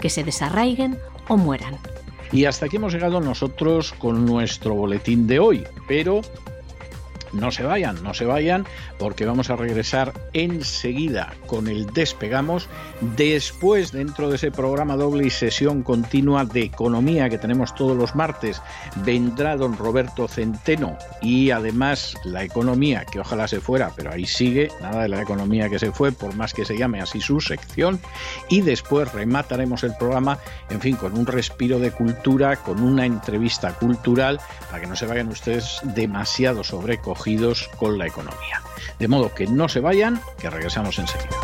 que 0.00 0.10
se 0.10 0.24
desarraiguen 0.24 0.98
o 1.28 1.36
mueran. 1.36 1.78
Y 2.32 2.44
hasta 2.44 2.66
aquí 2.66 2.76
hemos 2.76 2.92
llegado 2.92 3.20
nosotros 3.20 3.92
con 3.92 4.26
nuestro 4.26 4.74
boletín 4.74 5.26
de 5.26 5.38
hoy, 5.38 5.64
pero 5.86 6.22
no 7.36 7.50
se 7.50 7.62
vayan, 7.62 8.02
no 8.02 8.14
se 8.14 8.24
vayan, 8.24 8.66
porque 8.98 9.26
vamos 9.26 9.50
a 9.50 9.56
regresar 9.56 10.12
enseguida 10.32 11.34
con 11.46 11.68
el 11.68 11.86
Despegamos. 11.86 12.68
Después, 13.16 13.92
dentro 13.92 14.28
de 14.30 14.36
ese 14.36 14.50
programa 14.50 14.96
doble 14.96 15.26
y 15.26 15.30
sesión 15.30 15.82
continua 15.82 16.44
de 16.44 16.62
economía 16.62 17.28
que 17.28 17.38
tenemos 17.38 17.74
todos 17.74 17.96
los 17.96 18.14
martes, 18.14 18.62
vendrá 19.04 19.56
don 19.56 19.76
Roberto 19.76 20.28
Centeno 20.28 20.96
y 21.20 21.50
además 21.50 22.16
la 22.24 22.44
economía, 22.44 23.04
que 23.04 23.20
ojalá 23.20 23.48
se 23.48 23.60
fuera, 23.60 23.92
pero 23.94 24.12
ahí 24.12 24.26
sigue, 24.26 24.70
nada 24.80 25.02
de 25.02 25.08
la 25.08 25.22
economía 25.22 25.68
que 25.68 25.78
se 25.78 25.92
fue, 25.92 26.12
por 26.12 26.34
más 26.34 26.54
que 26.54 26.64
se 26.64 26.76
llame 26.76 27.00
así 27.00 27.20
su 27.20 27.40
sección. 27.40 28.00
Y 28.48 28.62
después 28.62 29.12
remataremos 29.12 29.84
el 29.84 29.94
programa, 29.96 30.38
en 30.70 30.80
fin, 30.80 30.96
con 30.96 31.18
un 31.18 31.26
respiro 31.26 31.78
de 31.78 31.90
cultura, 31.90 32.56
con 32.56 32.82
una 32.82 33.04
entrevista 33.04 33.72
cultural, 33.74 34.40
para 34.70 34.80
que 34.80 34.86
no 34.86 34.96
se 34.96 35.06
vayan 35.06 35.28
ustedes 35.28 35.80
demasiado 35.82 36.64
sobrecogidos 36.64 37.25
con 37.76 37.98
la 37.98 38.06
economía. 38.06 38.62
De 38.98 39.08
modo 39.08 39.34
que 39.34 39.46
no 39.46 39.68
se 39.68 39.80
vayan, 39.80 40.20
que 40.38 40.48
regresamos 40.48 40.98
enseguida. 40.98 41.36